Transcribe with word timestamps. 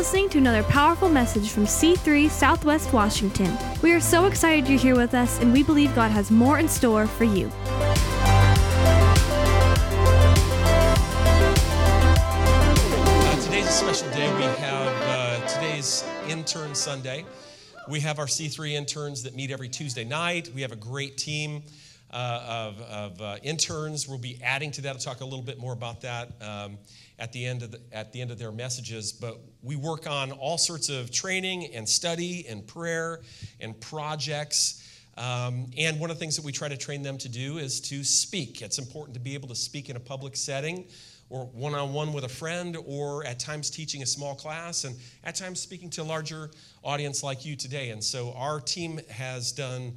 listening 0.00 0.30
to 0.30 0.38
another 0.38 0.62
powerful 0.62 1.10
message 1.10 1.50
from 1.50 1.64
C3 1.64 2.30
Southwest 2.30 2.90
Washington. 2.90 3.54
We 3.82 3.92
are 3.92 4.00
so 4.00 4.24
excited 4.24 4.66
you're 4.66 4.78
here 4.78 4.96
with 4.96 5.12
us, 5.12 5.38
and 5.42 5.52
we 5.52 5.62
believe 5.62 5.94
God 5.94 6.10
has 6.10 6.30
more 6.30 6.58
in 6.58 6.68
store 6.68 7.06
for 7.06 7.24
you. 7.24 7.52
Uh, 13.28 13.42
today's 13.42 13.66
a 13.66 13.70
special 13.70 14.08
day. 14.12 14.34
We 14.36 14.44
have 14.44 15.02
uh, 15.02 15.46
today's 15.46 16.02
Intern 16.30 16.74
Sunday. 16.74 17.26
We 17.86 18.00
have 18.00 18.18
our 18.18 18.24
C3 18.24 18.72
interns 18.72 19.22
that 19.24 19.34
meet 19.34 19.50
every 19.50 19.68
Tuesday 19.68 20.04
night. 20.04 20.50
We 20.54 20.62
have 20.62 20.72
a 20.72 20.76
great 20.76 21.18
team 21.18 21.62
uh, 22.10 22.42
of, 22.48 22.80
of 22.80 23.20
uh, 23.20 23.36
interns. 23.42 24.08
We'll 24.08 24.16
be 24.16 24.38
adding 24.42 24.70
to 24.72 24.80
that. 24.80 24.94
I'll 24.94 24.98
talk 24.98 25.20
a 25.20 25.24
little 25.24 25.44
bit 25.44 25.58
more 25.58 25.74
about 25.74 26.00
that 26.00 26.30
um, 26.40 26.78
at 27.20 27.32
the 27.32 27.44
end 27.44 27.62
of 27.62 27.70
the, 27.70 27.80
at 27.92 28.12
the 28.12 28.20
end 28.20 28.32
of 28.32 28.38
their 28.38 28.50
messages. 28.50 29.12
But 29.12 29.38
we 29.62 29.76
work 29.76 30.10
on 30.10 30.32
all 30.32 30.58
sorts 30.58 30.88
of 30.88 31.12
training 31.12 31.72
and 31.74 31.88
study 31.88 32.46
and 32.48 32.66
prayer 32.66 33.20
and 33.60 33.78
projects. 33.80 34.82
Um, 35.16 35.70
and 35.76 36.00
one 36.00 36.10
of 36.10 36.16
the 36.16 36.20
things 36.20 36.34
that 36.36 36.44
we 36.44 36.50
try 36.50 36.68
to 36.68 36.76
train 36.76 37.02
them 37.02 37.18
to 37.18 37.28
do 37.28 37.58
is 37.58 37.80
to 37.82 38.02
speak. 38.02 38.62
It's 38.62 38.78
important 38.78 39.14
to 39.14 39.20
be 39.20 39.34
able 39.34 39.48
to 39.48 39.54
speak 39.54 39.90
in 39.90 39.96
a 39.96 40.00
public 40.00 40.34
setting 40.34 40.86
or 41.30 41.46
one 41.46 41.74
on 41.74 41.92
one 41.92 42.12
with 42.12 42.24
a 42.24 42.28
friend, 42.28 42.76
or 42.84 43.24
at 43.24 43.38
times 43.38 43.70
teaching 43.70 44.02
a 44.02 44.06
small 44.06 44.34
class, 44.34 44.82
and 44.82 44.96
at 45.22 45.36
times 45.36 45.60
speaking 45.60 45.88
to 45.88 46.02
a 46.02 46.04
larger 46.04 46.50
audience 46.82 47.22
like 47.22 47.46
you 47.46 47.54
today. 47.54 47.90
And 47.90 48.02
so 48.02 48.32
our 48.36 48.60
team 48.60 49.00
has 49.08 49.52
done 49.52 49.94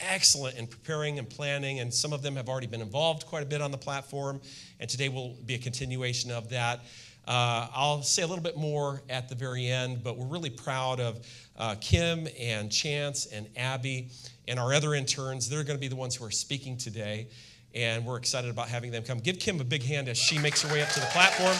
excellent 0.00 0.56
in 0.58 0.66
preparing 0.66 1.18
and 1.18 1.28
planning, 1.28 1.80
and 1.80 1.92
some 1.92 2.12
of 2.12 2.22
them 2.22 2.36
have 2.36 2.48
already 2.48 2.66
been 2.66 2.82
involved 2.82 3.26
quite 3.26 3.42
a 3.42 3.46
bit 3.46 3.60
on 3.60 3.70
the 3.70 3.78
platform, 3.78 4.40
and 4.80 4.88
today 4.88 5.08
will 5.08 5.36
be 5.46 5.54
a 5.54 5.58
continuation 5.58 6.30
of 6.30 6.48
that. 6.50 6.80
Uh, 7.26 7.66
I'll 7.74 8.02
say 8.02 8.22
a 8.22 8.26
little 8.26 8.44
bit 8.44 8.56
more 8.56 9.02
at 9.08 9.28
the 9.28 9.34
very 9.34 9.66
end, 9.66 10.04
but 10.04 10.16
we're 10.16 10.26
really 10.26 10.50
proud 10.50 11.00
of 11.00 11.26
uh, 11.56 11.74
Kim 11.80 12.28
and 12.38 12.70
Chance 12.70 13.26
and 13.26 13.48
Abby 13.56 14.10
and 14.46 14.60
our 14.60 14.72
other 14.72 14.94
interns. 14.94 15.48
They're 15.48 15.64
going 15.64 15.76
to 15.76 15.80
be 15.80 15.88
the 15.88 15.96
ones 15.96 16.14
who 16.14 16.24
are 16.24 16.30
speaking 16.30 16.76
today 16.76 17.28
and 17.76 18.06
we're 18.06 18.16
excited 18.16 18.50
about 18.50 18.68
having 18.68 18.90
them 18.90 19.02
come. 19.02 19.18
Give 19.18 19.38
Kim 19.38 19.60
a 19.60 19.64
big 19.64 19.82
hand 19.82 20.08
as 20.08 20.16
she 20.16 20.38
makes 20.38 20.62
her 20.62 20.72
way 20.72 20.82
up 20.82 20.88
to 20.90 21.00
the 21.00 21.06
platform. 21.06 21.56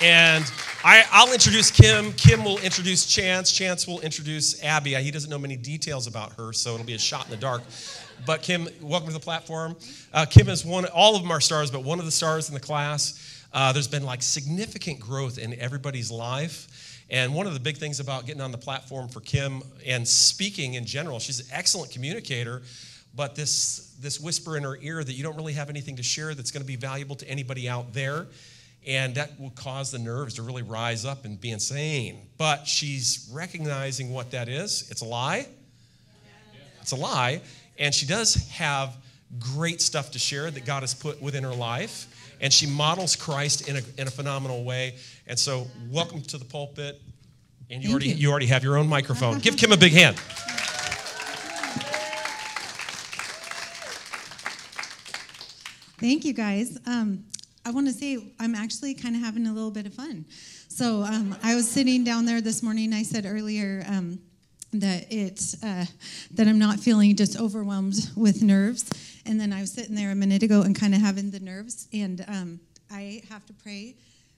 And 0.00 0.44
I, 0.82 1.24
will 1.24 1.32
introduce 1.32 1.70
Kim. 1.70 2.12
Kim 2.12 2.44
will 2.44 2.58
introduce 2.58 3.06
Chance. 3.06 3.52
Chance 3.52 3.86
will 3.86 4.00
introduce 4.00 4.62
Abby. 4.62 4.94
He 4.94 5.10
doesn't 5.10 5.30
know 5.30 5.38
many 5.38 5.56
details 5.56 6.06
about 6.06 6.32
her, 6.34 6.52
so 6.52 6.74
it'll 6.74 6.84
be 6.84 6.94
a 6.94 6.98
shot 6.98 7.24
in 7.26 7.30
the 7.30 7.36
dark. 7.36 7.62
But 8.26 8.42
Kim, 8.42 8.68
welcome 8.82 9.08
to 9.08 9.14
the 9.14 9.20
platform. 9.20 9.76
Uh, 10.12 10.26
Kim 10.26 10.48
is 10.48 10.64
one. 10.64 10.84
All 10.86 11.16
of 11.16 11.22
them 11.22 11.30
are 11.30 11.40
stars, 11.40 11.70
but 11.70 11.84
one 11.84 11.98
of 11.98 12.04
the 12.04 12.10
stars 12.10 12.48
in 12.48 12.54
the 12.54 12.60
class. 12.60 13.46
Uh, 13.52 13.72
there's 13.72 13.88
been 13.88 14.04
like 14.04 14.22
significant 14.22 15.00
growth 15.00 15.38
in 15.38 15.58
everybody's 15.60 16.10
life. 16.10 17.02
And 17.10 17.34
one 17.34 17.46
of 17.46 17.54
the 17.54 17.60
big 17.60 17.76
things 17.76 18.00
about 18.00 18.26
getting 18.26 18.42
on 18.42 18.50
the 18.50 18.58
platform 18.58 19.08
for 19.08 19.20
Kim 19.20 19.62
and 19.86 20.06
speaking 20.06 20.74
in 20.74 20.84
general, 20.84 21.18
she's 21.18 21.40
an 21.40 21.46
excellent 21.52 21.92
communicator 21.92 22.62
but 23.16 23.34
this, 23.34 23.94
this 24.00 24.20
whisper 24.20 24.56
in 24.56 24.64
her 24.64 24.76
ear 24.80 25.02
that 25.02 25.12
you 25.12 25.22
don't 25.22 25.36
really 25.36 25.52
have 25.52 25.70
anything 25.70 25.96
to 25.96 26.02
share 26.02 26.34
that's 26.34 26.50
going 26.50 26.62
to 26.62 26.66
be 26.66 26.76
valuable 26.76 27.14
to 27.16 27.28
anybody 27.28 27.68
out 27.68 27.92
there. 27.92 28.26
And 28.86 29.14
that 29.14 29.38
will 29.40 29.50
cause 29.50 29.90
the 29.90 29.98
nerves 29.98 30.34
to 30.34 30.42
really 30.42 30.62
rise 30.62 31.04
up 31.04 31.24
and 31.24 31.40
be 31.40 31.50
insane. 31.50 32.28
But 32.36 32.66
she's 32.66 33.30
recognizing 33.32 34.10
what 34.10 34.30
that 34.32 34.48
is. 34.48 34.90
It's 34.90 35.00
a 35.00 35.06
lie. 35.06 35.46
It's 36.80 36.92
a 36.92 36.96
lie. 36.96 37.40
And 37.78 37.94
she 37.94 38.06
does 38.06 38.34
have 38.50 38.96
great 39.38 39.80
stuff 39.80 40.10
to 40.12 40.18
share 40.18 40.50
that 40.50 40.64
God 40.64 40.82
has 40.82 40.94
put 40.94 41.20
within 41.22 41.44
her 41.44 41.54
life. 41.54 42.06
And 42.40 42.52
she 42.52 42.66
models 42.66 43.16
Christ 43.16 43.68
in 43.68 43.76
a, 43.76 43.82
in 43.96 44.06
a 44.06 44.10
phenomenal 44.10 44.64
way. 44.64 44.96
And 45.26 45.38
so, 45.38 45.66
welcome 45.90 46.20
to 46.22 46.36
the 46.36 46.44
pulpit. 46.44 47.00
And 47.70 47.82
you 47.82 47.90
already, 47.90 48.08
you. 48.08 48.14
you 48.14 48.30
already 48.30 48.46
have 48.46 48.62
your 48.62 48.76
own 48.76 48.88
microphone. 48.88 49.38
Give 49.38 49.56
Kim 49.56 49.72
a 49.72 49.76
big 49.76 49.92
hand. 49.92 50.18
Thank 55.98 56.26
you, 56.26 56.34
guys. 56.34 56.78
Um, 56.84 57.24
I 57.66 57.70
want 57.70 57.86
to 57.86 57.92
say 57.92 58.18
I'm 58.38 58.54
actually 58.54 58.94
kind 58.94 59.16
of 59.16 59.22
having 59.22 59.46
a 59.46 59.52
little 59.52 59.70
bit 59.70 59.86
of 59.86 59.94
fun. 59.94 60.26
So 60.68 61.02
um, 61.02 61.34
I 61.42 61.54
was 61.54 61.68
sitting 61.68 62.04
down 62.04 62.26
there 62.26 62.40
this 62.42 62.62
morning. 62.62 62.92
I 62.92 63.02
said 63.02 63.24
earlier 63.24 63.84
um, 63.88 64.18
that 64.74 65.06
it's 65.10 65.62
uh, 65.62 65.86
that 66.32 66.46
I'm 66.46 66.58
not 66.58 66.78
feeling 66.78 67.16
just 67.16 67.40
overwhelmed 67.40 68.10
with 68.16 68.42
nerves, 68.42 68.90
and 69.24 69.40
then 69.40 69.52
I 69.52 69.60
was 69.60 69.72
sitting 69.72 69.94
there 69.94 70.10
a 70.10 70.14
minute 70.14 70.42
ago 70.42 70.62
and 70.62 70.78
kind 70.78 70.94
of 70.94 71.00
having 71.00 71.30
the 71.30 71.40
nerves, 71.40 71.88
and 71.92 72.24
um, 72.28 72.60
I 72.90 73.22
have 73.30 73.46
to 73.46 73.52
pray 73.54 73.94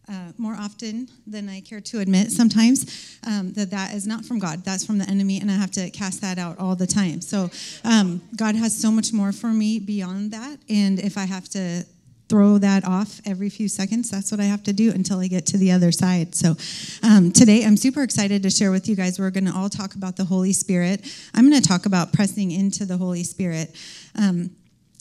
uh, 0.09 0.33
more 0.39 0.55
often 0.55 1.09
than 1.27 1.49
I 1.49 1.61
care 1.61 1.81
to 1.81 1.99
admit 1.99 2.31
sometimes 2.31 3.19
um, 3.27 3.53
that 3.55 3.71
that 3.71 3.93
is 3.93 4.07
not 4.07 4.25
from 4.25 4.39
God. 4.39 4.65
That's 4.65 4.87
from 4.87 4.99
the 4.99 5.09
enemy, 5.09 5.41
and 5.41 5.51
I 5.51 5.55
have 5.55 5.73
to 5.73 5.91
cast 5.91 6.21
that 6.21 6.39
out 6.39 6.61
all 6.61 6.77
the 6.77 6.87
time. 6.87 7.21
So 7.21 7.51
um, 7.83 8.23
God 8.37 8.55
has 8.55 8.79
so 8.79 8.93
much 8.93 9.13
more 9.13 9.33
for 9.33 9.49
me 9.49 9.81
beyond 9.81 10.31
that, 10.31 10.59
and 10.69 11.01
if 11.01 11.19
I 11.19 11.25
have 11.25 11.49
to 11.51 11.85
throw 12.29 12.59
that 12.59 12.85
off 12.85 13.21
every 13.25 13.49
few 13.49 13.69
seconds. 13.69 14.11
That's 14.11 14.31
what 14.31 14.41
I 14.41 14.45
have 14.45 14.63
to 14.65 14.73
do 14.73 14.91
until 14.91 15.21
I 15.21 15.29
get 15.29 15.47
to 15.47 15.59
the 15.59 15.71
other 15.73 15.93
side. 15.93 16.35
So, 16.35 16.57
um, 17.03 17.31
today 17.31 17.65
I'm 17.65 17.77
super 17.77 18.03
excited 18.03 18.43
to 18.43 18.51
share 18.51 18.71
with 18.71 18.89
you 18.89 18.97
guys. 18.97 19.19
We're 19.19 19.31
going 19.31 19.47
to 19.47 19.55
all 19.55 19.69
talk 19.69 19.95
about 19.95 20.17
the 20.17 20.25
Holy 20.25 20.53
Spirit. 20.53 21.05
I'm 21.35 21.49
going 21.49 21.61
to 21.61 21.69
talk 21.69 21.87
about 21.87 22.13
pressing 22.13 22.51
into 22.51 22.85
the 22.85 22.97
Holy 22.97 23.23
Spirit. 23.23 23.75
Um, 24.19 24.51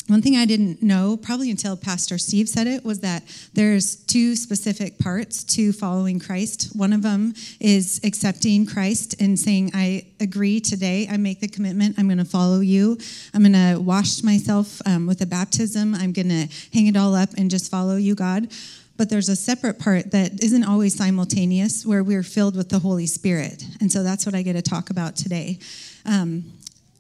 one 0.07 0.21
thing 0.21 0.35
I 0.35 0.45
didn't 0.45 0.83
know, 0.83 1.17
probably 1.17 1.49
until 1.49 1.75
Pastor 1.75 2.19
Steve 2.19 2.47
said 2.47 2.67
it, 2.67 2.85
was 2.85 2.99
that 2.99 3.23
there's 3.53 3.95
two 3.95 4.35
specific 4.35 4.99
parts 4.99 5.43
to 5.55 5.73
following 5.73 6.19
Christ. 6.19 6.75
One 6.75 6.93
of 6.93 7.01
them 7.01 7.33
is 7.59 8.01
accepting 8.03 8.67
Christ 8.67 9.19
and 9.19 9.37
saying, 9.39 9.71
I 9.73 10.05
agree 10.19 10.59
today, 10.59 11.07
I 11.09 11.17
make 11.17 11.39
the 11.39 11.47
commitment, 11.47 11.97
I'm 11.97 12.07
going 12.07 12.19
to 12.19 12.25
follow 12.25 12.59
you. 12.59 12.99
I'm 13.33 13.41
going 13.41 13.53
to 13.53 13.81
wash 13.81 14.21
myself 14.21 14.79
um, 14.85 15.07
with 15.07 15.21
a 15.21 15.25
baptism, 15.25 15.95
I'm 15.95 16.11
going 16.11 16.29
to 16.29 16.47
hang 16.71 16.85
it 16.85 16.95
all 16.95 17.15
up 17.15 17.29
and 17.35 17.49
just 17.49 17.71
follow 17.71 17.95
you, 17.95 18.13
God. 18.13 18.51
But 18.97 19.09
there's 19.09 19.27
a 19.27 19.35
separate 19.35 19.79
part 19.79 20.11
that 20.11 20.43
isn't 20.43 20.63
always 20.63 20.95
simultaneous 20.95 21.85
where 21.85 22.03
we're 22.03 22.23
filled 22.23 22.55
with 22.55 22.69
the 22.69 22.79
Holy 22.79 23.07
Spirit. 23.07 23.65
And 23.81 23.91
so 23.91 24.03
that's 24.03 24.25
what 24.25 24.35
I 24.35 24.41
get 24.41 24.53
to 24.53 24.61
talk 24.61 24.89
about 24.89 25.15
today. 25.15 25.59
Um, 26.05 26.53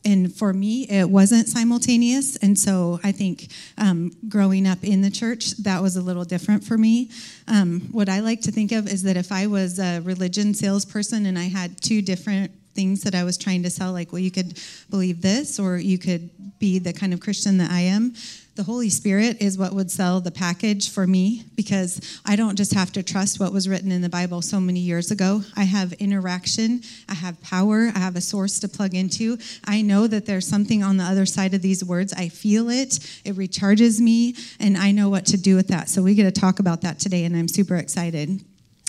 and 0.05 0.33
for 0.33 0.53
me, 0.53 0.87
it 0.87 1.09
wasn't 1.09 1.47
simultaneous. 1.47 2.35
And 2.37 2.57
so 2.57 2.99
I 3.03 3.11
think 3.11 3.47
um, 3.77 4.11
growing 4.29 4.67
up 4.67 4.83
in 4.83 5.01
the 5.01 5.09
church, 5.09 5.51
that 5.57 5.81
was 5.81 5.95
a 5.95 6.01
little 6.01 6.23
different 6.23 6.63
for 6.63 6.77
me. 6.77 7.09
Um, 7.47 7.81
what 7.91 8.07
I 8.07 8.19
like 8.19 8.41
to 8.41 8.51
think 8.51 8.71
of 8.71 8.87
is 8.87 9.03
that 9.03 9.17
if 9.17 9.31
I 9.31 9.47
was 9.47 9.79
a 9.79 10.01
religion 10.01 10.53
salesperson 10.53 11.25
and 11.25 11.39
I 11.39 11.45
had 11.45 11.81
two 11.81 12.01
different 12.01 12.51
things 12.75 13.01
that 13.01 13.15
I 13.15 13.23
was 13.23 13.37
trying 13.37 13.63
to 13.63 13.69
sell, 13.69 13.93
like, 13.93 14.11
well, 14.11 14.19
you 14.19 14.31
could 14.31 14.61
believe 14.89 15.21
this, 15.21 15.59
or 15.59 15.77
you 15.77 15.97
could 15.97 16.29
be 16.59 16.77
the 16.77 16.93
kind 16.93 17.13
of 17.13 17.19
Christian 17.19 17.57
that 17.57 17.71
I 17.71 17.81
am 17.81 18.13
the 18.55 18.63
Holy 18.63 18.89
Spirit 18.89 19.41
is 19.41 19.57
what 19.57 19.73
would 19.73 19.91
sell 19.91 20.21
the 20.21 20.31
package 20.31 20.89
for 20.89 21.05
me 21.05 21.43
because 21.55 22.19
I 22.25 22.37
don't 22.37 22.55
just 22.55 22.73
have 22.73 22.89
to 22.93 23.03
trust 23.03 23.37
what 23.37 23.51
was 23.51 23.67
written 23.67 23.91
in 23.91 24.01
the 24.01 24.09
Bible 24.09 24.41
so 24.41 24.61
many 24.61 24.79
years 24.79 25.11
ago. 25.11 25.41
I 25.57 25.65
have 25.65 25.91
interaction, 25.93 26.81
I 27.09 27.15
have 27.15 27.41
power, 27.41 27.91
I 27.93 27.99
have 27.99 28.15
a 28.15 28.21
source 28.21 28.59
to 28.61 28.69
plug 28.69 28.95
into. 28.95 29.37
I 29.65 29.81
know 29.81 30.07
that 30.07 30.25
there's 30.25 30.47
something 30.47 30.83
on 30.83 30.95
the 30.95 31.03
other 31.03 31.25
side 31.25 31.53
of 31.53 31.61
these 31.61 31.83
words. 31.83 32.13
I 32.13 32.29
feel 32.29 32.69
it, 32.69 32.99
it 33.25 33.35
recharges 33.35 33.99
me, 33.99 34.35
and 34.57 34.77
I 34.77 34.91
know 34.91 35.09
what 35.09 35.25
to 35.27 35.37
do 35.37 35.57
with 35.57 35.67
that. 35.67 35.89
So 35.89 36.01
we 36.01 36.15
get 36.15 36.23
to 36.23 36.39
talk 36.39 36.59
about 36.59 36.81
that 36.81 36.97
today, 36.97 37.25
and 37.25 37.35
I'm 37.35 37.49
super 37.49 37.75
excited. 37.75 38.39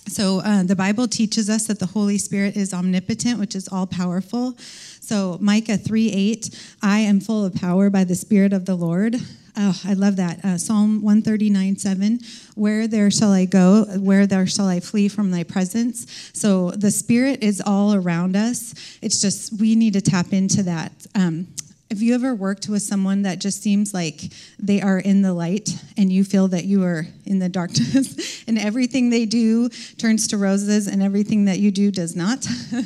So, 0.09 0.41
uh, 0.43 0.62
the 0.62 0.77
Bible 0.77 1.09
teaches 1.09 1.50
us 1.50 1.66
that 1.66 1.81
the 1.81 1.87
Holy 1.87 2.16
Spirit 2.16 2.56
is 2.56 2.72
omnipotent, 2.72 3.41
which 3.41 3.56
is 3.56 3.66
all 3.66 3.88
powerful. 3.88 4.54
So, 5.00 5.37
Micah 5.41 5.77
3 5.77 6.12
8, 6.12 6.77
I 6.81 7.00
am 7.00 7.19
full 7.19 7.44
of 7.44 7.56
power 7.56 7.91
by 7.91 8.04
the 8.04 8.15
Spirit 8.15 8.53
of 8.53 8.66
the 8.66 8.77
Lord. 8.77 9.16
Oh, 9.58 9.80
I 9.86 9.94
love 9.94 10.16
that. 10.16 10.44
Uh, 10.44 10.58
Psalm 10.58 11.00
139 11.03 11.76
7. 11.76 12.18
Where 12.54 12.86
there 12.86 13.10
shall 13.10 13.32
I 13.32 13.47
go? 13.47 13.84
Where 13.98 14.26
there 14.26 14.47
shall 14.47 14.68
I 14.68 14.80
flee 14.80 15.08
from 15.08 15.30
thy 15.30 15.44
presence? 15.44 16.30
So 16.34 16.72
the 16.72 16.91
Spirit 16.91 17.42
is 17.42 17.62
all 17.64 17.94
around 17.94 18.36
us. 18.36 18.74
It's 19.00 19.20
just 19.20 19.58
we 19.58 19.74
need 19.74 19.94
to 19.94 20.03
tap 20.03 20.32
into 20.32 20.62
that. 20.64 20.92
Um, 21.14 21.47
have 21.91 22.03
you 22.03 22.15
ever 22.16 22.34
worked 22.34 22.68
with 22.68 22.83
someone 22.83 23.22
that 23.22 23.38
just 23.38 23.62
seems 23.62 23.94
like 23.94 24.33
they 24.59 24.83
are 24.83 24.98
in 24.98 25.22
the 25.22 25.33
light 25.33 25.71
and 25.97 26.12
you 26.12 26.24
feel 26.24 26.48
that 26.48 26.65
you 26.65 26.83
are 26.83 27.06
in 27.24 27.38
the 27.38 27.48
darkness 27.48 28.42
and 28.48 28.59
everything 28.59 29.09
they 29.09 29.24
do 29.24 29.68
turns 29.97 30.27
to 30.28 30.36
roses 30.36 30.88
and 30.88 31.00
everything 31.00 31.44
that 31.44 31.60
you 31.60 31.71
do 31.71 31.92
does 31.92 32.16
not? 32.16 32.44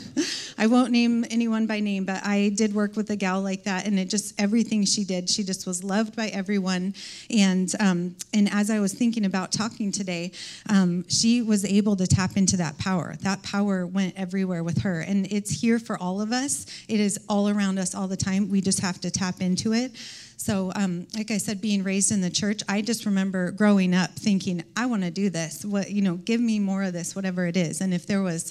I 0.58 0.66
won't 0.66 0.90
name 0.92 1.24
anyone 1.30 1.66
by 1.66 1.80
name, 1.80 2.04
but 2.04 2.26
I 2.26 2.50
did 2.54 2.74
work 2.74 2.94
with 2.94 3.08
a 3.08 3.16
gal 3.16 3.40
like 3.40 3.64
that 3.64 3.86
and 3.86 3.98
it 3.98 4.10
just 4.10 4.38
everything 4.38 4.84
she 4.84 5.04
did, 5.04 5.30
she 5.30 5.44
just 5.44 5.66
was 5.66 5.82
loved 5.82 6.14
by 6.14 6.26
everyone. 6.28 6.92
And 7.30 7.72
um, 7.80 8.16
and 8.34 8.50
as 8.52 8.68
I 8.68 8.80
was 8.80 8.92
thinking 8.92 9.24
about 9.24 9.50
talking 9.50 9.92
today, 9.92 10.32
um, 10.68 11.08
she 11.08 11.40
was 11.40 11.64
able 11.64 11.96
to 11.96 12.06
tap 12.06 12.36
into 12.36 12.58
that 12.58 12.76
power. 12.76 13.16
That 13.22 13.42
power 13.42 13.86
went 13.86 14.14
everywhere 14.18 14.62
with 14.62 14.82
her, 14.82 15.00
and 15.00 15.26
it's 15.32 15.62
here 15.62 15.78
for 15.78 15.96
all 15.96 16.20
of 16.20 16.32
us. 16.32 16.66
It 16.88 17.00
is 17.00 17.18
all 17.28 17.48
around 17.48 17.78
us 17.78 17.94
all 17.94 18.06
the 18.06 18.16
time. 18.16 18.50
We 18.50 18.60
just 18.60 18.80
have 18.80 18.89
have 18.90 19.00
to 19.00 19.10
tap 19.10 19.40
into 19.40 19.72
it. 19.72 19.92
So, 20.40 20.72
um, 20.74 21.06
like 21.14 21.30
I 21.30 21.36
said, 21.36 21.60
being 21.60 21.82
raised 21.82 22.10
in 22.10 22.22
the 22.22 22.30
church, 22.30 22.62
I 22.66 22.80
just 22.80 23.04
remember 23.04 23.50
growing 23.50 23.94
up 23.94 24.12
thinking, 24.12 24.64
I 24.74 24.86
want 24.86 25.02
to 25.02 25.10
do 25.10 25.28
this. 25.28 25.66
What 25.66 25.90
you 25.90 26.00
know, 26.00 26.14
give 26.14 26.40
me 26.40 26.58
more 26.58 26.82
of 26.82 26.94
this, 26.94 27.14
whatever 27.14 27.46
it 27.46 27.58
is. 27.58 27.82
And 27.82 27.92
if 27.92 28.06
there 28.06 28.22
was 28.22 28.50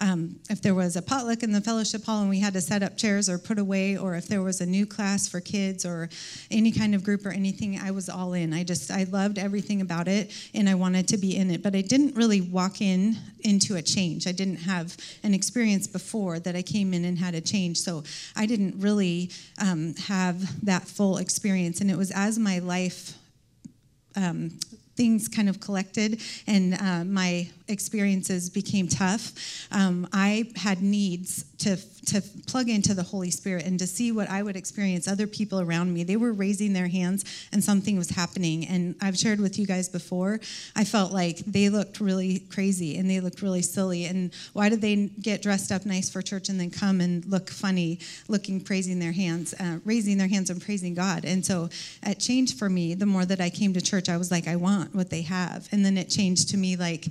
um, 0.00 0.36
if 0.50 0.60
there 0.60 0.74
was 0.74 0.96
a 0.96 1.02
potluck 1.02 1.42
in 1.42 1.52
the 1.52 1.60
fellowship 1.60 2.04
hall 2.04 2.20
and 2.20 2.30
we 2.30 2.40
had 2.40 2.52
to 2.54 2.60
set 2.60 2.82
up 2.82 2.96
chairs 2.96 3.28
or 3.28 3.38
put 3.38 3.58
away, 3.58 3.96
or 3.96 4.14
if 4.16 4.28
there 4.28 4.42
was 4.42 4.60
a 4.60 4.66
new 4.66 4.84
class 4.86 5.28
for 5.28 5.40
kids 5.40 5.86
or 5.86 6.08
any 6.50 6.72
kind 6.72 6.94
of 6.94 7.04
group 7.04 7.24
or 7.24 7.30
anything, 7.30 7.78
I 7.78 7.90
was 7.90 8.08
all 8.08 8.32
in. 8.34 8.52
I 8.52 8.64
just, 8.64 8.90
I 8.90 9.04
loved 9.04 9.38
everything 9.38 9.80
about 9.80 10.08
it 10.08 10.32
and 10.54 10.68
I 10.68 10.74
wanted 10.74 11.08
to 11.08 11.18
be 11.18 11.36
in 11.36 11.50
it. 11.50 11.62
But 11.62 11.74
I 11.74 11.82
didn't 11.82 12.16
really 12.16 12.40
walk 12.40 12.80
in 12.80 13.16
into 13.40 13.76
a 13.76 13.82
change. 13.82 14.26
I 14.26 14.32
didn't 14.32 14.56
have 14.56 14.96
an 15.22 15.34
experience 15.34 15.86
before 15.86 16.38
that 16.40 16.56
I 16.56 16.62
came 16.62 16.92
in 16.94 17.04
and 17.04 17.18
had 17.18 17.34
a 17.34 17.40
change. 17.40 17.78
So 17.78 18.02
I 18.36 18.46
didn't 18.46 18.80
really 18.80 19.30
um, 19.60 19.94
have 19.96 20.64
that 20.64 20.84
full 20.88 21.16
experience. 21.16 21.29
And 21.80 21.90
it 21.90 21.96
was 21.96 22.10
as 22.10 22.38
my 22.38 22.58
life 22.58 23.14
um, 24.16 24.50
things 24.96 25.28
kind 25.28 25.48
of 25.48 25.60
collected 25.60 26.20
and 26.46 26.74
uh, 26.74 27.04
my 27.04 27.48
experiences 27.70 28.50
became 28.50 28.88
tough, 28.88 29.32
um, 29.70 30.08
I 30.12 30.52
had 30.56 30.82
needs 30.82 31.44
to, 31.58 31.76
to 32.06 32.22
plug 32.46 32.68
into 32.68 32.94
the 32.94 33.02
Holy 33.02 33.30
Spirit 33.30 33.66
and 33.66 33.78
to 33.78 33.86
see 33.86 34.12
what 34.12 34.30
I 34.30 34.42
would 34.42 34.56
experience 34.56 35.06
other 35.06 35.26
people 35.26 35.60
around 35.60 35.92
me. 35.92 36.04
They 36.04 36.16
were 36.16 36.32
raising 36.32 36.72
their 36.72 36.88
hands 36.88 37.24
and 37.52 37.62
something 37.62 37.98
was 37.98 38.10
happening. 38.10 38.66
And 38.66 38.94
I've 39.00 39.18
shared 39.18 39.40
with 39.40 39.58
you 39.58 39.66
guys 39.66 39.88
before, 39.88 40.40
I 40.74 40.84
felt 40.84 41.12
like 41.12 41.38
they 41.38 41.68
looked 41.68 42.00
really 42.00 42.40
crazy 42.50 42.96
and 42.96 43.08
they 43.08 43.20
looked 43.20 43.42
really 43.42 43.62
silly. 43.62 44.06
And 44.06 44.32
why 44.54 44.70
did 44.70 44.80
they 44.80 44.96
get 45.20 45.42
dressed 45.42 45.70
up 45.70 45.84
nice 45.84 46.08
for 46.08 46.22
church 46.22 46.48
and 46.48 46.58
then 46.58 46.70
come 46.70 47.00
and 47.00 47.24
look 47.26 47.50
funny, 47.50 48.00
looking, 48.28 48.60
praising 48.60 48.98
their 48.98 49.12
hands, 49.12 49.54
uh, 49.60 49.78
raising 49.84 50.16
their 50.16 50.28
hands 50.28 50.48
and 50.48 50.62
praising 50.62 50.94
God? 50.94 51.24
And 51.26 51.44
so 51.44 51.68
it 52.02 52.18
changed 52.18 52.58
for 52.58 52.70
me 52.70 52.94
the 52.94 53.06
more 53.06 53.26
that 53.26 53.40
I 53.40 53.50
came 53.50 53.74
to 53.74 53.80
church. 53.82 54.08
I 54.08 54.16
was 54.16 54.30
like, 54.30 54.48
I 54.48 54.56
want 54.56 54.94
what 54.94 55.10
they 55.10 55.22
have. 55.22 55.68
And 55.72 55.84
then 55.84 55.98
it 55.98 56.08
changed 56.08 56.48
to 56.50 56.56
me 56.56 56.76
like, 56.76 57.06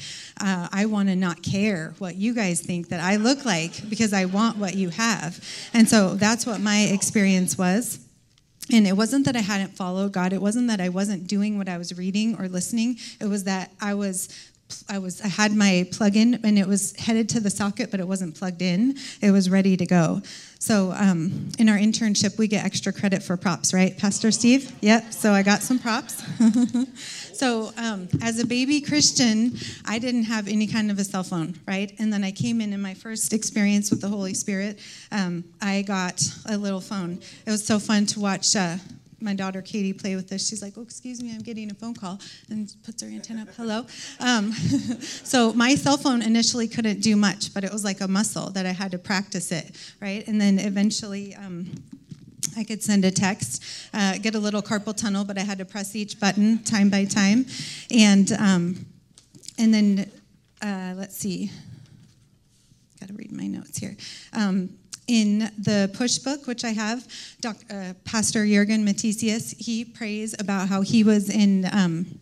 uh, 0.50 0.68
I 0.72 0.88
want 0.88 1.10
to 1.10 1.16
not 1.16 1.44
care 1.44 1.94
what 2.00 2.16
you 2.16 2.34
guys 2.34 2.60
think 2.60 2.90
that 2.90 3.00
I 3.00 3.18
look 3.18 3.46
like 3.46 3.88
because 3.88 4.14
I 4.14 4.26
want 4.26 4.58
what 4.58 4.74
you 4.74 4.90
have. 4.90 5.40
And 5.74 5.88
so 5.88 6.16
that's 6.16 6.46
what 6.46 6.60
my 6.60 6.82
experience 6.92 7.58
was. 7.58 8.00
And 8.72 8.88
it 8.88 8.94
wasn't 8.94 9.26
that 9.26 9.36
I 9.36 9.42
hadn't 9.42 9.76
followed 9.76 10.12
God. 10.12 10.34
It 10.34 10.42
wasn't 10.42 10.68
that 10.68 10.82
I 10.82 10.90
wasn't 10.90 11.28
doing 11.28 11.58
what 11.58 11.70
I 11.70 11.78
was 11.78 11.96
reading 11.98 12.36
or 12.40 12.48
listening. 12.48 12.98
It 13.22 13.26
was 13.26 13.44
that 13.44 13.72
I 13.80 13.94
was 13.94 14.30
I 14.88 15.00
was 15.00 15.22
I 15.22 15.28
had 15.28 15.54
my 15.54 15.88
plug-in 15.92 16.40
and 16.44 16.58
it 16.58 16.68
was 16.68 16.96
headed 16.96 17.30
to 17.30 17.40
the 17.40 17.50
socket, 17.50 17.92
but 17.92 18.00
it 18.00 18.08
wasn't 18.08 18.36
plugged 18.36 18.62
in. 18.62 18.96
It 19.22 19.32
was 19.32 19.50
ready 19.50 19.78
to 19.78 19.86
go. 19.86 20.22
So 20.60 20.92
um, 20.92 21.50
in 21.58 21.70
our 21.70 21.78
internship, 21.78 22.38
we 22.38 22.48
get 22.48 22.66
extra 22.66 22.92
credit 22.92 23.24
for 23.24 23.38
props, 23.38 23.74
right, 23.74 23.98
Pastor 23.98 24.30
Steve? 24.30 24.74
Yep. 24.82 25.14
So 25.14 25.32
I 25.32 25.42
got 25.42 25.62
some 25.62 25.80
props. 25.80 26.22
so 27.34 27.72
um, 27.78 28.10
as 28.22 28.40
a 28.40 28.46
baby 28.46 28.82
Christian, 28.82 29.58
I 29.86 30.00
didn't 30.00 30.24
have 30.24 30.50
any 30.50 30.68
kind 30.68 30.92
of 30.92 31.00
a 31.00 31.06
cell 31.06 31.24
phone, 31.24 31.58
right? 31.66 31.94
And 31.98 32.12
then 32.12 32.26
I 32.26 32.32
came 32.32 32.60
in 32.60 32.74
in 32.74 32.82
my 32.82 32.94
first 32.94 33.32
experience 33.32 33.90
with 33.90 34.02
the 34.02 34.10
Holy 34.10 34.34
Spirit. 34.34 34.80
Um, 35.14 35.46
I 35.62 35.82
got 35.84 36.22
a 36.46 36.58
little 36.58 36.82
phone. 36.82 37.22
It 37.46 37.52
was 37.52 37.66
so 37.66 37.80
fun 37.80 38.06
to 38.08 38.20
watch. 38.20 38.54
Uh, 38.56 38.78
my 39.22 39.34
daughter 39.34 39.62
Katie 39.62 39.94
play 39.94 40.16
with 40.16 40.30
this. 40.30 40.48
She's 40.48 40.62
like, 40.62 40.74
"Oh, 40.78 40.82
excuse 40.82 41.22
me, 41.22 41.34
I'm 41.34 41.42
getting 41.42 41.72
a 41.72 41.74
phone 41.74 41.94
call," 41.94 42.20
and 42.50 42.74
puts 42.84 43.02
her 43.04 43.10
antenna 43.10 43.44
up. 43.44 43.50
Hello. 43.56 43.86
Um, 44.20 44.52
so 45.02 45.54
my 45.54 45.76
cell 45.76 45.98
phone 45.98 46.22
initially 46.22 46.68
couldn't 46.68 47.02
do 47.02 47.16
much, 47.16 47.54
but 47.54 47.64
it 47.64 47.72
was 47.72 47.84
like 47.84 48.02
a 48.02 48.08
muscle 48.08 48.50
that 48.52 48.66
I 48.66 48.72
had 48.72 48.92
to 48.92 48.98
practice 48.98 49.52
it, 49.52 49.76
right? 50.02 50.28
And 50.28 50.40
then 50.40 50.60
eventually. 50.60 51.36
Um, 51.36 51.72
I 52.58 52.64
could 52.64 52.82
send 52.82 53.06
a 53.06 53.12
text, 53.12 53.64
uh, 53.94 54.18
get 54.18 54.34
a 54.34 54.40
little 54.40 54.62
carpal 54.62 54.96
tunnel, 54.96 55.24
but 55.24 55.38
I 55.38 55.42
had 55.42 55.60
to 55.60 55.66
press 55.66 55.96
each 55.96 56.20
button 56.20 56.64
time 56.64 56.90
by 56.90 57.06
time, 57.06 57.46
and 57.92 58.32
um, 58.34 58.86
and 59.58 59.74
then 59.74 60.12
uh, 60.62 60.94
let's 60.96 61.16
see. 61.16 61.52
Got 63.00 63.10
to 63.10 63.14
read 63.14 63.32
my 63.32 63.48
notes 63.48 63.78
here. 63.78 63.96
Um, 64.34 64.79
in 65.10 65.52
the 65.58 65.90
push 65.94 66.20
book, 66.20 66.46
which 66.46 66.64
I 66.64 66.70
have, 66.70 67.08
Doc, 67.42 67.58
uh, 67.72 67.94
Pastor 68.06 68.46
Jurgen 68.46 68.86
Matthesius, 68.86 69.56
he 69.58 69.84
prays 69.84 70.36
about 70.40 70.70
how 70.70 70.82
he 70.82 71.04
was 71.04 71.30
in, 71.32 71.68
um, 71.74 72.20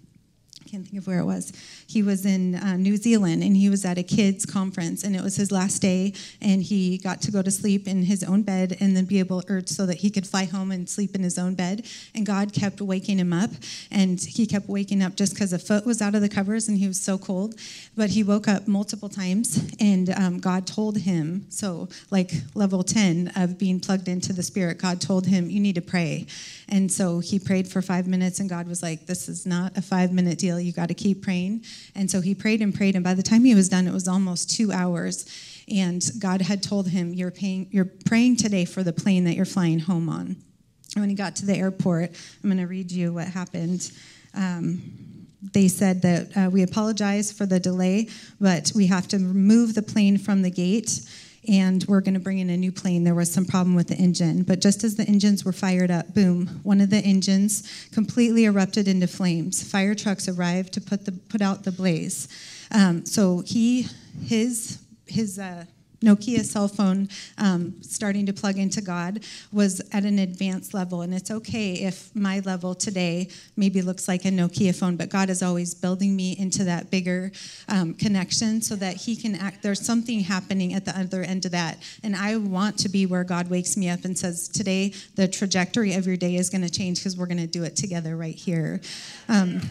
can't 0.67 0.85
think 0.85 1.01
of 1.01 1.07
where 1.07 1.19
it 1.19 1.25
was. 1.25 1.53
He 1.87 2.03
was 2.03 2.25
in 2.25 2.55
uh, 2.55 2.77
New 2.77 2.97
Zealand 2.97 3.43
and 3.43 3.55
he 3.55 3.69
was 3.69 3.85
at 3.85 3.97
a 3.97 4.03
kids 4.03 4.45
conference 4.45 5.03
and 5.03 5.15
it 5.15 5.21
was 5.21 5.35
his 5.35 5.51
last 5.51 5.81
day 5.81 6.13
and 6.41 6.61
he 6.61 6.97
got 6.97 7.21
to 7.21 7.31
go 7.31 7.41
to 7.41 7.51
sleep 7.51 7.87
in 7.87 8.03
his 8.03 8.23
own 8.23 8.43
bed 8.43 8.77
and 8.79 8.95
then 8.95 9.05
be 9.05 9.19
able 9.19 9.43
or 9.49 9.65
so 9.65 9.85
that 9.85 9.97
he 9.97 10.09
could 10.09 10.27
fly 10.27 10.45
home 10.45 10.71
and 10.71 10.89
sleep 10.89 11.15
in 11.15 11.23
his 11.23 11.37
own 11.37 11.55
bed. 11.55 11.85
And 12.13 12.25
God 12.25 12.53
kept 12.53 12.81
waking 12.81 13.19
him 13.19 13.33
up 13.33 13.51
and 13.91 14.19
he 14.19 14.45
kept 14.45 14.67
waking 14.67 15.01
up 15.01 15.15
just 15.15 15.33
because 15.33 15.53
a 15.53 15.59
foot 15.59 15.85
was 15.85 16.01
out 16.01 16.15
of 16.15 16.21
the 16.21 16.29
covers 16.29 16.67
and 16.67 16.77
he 16.77 16.87
was 16.87 16.99
so 16.99 17.17
cold. 17.17 17.55
But 17.95 18.11
he 18.11 18.23
woke 18.23 18.47
up 18.47 18.67
multiple 18.67 19.09
times 19.09 19.71
and 19.79 20.09
um, 20.11 20.39
God 20.39 20.67
told 20.67 20.97
him 20.97 21.45
so 21.49 21.89
like 22.11 22.31
level 22.53 22.83
10 22.83 23.31
of 23.35 23.57
being 23.57 23.79
plugged 23.79 24.07
into 24.07 24.33
the 24.33 24.43
spirit 24.43 24.77
God 24.77 25.01
told 25.01 25.25
him 25.25 25.49
you 25.49 25.59
need 25.59 25.75
to 25.75 25.81
pray. 25.81 26.27
And 26.69 26.91
so 26.91 27.19
he 27.19 27.39
prayed 27.39 27.67
for 27.67 27.81
five 27.81 28.07
minutes 28.07 28.39
and 28.39 28.49
God 28.49 28.67
was 28.67 28.83
like 28.83 29.05
this 29.05 29.29
is 29.29 29.45
not 29.45 29.77
a 29.77 29.81
five 29.81 30.11
minute 30.11 30.37
deal 30.37 30.56
you 30.59 30.71
got 30.71 30.87
to 30.87 30.93
keep 30.93 31.21
praying 31.21 31.63
and 31.97 32.09
so 32.11 32.21
he 32.21 32.35
prayed 32.35 32.61
and 32.61 32.73
prayed, 32.73 32.95
and 32.95 33.03
by 33.03 33.15
the 33.15 33.23
time 33.23 33.43
he 33.43 33.55
was 33.55 33.69
done, 33.69 33.87
it 33.87 33.93
was 33.93 34.07
almost 34.07 34.51
two 34.51 34.71
hours. 34.71 35.25
And 35.67 36.03
God 36.19 36.41
had 36.41 36.61
told 36.61 36.87
him, 36.87 37.13
You're, 37.13 37.31
paying, 37.31 37.67
you're 37.71 37.89
praying 38.05 38.37
today 38.37 38.65
for 38.65 38.83
the 38.83 38.93
plane 38.93 39.23
that 39.23 39.35
you're 39.35 39.45
flying 39.45 39.79
home 39.79 40.07
on. 40.07 40.35
And 40.95 41.01
when 41.01 41.09
he 41.09 41.15
got 41.15 41.35
to 41.37 41.45
the 41.45 41.55
airport, 41.55 42.11
I'm 42.43 42.49
going 42.49 42.57
to 42.57 42.67
read 42.67 42.91
you 42.91 43.13
what 43.13 43.27
happened. 43.27 43.91
Um, 44.33 44.81
they 45.53 45.67
said 45.67 46.01
that 46.03 46.37
uh, 46.37 46.49
we 46.49 46.63
apologize 46.63 47.31
for 47.31 47.45
the 47.45 47.59
delay, 47.59 48.09
but 48.39 48.71
we 48.75 48.87
have 48.87 49.07
to 49.09 49.17
remove 49.17 49.75
the 49.75 49.81
plane 49.81 50.17
from 50.17 50.41
the 50.41 50.51
gate 50.51 51.01
and 51.47 51.83
we're 51.87 52.01
going 52.01 52.13
to 52.13 52.19
bring 52.19 52.39
in 52.39 52.49
a 52.49 52.57
new 52.57 52.71
plane. 52.71 53.03
There 53.03 53.15
was 53.15 53.31
some 53.31 53.45
problem 53.45 53.75
with 53.75 53.87
the 53.87 53.95
engine, 53.95 54.43
but 54.43 54.61
just 54.61 54.83
as 54.83 54.95
the 54.95 55.03
engines 55.03 55.45
were 55.45 55.53
fired 55.53 55.91
up, 55.91 56.13
boom, 56.13 56.59
one 56.63 56.81
of 56.81 56.89
the 56.89 56.97
engines 56.97 57.63
completely 57.91 58.45
erupted 58.45 58.87
into 58.87 59.07
flames. 59.07 59.63
Fire 59.63 59.95
trucks 59.95 60.27
arrived 60.27 60.73
to 60.73 60.81
put 60.81 61.05
the 61.05 61.11
put 61.11 61.41
out 61.41 61.63
the 61.63 61.71
blaze. 61.71 62.27
Um, 62.71 63.05
so 63.05 63.43
he 63.45 63.87
his 64.23 64.79
his 65.05 65.39
uh, 65.39 65.65
Nokia 66.01 66.43
cell 66.43 66.67
phone 66.67 67.09
um, 67.37 67.75
starting 67.81 68.25
to 68.25 68.33
plug 68.33 68.57
into 68.57 68.81
God 68.81 69.23
was 69.51 69.81
at 69.91 70.05
an 70.05 70.19
advanced 70.19 70.73
level. 70.73 71.01
And 71.01 71.13
it's 71.13 71.31
okay 71.31 71.73
if 71.73 72.15
my 72.15 72.39
level 72.39 72.75
today 72.75 73.29
maybe 73.55 73.81
looks 73.81 74.07
like 74.07 74.25
a 74.25 74.29
Nokia 74.29 74.75
phone, 74.75 74.95
but 74.95 75.09
God 75.09 75.29
is 75.29 75.41
always 75.41 75.73
building 75.73 76.15
me 76.15 76.35
into 76.37 76.63
that 76.65 76.91
bigger 76.91 77.31
um, 77.67 77.93
connection 77.93 78.61
so 78.61 78.75
that 78.75 78.95
He 78.95 79.15
can 79.15 79.35
act. 79.35 79.63
There's 79.63 79.83
something 79.83 80.19
happening 80.21 80.73
at 80.73 80.85
the 80.85 80.97
other 80.97 81.23
end 81.23 81.45
of 81.45 81.51
that. 81.51 81.77
And 82.03 82.15
I 82.15 82.37
want 82.37 82.77
to 82.79 82.89
be 82.89 83.05
where 83.05 83.23
God 83.23 83.49
wakes 83.49 83.75
me 83.75 83.89
up 83.89 84.05
and 84.05 84.17
says, 84.17 84.47
Today, 84.47 84.93
the 85.15 85.27
trajectory 85.27 85.93
of 85.93 86.05
your 86.05 86.17
day 86.17 86.35
is 86.35 86.49
going 86.49 86.61
to 86.61 86.69
change 86.69 86.99
because 86.99 87.17
we're 87.17 87.25
going 87.25 87.37
to 87.37 87.47
do 87.47 87.63
it 87.63 87.75
together 87.75 88.15
right 88.15 88.35
here. 88.35 88.81
Um, 89.27 89.61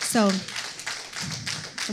so, 0.00 0.30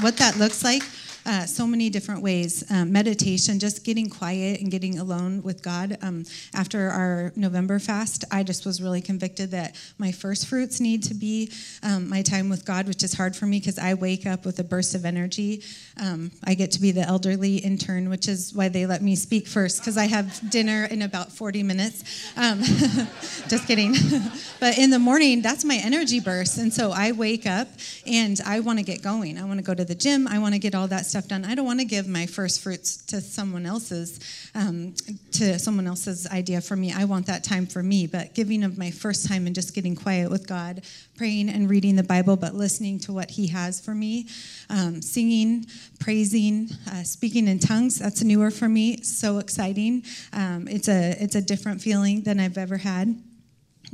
what 0.01 0.17
that 0.17 0.37
looks 0.37 0.63
like 0.63 0.83
uh, 1.27 1.45
so 1.45 1.67
many 1.67 1.89
different 1.89 2.21
ways. 2.21 2.63
Um, 2.71 2.91
meditation, 2.91 3.59
just 3.59 3.83
getting 3.83 4.09
quiet 4.09 4.61
and 4.61 4.71
getting 4.71 4.97
alone 4.97 5.43
with 5.43 5.61
God. 5.61 5.97
Um, 6.01 6.23
after 6.53 6.89
our 6.89 7.33
November 7.35 7.79
fast, 7.79 8.23
I 8.31 8.43
just 8.43 8.65
was 8.65 8.81
really 8.81 9.01
convicted 9.01 9.51
that 9.51 9.75
my 9.97 10.11
first 10.11 10.47
fruits 10.47 10.79
need 10.79 11.03
to 11.03 11.13
be 11.13 11.51
um, 11.83 12.07
my 12.07 12.21
time 12.21 12.47
with 12.47 12.65
God, 12.65 12.87
which 12.87 13.03
is 13.03 13.13
hard 13.13 13.35
for 13.35 13.45
me 13.45 13.59
because 13.59 13.77
I 13.77 13.93
wake 13.93 14.25
up 14.25 14.45
with 14.45 14.57
a 14.59 14.63
burst 14.63 14.95
of 14.95 15.03
energy. 15.03 15.63
Um, 16.01 16.31
I 16.45 16.53
get 16.53 16.71
to 16.71 16.81
be 16.81 16.91
the 16.91 17.01
elderly 17.01 17.57
intern, 17.57 18.09
which 18.09 18.29
is 18.29 18.53
why 18.53 18.69
they 18.69 18.85
let 18.85 19.01
me 19.01 19.15
speak 19.15 19.47
first 19.47 19.81
because 19.81 19.97
I 19.97 20.05
have 20.05 20.49
dinner 20.49 20.85
in 20.85 21.01
about 21.01 21.31
40 21.33 21.61
minutes. 21.63 22.31
Um, 22.37 22.61
just 23.49 23.67
kidding. 23.67 23.95
but 24.61 24.77
in 24.77 24.91
the 24.91 24.99
morning, 24.99 25.41
that's 25.41 25.65
my 25.65 25.79
energy 25.83 26.21
burst. 26.21 26.57
And 26.57 26.73
so 26.73 26.91
I 26.91 27.11
wake 27.11 27.45
up 27.45 27.67
and 28.05 28.39
I 28.45 28.61
want 28.61 28.79
to 28.79 28.85
get 28.85 29.01
going. 29.01 29.37
I 29.37 29.43
want 29.43 29.59
to 29.59 29.63
go 29.63 29.73
to 29.73 29.83
the 29.83 29.95
gym. 29.95 30.25
I 30.27 30.39
want 30.39 30.53
to 30.53 30.59
get 30.59 30.73
all 30.73 30.87
that 30.87 31.05
stuff 31.05 31.16
stuff 31.17 31.27
done. 31.27 31.45
I 31.45 31.55
don't 31.55 31.65
want 31.65 31.79
to 31.79 31.85
give 31.85 32.07
my 32.07 32.27
first 32.27 32.61
fruits 32.61 32.97
to 33.07 33.21
someone 33.21 33.65
else's, 33.65 34.19
um, 34.53 34.93
to 35.31 35.57
someone 35.57 35.87
else's 35.87 36.27
idea 36.27 36.61
for 36.61 36.75
me. 36.75 36.93
I 36.93 37.05
want 37.05 37.25
that 37.25 37.43
time 37.43 37.65
for 37.65 37.81
me. 37.81 38.05
But 38.05 38.35
giving 38.35 38.63
of 38.63 38.77
my 38.77 38.91
first 38.91 39.27
time 39.27 39.47
and 39.47 39.55
just 39.55 39.73
getting 39.73 39.95
quiet 39.95 40.29
with 40.29 40.47
God, 40.47 40.83
praying 41.17 41.49
and 41.49 41.71
reading 41.71 41.95
the 41.95 42.03
Bible, 42.03 42.35
but 42.35 42.53
listening 42.53 42.99
to 42.99 43.13
what 43.13 43.31
He 43.31 43.47
has 43.47 43.81
for 43.81 43.95
me, 43.95 44.27
um, 44.69 45.01
singing, 45.01 45.65
praising, 45.99 46.69
uh, 46.91 47.01
speaking 47.01 47.47
in 47.47 47.57
tongues. 47.57 47.97
That's 47.97 48.21
newer 48.23 48.51
for 48.51 48.69
me. 48.69 49.01
So 49.01 49.39
exciting. 49.39 50.03
Um, 50.33 50.67
it's 50.67 50.87
a 50.87 51.17
it's 51.19 51.33
a 51.33 51.41
different 51.41 51.81
feeling 51.81 52.21
than 52.21 52.39
I've 52.39 52.59
ever 52.59 52.77
had. 52.77 53.19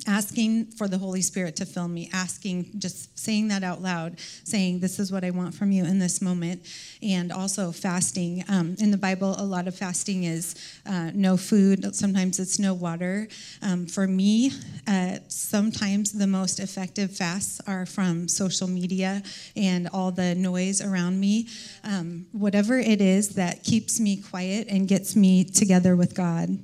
Asking 0.08 0.66
for 0.66 0.88
the 0.88 0.98
Holy 0.98 1.22
Spirit 1.22 1.56
to 1.58 1.66
fill 1.66 1.88
me, 1.88 2.10
asking, 2.14 2.72
just 2.78 3.18
saying 3.18 3.48
that 3.50 3.64
out 3.64 3.82
loud, 3.82 4.20
saying, 4.44 4.80
This 4.80 5.00
is 5.00 5.12
what 5.12 5.24
I 5.24 5.30
want 5.30 5.54
from 5.54 5.72
you 5.72 5.86
in 5.86 6.00
this 6.00 6.22
moment. 6.22 6.66
And 7.02 7.32
also 7.32 7.72
fasting. 7.72 8.44
Um, 8.50 8.76
in 8.80 8.92
the 8.92 8.98
Bible, 8.98 9.36
a 9.38 9.46
lot 9.46 9.68
of 9.68 9.76
fasting 9.76 10.24
is 10.24 10.56
uh, 10.86 11.12
no 11.14 11.38
food, 11.38 11.96
sometimes 11.96 12.40
it's 12.40 12.60
no 12.60 12.74
water. 12.74 13.28
Um, 13.62 13.86
for 13.86 14.08
me, 14.08 14.52
uh, 14.88 15.18
sometimes 15.28 16.12
the 16.12 16.28
most 16.28 16.60
effective 16.60 17.16
fasts 17.16 17.62
are 17.68 17.86
from 17.86 18.28
social 18.28 18.68
media 18.68 19.22
and 19.56 19.88
all 19.94 20.12
the 20.12 20.36
noise 20.36 20.82
around 20.82 21.20
me. 21.20 21.48
Um, 21.84 22.26
whatever 22.32 22.78
it 22.80 23.02
is 23.02 23.30
that 23.36 23.64
keeps 23.64 24.00
me 24.00 24.18
quiet 24.18 24.68
and 24.70 24.88
gets 24.88 25.16
me 25.16 25.44
together 25.44 25.96
with 25.96 26.16
God. 26.16 26.58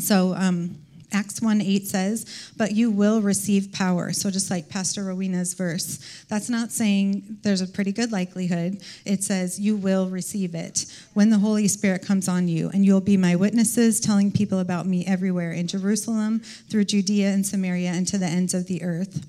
So, 0.00 0.34
um, 0.34 0.76
Acts 1.12 1.40
1 1.40 1.60
8 1.60 1.86
says, 1.86 2.52
but 2.56 2.72
you 2.72 2.90
will 2.90 3.20
receive 3.20 3.72
power. 3.72 4.12
So, 4.12 4.30
just 4.30 4.50
like 4.50 4.68
Pastor 4.68 5.04
Rowena's 5.04 5.54
verse, 5.54 6.24
that's 6.28 6.50
not 6.50 6.72
saying 6.72 7.38
there's 7.42 7.60
a 7.60 7.66
pretty 7.66 7.92
good 7.92 8.12
likelihood. 8.12 8.82
It 9.04 9.22
says, 9.22 9.58
you 9.58 9.76
will 9.76 10.08
receive 10.08 10.54
it 10.54 10.86
when 11.14 11.30
the 11.30 11.38
Holy 11.38 11.68
Spirit 11.68 12.04
comes 12.04 12.28
on 12.28 12.48
you, 12.48 12.70
and 12.70 12.84
you'll 12.84 13.00
be 13.00 13.16
my 13.16 13.36
witnesses, 13.36 14.00
telling 14.00 14.32
people 14.32 14.58
about 14.58 14.86
me 14.86 15.06
everywhere 15.06 15.52
in 15.52 15.68
Jerusalem, 15.68 16.40
through 16.40 16.84
Judea 16.84 17.30
and 17.30 17.46
Samaria, 17.46 17.90
and 17.90 18.06
to 18.08 18.18
the 18.18 18.26
ends 18.26 18.52
of 18.52 18.66
the 18.66 18.82
earth. 18.82 19.24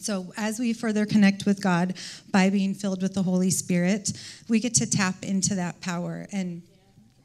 So, 0.00 0.32
as 0.36 0.58
we 0.58 0.72
further 0.72 1.06
connect 1.06 1.46
with 1.46 1.62
God 1.62 1.94
by 2.30 2.50
being 2.50 2.74
filled 2.74 3.02
with 3.02 3.14
the 3.14 3.22
Holy 3.22 3.50
Spirit, 3.50 4.12
we 4.48 4.60
get 4.60 4.74
to 4.74 4.86
tap 4.86 5.22
into 5.22 5.54
that 5.56 5.80
power. 5.80 6.26
And 6.32 6.62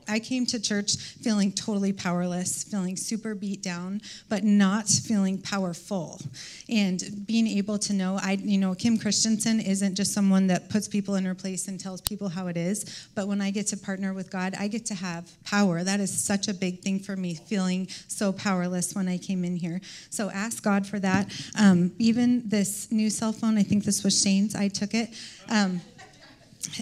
I 0.10 0.20
came 0.20 0.46
to 0.48 0.60
church 0.60 0.96
feeling 0.98 1.51
totally 1.51 1.94
powerless, 1.94 2.63
feeling 2.63 2.98
super 2.98 3.36
beat 3.36 3.62
down, 3.62 4.01
but 4.28 4.44
not 4.44 4.88
feeling 4.88 5.39
powerful. 5.39 6.20
And 6.68 7.25
being 7.25 7.48
able 7.48 7.78
to 7.80 7.94
know, 7.94 8.20
I, 8.22 8.34
you 8.34 8.58
know, 8.58 8.74
Kim 8.74 8.98
Christensen 8.98 9.60
isn't 9.60 9.96
just 9.96 10.13
someone 10.13 10.48
that 10.48 10.70
puts 10.70 10.88
people 10.88 11.16
in 11.16 11.25
her 11.25 11.36
place 11.36 11.68
and 11.68 11.80
tells 11.80 12.01
people 12.01 12.30
how 12.30 12.48
it 12.48 12.58
is, 12.58 13.08
but 13.16 13.28
when 13.28 13.42
I 13.42 13.51
get 13.51 13.68
to 13.68 13.78
partner 13.78 14.13
with 14.13 14.32
God, 14.32 14.56
I 14.60 14.68
get 14.68 14.86
to 14.88 14.96
have 14.96 15.32
power. 15.44 15.84
That 15.84 16.00
is 16.00 16.12
such 16.12 16.48
a 16.48 16.54
big 16.54 16.80
thing 16.80 17.00
for 17.00 17.16
me, 17.16 17.36
feeling 17.36 17.88
so 18.08 18.32
powerless 18.32 18.96
when 18.96 19.08
I 19.08 19.18
came 19.18 19.44
in 19.46 19.56
here. 19.56 19.82
So 20.10 20.30
ask 20.32 20.63
God 20.63 20.88
for 20.88 21.00
that. 21.00 21.32
Um, 21.58 21.92
even 22.00 22.48
this 22.48 22.92
new 22.92 23.10
cell 23.10 23.32
phone, 23.32 23.58
I 23.58 23.63
think 23.63 23.84
this 23.84 24.04
was 24.04 24.20
Shane's, 24.20 24.56
I 24.56 24.68
took 24.68 24.94
it. 24.94 25.10
Um, 25.50 25.82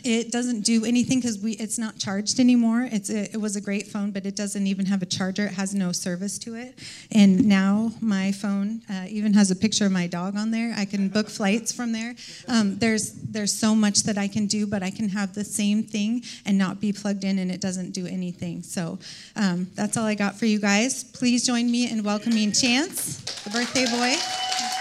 it 0.04 0.32
doesn't 0.32 0.62
do 0.62 0.86
anything 0.86 1.20
because 1.20 1.40
we 1.40 1.54
it's 1.54 1.78
not 1.78 1.98
charged 1.98 2.40
anymore. 2.40 2.88
It's 2.92 3.10
a, 3.10 3.32
it 3.34 3.42
was 3.42 3.56
a 3.56 3.62
great 3.62 3.88
phone 3.88 4.12
but 4.12 4.26
it 4.26 4.36
doesn't 4.36 4.68
even 4.68 4.86
have 4.86 5.02
a 5.02 5.06
charger. 5.06 5.46
It 5.46 5.54
has 5.54 5.74
no 5.74 5.92
service 5.92 6.38
to 6.40 6.56
it. 6.56 6.78
And 7.12 7.46
now 7.48 7.92
my 8.02 8.32
phone 8.32 8.82
uh, 8.90 9.06
even 9.08 9.34
has 9.34 9.52
a 9.52 9.56
picture 9.56 9.86
of 9.86 9.92
my 9.92 10.08
dog 10.08 10.36
on 10.36 10.52
there. 10.52 10.74
I 10.76 10.86
can 10.86 11.10
book 11.10 11.30
flights 11.30 11.72
from 11.72 11.92
there. 11.92 12.16
Um, 12.48 12.78
there's 12.78 13.14
there's 13.14 13.54
so 13.54 13.76
much 13.76 14.04
that 14.04 14.18
i 14.18 14.28
can 14.28 14.46
do 14.48 14.66
but 14.68 14.84
i 14.84 14.90
can 14.90 15.10
have 15.10 15.34
the 15.34 15.44
same 15.44 15.84
thing 15.84 16.24
and 16.46 16.58
not 16.58 16.80
be 16.80 16.92
plugged 16.94 17.24
in 17.24 17.40
and 17.40 17.52
it 17.52 17.62
doesn't 17.62 17.92
do 17.92 18.06
anything. 18.08 18.64
So 18.64 19.00
um, 19.36 19.68
that's 19.76 19.98
all 19.98 20.06
i 20.06 20.16
got 20.16 20.38
for 20.38 20.46
you 20.46 20.60
guys. 20.60 21.04
Please 21.04 21.46
join 21.46 21.70
me 21.70 21.90
in 21.90 22.04
welcoming 22.04 22.52
chance 22.52 23.18
the 23.44 23.50
birthday 23.50 23.86
boy 23.86 24.77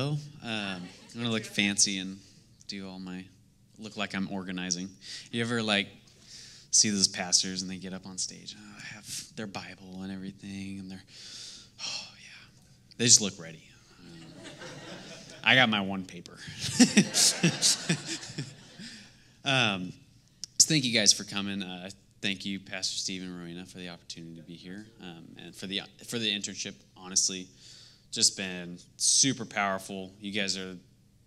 Hello. 0.00 0.16
Um, 0.42 0.82
I'm 1.14 1.20
gonna 1.20 1.28
look 1.28 1.44
fancy 1.44 1.98
and 1.98 2.18
do 2.68 2.88
all 2.88 2.98
my 2.98 3.22
look 3.78 3.98
like 3.98 4.14
I'm 4.14 4.32
organizing. 4.32 4.88
You 5.30 5.42
ever 5.42 5.62
like 5.62 5.88
see 6.70 6.88
those 6.88 7.06
pastors 7.06 7.60
and 7.60 7.70
they 7.70 7.76
get 7.76 7.92
up 7.92 8.06
on 8.06 8.16
stage, 8.16 8.56
oh, 8.58 8.80
have 8.94 9.36
their 9.36 9.46
Bible 9.46 10.00
and 10.00 10.10
everything, 10.10 10.78
and 10.78 10.90
they're 10.90 11.02
oh 11.86 12.08
yeah, 12.14 12.48
they 12.96 13.04
just 13.04 13.20
look 13.20 13.38
ready. 13.38 13.62
Um, 14.00 14.24
I 15.44 15.54
got 15.54 15.68
my 15.68 15.82
one 15.82 16.06
paper. 16.06 16.32
um, 19.44 19.92
so 20.56 20.66
thank 20.66 20.84
you 20.84 20.98
guys 20.98 21.12
for 21.12 21.24
coming. 21.24 21.62
Uh, 21.62 21.90
thank 22.22 22.46
you, 22.46 22.58
Pastor 22.58 22.96
Stephen 22.96 23.38
Rowena, 23.38 23.66
for 23.66 23.76
the 23.76 23.90
opportunity 23.90 24.36
to 24.36 24.42
be 24.46 24.54
here 24.54 24.86
um, 25.02 25.26
and 25.44 25.54
for 25.54 25.66
the 25.66 25.82
for 26.06 26.18
the 26.18 26.34
internship. 26.34 26.72
Honestly 26.96 27.48
just 28.10 28.36
been 28.36 28.78
super 28.96 29.44
powerful. 29.44 30.12
You 30.20 30.32
guys 30.32 30.56
are 30.56 30.76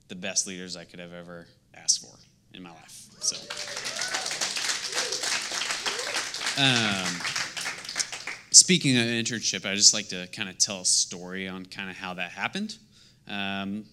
the 0.08 0.16
best 0.16 0.48
leaders 0.48 0.76
I 0.76 0.84
could 0.84 1.00
have 1.00 1.14
ever 1.14 1.48
asked 1.74 2.02
for 2.02 2.16
in 2.54 2.64
my 2.64 2.72
life. 2.72 3.08
So, 3.20 3.38
um, 6.62 7.22
speaking 8.52 8.98
of 8.98 9.06
internship, 9.06 9.70
I 9.70 9.76
just 9.76 9.94
like 9.94 10.10
to 10.10 10.28
kind 10.28 10.50
of 10.50 10.58
tell 10.58 10.82
a 10.82 10.86
story 10.86 11.48
on 11.48 11.66
kind 11.66 11.90
of 11.90 11.96
how 11.96 12.16
that 12.16 12.32
happened. 12.32 12.78
Um, 13.28 13.86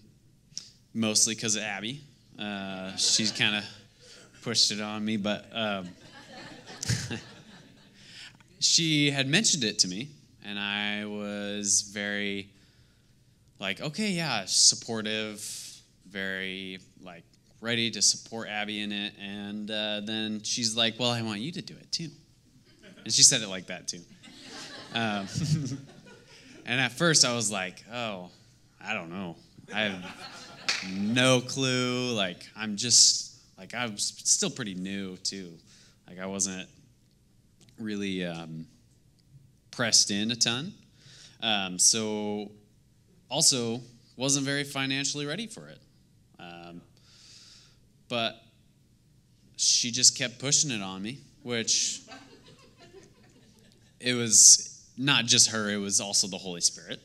mostly 0.94 1.34
because 1.34 1.56
of 1.56 1.62
Abby. 1.62 2.00
Uh, 2.38 2.96
she's 2.96 3.30
kind 3.30 3.56
of 3.56 3.64
pushed 4.42 4.70
it 4.70 4.80
on 4.80 5.04
me, 5.04 5.16
but 5.16 5.46
um, 5.52 5.88
she 8.58 9.10
had 9.10 9.28
mentioned 9.28 9.64
it 9.64 9.78
to 9.80 9.88
me, 9.88 10.08
and 10.44 10.58
I 10.58 11.04
was 11.04 11.82
very 11.82 12.48
like, 13.60 13.80
okay, 13.80 14.08
yeah, 14.08 14.44
supportive, 14.46 15.40
very 16.08 16.80
like 17.02 17.24
ready 17.60 17.90
to 17.90 18.02
support 18.02 18.48
Abby 18.48 18.80
in 18.80 18.90
it. 18.90 19.12
And 19.20 19.70
uh, 19.70 20.00
then 20.04 20.42
she's 20.42 20.76
like, 20.76 20.98
well, 20.98 21.10
I 21.10 21.22
want 21.22 21.40
you 21.40 21.52
to 21.52 21.62
do 21.62 21.74
it 21.74 21.92
too. 21.92 22.08
And 23.04 23.12
she 23.12 23.22
said 23.22 23.42
it 23.42 23.48
like 23.48 23.66
that 23.66 23.86
too. 23.86 24.00
Um, 24.94 25.28
and 26.66 26.80
at 26.80 26.92
first 26.92 27.24
I 27.24 27.34
was 27.34 27.52
like, 27.52 27.84
oh, 27.92 28.30
I 28.82 28.94
don't 28.94 29.10
know. 29.10 29.36
I 29.74 29.82
have 29.82 30.90
no 30.90 31.40
clue. 31.40 32.12
Like, 32.12 32.48
I'm 32.56 32.76
just, 32.76 33.36
like, 33.58 33.74
I 33.74 33.86
was 33.86 34.14
still 34.24 34.50
pretty 34.50 34.74
new 34.74 35.16
too. 35.18 35.52
Like, 36.08 36.18
I 36.18 36.26
wasn't 36.26 36.68
really 37.78 38.24
um, 38.24 38.66
pressed 39.70 40.10
in 40.10 40.30
a 40.30 40.36
ton. 40.36 40.72
Um, 41.42 41.78
so 41.78 42.50
also 43.30 43.80
wasn't 44.16 44.44
very 44.44 44.64
financially 44.64 45.24
ready 45.24 45.46
for 45.46 45.68
it. 45.68 45.78
Um, 46.38 46.82
but 48.08 48.42
she 49.56 49.90
just 49.90 50.18
kept 50.18 50.38
pushing 50.38 50.70
it 50.70 50.82
on 50.82 51.02
me, 51.02 51.18
which 51.42 52.02
it 54.00 54.14
was 54.14 54.84
not 54.98 55.24
just 55.24 55.50
her, 55.50 55.70
it 55.70 55.78
was 55.78 56.00
also 56.00 56.26
the 56.26 56.36
Holy 56.36 56.60
Spirit. 56.60 57.00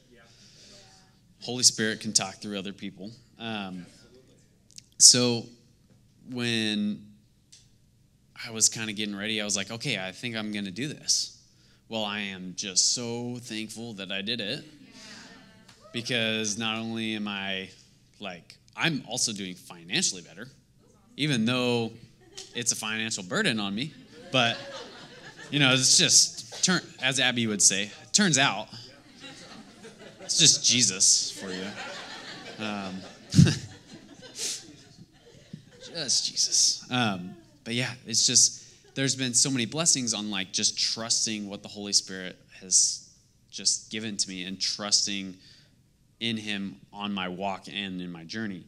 Holy 1.41 1.63
Spirit 1.63 1.99
can 1.99 2.11
talk 2.11 2.35
through 2.35 2.57
other 2.57 2.73
people. 2.73 3.11
Um, 3.37 3.85
so 4.97 5.45
when 6.31 7.05
I 8.45 8.51
was 8.51 8.67
kind 8.67 8.89
of 8.89 8.95
getting 8.95 9.15
ready, 9.15 9.39
I 9.39 9.45
was 9.45 9.55
like, 9.55 9.69
okay, 9.69 10.03
I 10.03 10.11
think 10.11 10.35
I'm 10.35 10.51
going 10.51 10.65
to 10.65 10.71
do 10.71 10.87
this. 10.87 11.39
Well, 11.87 12.03
I 12.03 12.19
am 12.21 12.53
just 12.55 12.93
so 12.93 13.37
thankful 13.39 13.93
that 13.93 14.11
I 14.11 14.23
did 14.23 14.41
it 14.41 14.65
because 15.95 16.57
not 16.57 16.77
only 16.77 17.15
am 17.15 17.25
I 17.25 17.69
like, 18.19 18.57
I'm 18.75 19.01
also 19.07 19.31
doing 19.31 19.55
financially 19.55 20.21
better, 20.21 20.49
even 21.15 21.45
though 21.45 21.93
it's 22.53 22.73
a 22.73 22.75
financial 22.75 23.23
burden 23.23 23.61
on 23.61 23.73
me. 23.73 23.93
But, 24.29 24.57
you 25.51 25.59
know, 25.59 25.71
it's 25.71 25.97
just, 25.97 26.65
turn, 26.65 26.81
as 27.01 27.21
Abby 27.21 27.47
would 27.47 27.61
say, 27.61 27.91
turns 28.11 28.37
out 28.37 28.67
it's 30.19 30.37
just 30.37 30.65
Jesus 30.65 31.31
for 31.31 31.49
you. 31.49 31.63
Um, 32.59 32.95
just 35.79 36.29
Jesus. 36.29 36.85
Um, 36.91 37.37
but 37.63 37.73
yeah, 37.73 37.93
it's 38.05 38.27
just, 38.27 38.95
there's 38.95 39.15
been 39.15 39.33
so 39.33 39.49
many 39.49 39.65
blessings 39.65 40.13
on 40.13 40.29
like 40.29 40.51
just 40.51 40.77
trusting 40.77 41.47
what 41.47 41.63
the 41.63 41.69
Holy 41.69 41.93
Spirit 41.93 42.35
has 42.59 43.09
just 43.49 43.89
given 43.89 44.17
to 44.17 44.27
me 44.27 44.43
and 44.43 44.59
trusting 44.59 45.37
in 46.19 46.37
him 46.37 46.77
on 46.93 47.13
my 47.13 47.27
walk 47.27 47.67
and 47.67 48.01
in 48.01 48.11
my 48.11 48.23
journey. 48.23 48.63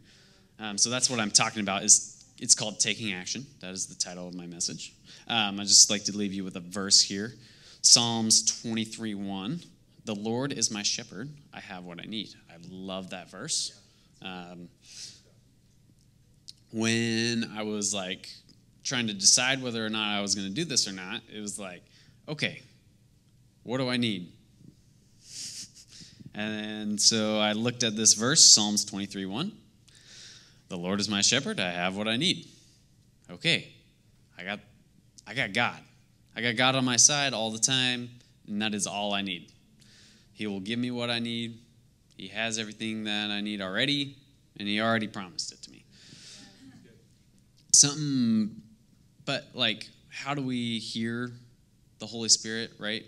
Um, 0.60 0.78
so 0.78 0.90
that's 0.90 1.10
what 1.10 1.20
I'm 1.20 1.32
talking 1.32 1.62
about. 1.62 1.84
Is 1.84 2.26
it's 2.40 2.56
called 2.56 2.80
taking 2.80 3.14
action. 3.14 3.46
That 3.62 3.72
is 3.72 3.88
the 3.88 3.96
title 3.96 4.28
of 4.28 4.34
my 4.34 4.46
message. 4.46 4.94
Um, 5.28 5.60
I 5.60 5.64
just 5.64 5.90
like 5.90 6.04
to 6.06 6.16
leave 6.16 6.34
you 6.34 6.44
with 6.44 6.56
a 6.56 6.62
verse 6.62 7.02
here, 7.02 7.34
Psalms 7.82 8.62
23 8.62 9.16
1. 9.16 9.62
The 10.06 10.16
Lord 10.16 10.54
is 10.54 10.72
my 10.72 10.84
shepherd. 10.84 11.30
I 11.54 11.60
have 11.60 11.84
what 11.84 12.00
I 12.00 12.06
need. 12.06 12.30
I 12.50 12.56
love 12.70 13.10
that 13.10 13.30
verse. 13.30 13.78
Um, 14.22 14.70
when 16.72 17.52
I 17.56 17.64
was 17.64 17.94
like 17.94 18.30
trying 18.84 19.08
to 19.08 19.14
decide 19.14 19.62
whether 19.62 19.86
or 19.86 19.90
not 19.90 20.18
I 20.18 20.22
was 20.22 20.34
going 20.34 20.48
to 20.48 20.54
do 20.54 20.64
this 20.64 20.88
or 20.88 20.94
not, 20.94 21.22
it 21.34 21.42
was 21.42 21.60
like, 21.60 21.84
okay, 22.28 22.62
what 23.64 23.78
do 23.78 23.90
I 23.90 23.98
need? 23.98 24.32
And 26.38 27.02
so 27.02 27.40
I 27.40 27.54
looked 27.54 27.82
at 27.82 27.96
this 27.96 28.14
verse, 28.14 28.46
Psalms 28.46 28.86
23 28.86 29.26
1. 29.26 29.52
The 30.70 30.78
Lord 30.78 31.00
is 31.00 31.10
my 31.10 31.22
shepherd, 31.22 31.60
I 31.60 31.72
have 31.72 31.98
what 31.98 32.08
I 32.08 32.16
need. 32.16 32.46
okay, 33.32 33.70
I 34.38 34.44
got, 34.44 34.60
I 35.26 35.34
got 35.34 35.54
God. 35.54 35.80
I 36.36 36.42
got 36.42 36.56
God 36.56 36.76
on 36.76 36.86
my 36.86 36.98
side 36.98 37.34
all 37.34 37.50
the 37.50 37.58
time, 37.58 38.12
and 38.48 38.62
that 38.62 38.76
is 38.76 38.86
all 38.86 39.14
I 39.14 39.24
need. 39.24 39.52
He 40.34 40.46
will 40.46 40.60
give 40.60 40.78
me 40.78 40.92
what 40.92 41.10
I 41.10 41.18
need. 41.18 41.58
He 42.18 42.28
has 42.28 42.60
everything 42.60 43.06
that 43.06 43.32
I 43.32 43.42
need 43.42 43.60
already, 43.60 44.16
and 44.60 44.68
He 44.68 44.80
already 44.80 45.08
promised 45.08 45.52
it 45.52 45.64
to 45.64 45.72
me. 45.72 45.86
Something, 47.74 48.62
but 49.26 49.48
like, 49.56 49.88
how 50.10 50.36
do 50.36 50.44
we 50.44 50.78
hear 50.78 51.32
the 51.98 52.06
Holy 52.06 52.30
Spirit, 52.30 52.74
right? 52.78 53.06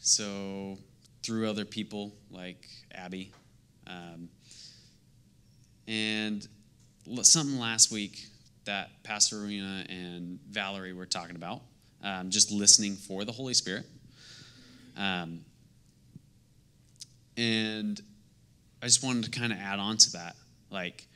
So, 0.00 0.76
through 1.22 1.48
other 1.48 1.64
people 1.64 2.12
like 2.30 2.68
Abby. 2.94 3.32
Um, 3.86 4.28
and 5.86 6.46
something 7.22 7.58
last 7.58 7.90
week 7.90 8.26
that 8.64 8.90
Pastor 9.02 9.40
Rowena 9.40 9.84
and 9.88 10.38
Valerie 10.50 10.92
were 10.92 11.06
talking 11.06 11.36
about, 11.36 11.62
um, 12.02 12.30
just 12.30 12.50
listening 12.50 12.94
for 12.94 13.24
the 13.24 13.32
Holy 13.32 13.54
Spirit. 13.54 13.86
Um, 14.96 15.44
and 17.36 18.00
I 18.82 18.86
just 18.86 19.02
wanted 19.02 19.24
to 19.24 19.30
kind 19.30 19.52
of 19.52 19.58
add 19.58 19.78
on 19.78 19.96
to 19.96 20.12
that. 20.12 20.36
Like, 20.70 21.06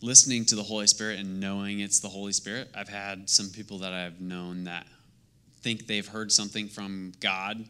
listening 0.00 0.44
to 0.44 0.54
the 0.54 0.62
Holy 0.62 0.86
Spirit 0.86 1.18
and 1.18 1.40
knowing 1.40 1.80
it's 1.80 2.00
the 2.00 2.08
Holy 2.08 2.32
Spirit. 2.32 2.68
I've 2.74 2.88
had 2.88 3.28
some 3.30 3.48
people 3.48 3.78
that 3.78 3.92
I've 3.92 4.20
known 4.20 4.64
that 4.64 4.86
think 5.62 5.86
they've 5.86 6.06
heard 6.06 6.30
something 6.30 6.68
from 6.68 7.12
God, 7.20 7.64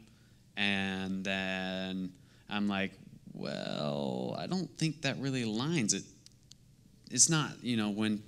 and 0.57 1.25
then 1.25 2.13
I'm 2.49 2.69
like, 2.69 2.93
well, 3.33 4.37
I 4.39 4.47
don't 4.47 4.71
think 4.79 5.03
that 5.03 5.19
really 5.19 5.45
aligns. 5.45 5.95
It, 5.95 6.05
it's 7.11 7.29
not, 7.29 7.51
you 7.63 7.77
know, 7.77 7.91
when 7.91 8.23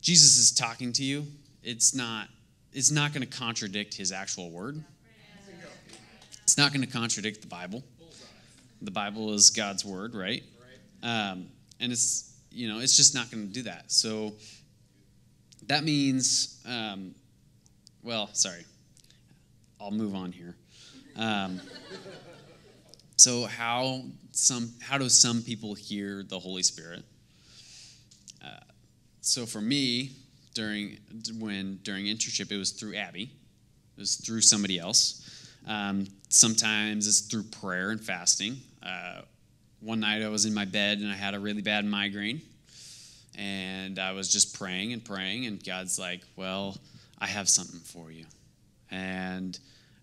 Jesus 0.00 0.38
is 0.38 0.52
talking 0.52 0.92
to 0.94 1.04
you, 1.04 1.26
it's 1.62 1.94
not, 1.94 2.28
it's 2.72 2.90
not 2.90 3.12
going 3.12 3.26
to 3.26 3.38
contradict 3.38 3.94
his 3.94 4.12
actual 4.12 4.50
word. 4.50 4.82
It's 6.42 6.58
not 6.58 6.72
going 6.72 6.84
to 6.84 6.90
contradict 6.90 7.40
the 7.40 7.46
Bible. 7.46 7.82
The 8.82 8.90
Bible 8.90 9.32
is 9.32 9.50
God's 9.50 9.84
word, 9.84 10.14
right? 10.14 10.42
Um, 11.02 11.48
and 11.80 11.90
it's, 11.90 12.34
you 12.50 12.68
know, 12.68 12.80
it's 12.80 12.96
just 12.96 13.14
not 13.14 13.30
going 13.30 13.46
to 13.46 13.52
do 13.52 13.62
that. 13.62 13.90
So 13.90 14.34
that 15.66 15.84
means, 15.84 16.62
um, 16.66 17.14
well, 18.02 18.28
sorry, 18.34 18.64
I'll 19.80 19.90
move 19.90 20.14
on 20.14 20.32
here. 20.32 20.54
Um, 21.16 21.60
so 23.16 23.46
how 23.46 24.02
some 24.32 24.72
how 24.80 24.98
do 24.98 25.08
some 25.08 25.42
people 25.42 25.74
hear 25.74 26.24
the 26.24 26.38
Holy 26.38 26.62
Spirit? 26.62 27.04
Uh, 28.44 28.60
so 29.20 29.46
for 29.46 29.60
me, 29.60 30.10
during 30.54 30.98
when 31.38 31.78
during 31.82 32.06
internship, 32.06 32.50
it 32.50 32.56
was 32.56 32.72
through 32.72 32.96
Abby. 32.96 33.30
It 33.96 34.00
was 34.00 34.16
through 34.16 34.40
somebody 34.40 34.78
else. 34.78 35.20
Um, 35.66 36.06
sometimes 36.28 37.06
it's 37.06 37.20
through 37.20 37.44
prayer 37.44 37.90
and 37.90 38.00
fasting. 38.00 38.56
Uh, 38.82 39.22
one 39.80 40.00
night 40.00 40.22
I 40.22 40.28
was 40.28 40.44
in 40.44 40.52
my 40.52 40.64
bed 40.64 40.98
and 40.98 41.10
I 41.10 41.14
had 41.14 41.34
a 41.34 41.38
really 41.38 41.62
bad 41.62 41.84
migraine, 41.84 42.42
and 43.38 43.98
I 43.98 44.12
was 44.12 44.30
just 44.32 44.58
praying 44.58 44.92
and 44.92 45.04
praying, 45.04 45.46
and 45.46 45.64
God's 45.64 45.98
like, 45.98 46.22
"Well, 46.34 46.76
I 47.18 47.26
have 47.26 47.48
something 47.48 47.80
for 47.80 48.10
you," 48.10 48.26
and 48.90 49.56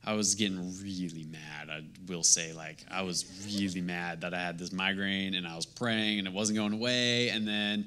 I 0.03 0.13
was 0.13 0.33
getting 0.33 0.57
really 0.81 1.25
mad. 1.25 1.69
I 1.69 1.83
will 2.07 2.23
say, 2.23 2.53
like, 2.53 2.83
I 2.89 3.03
was 3.03 3.25
really 3.45 3.81
mad 3.81 4.21
that 4.21 4.33
I 4.33 4.41
had 4.41 4.57
this 4.57 4.71
migraine 4.71 5.35
and 5.35 5.47
I 5.47 5.55
was 5.55 5.65
praying 5.65 6.19
and 6.19 6.27
it 6.27 6.33
wasn't 6.33 6.57
going 6.57 6.73
away. 6.73 7.29
And 7.29 7.47
then, 7.47 7.85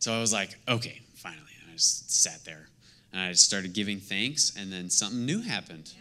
so 0.00 0.12
I 0.12 0.20
was 0.20 0.32
like, 0.32 0.56
okay, 0.68 1.00
finally. 1.14 1.52
And 1.62 1.70
I 1.70 1.74
just 1.74 2.10
sat 2.10 2.44
there 2.44 2.66
and 3.12 3.20
I 3.22 3.30
just 3.30 3.44
started 3.44 3.72
giving 3.72 4.00
thanks. 4.00 4.56
And 4.58 4.72
then 4.72 4.90
something 4.90 5.24
new 5.24 5.40
happened. 5.40 5.92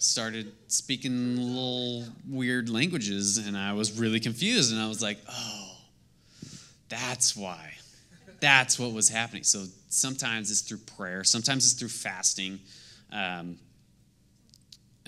Started 0.00 0.52
speaking 0.68 1.36
little 1.36 2.04
weird 2.28 2.68
languages 2.68 3.38
and 3.38 3.56
I 3.56 3.72
was 3.72 3.98
really 3.98 4.20
confused. 4.20 4.72
And 4.72 4.80
I 4.80 4.86
was 4.88 5.02
like, 5.02 5.18
oh, 5.28 5.76
that's 6.88 7.36
why. 7.36 7.72
That's 8.38 8.78
what 8.78 8.92
was 8.92 9.08
happening. 9.08 9.42
So 9.42 9.64
sometimes 9.88 10.52
it's 10.52 10.60
through 10.60 10.78
prayer, 10.96 11.24
sometimes 11.24 11.64
it's 11.64 11.74
through 11.74 11.88
fasting. 11.88 12.60
Um, 13.10 13.58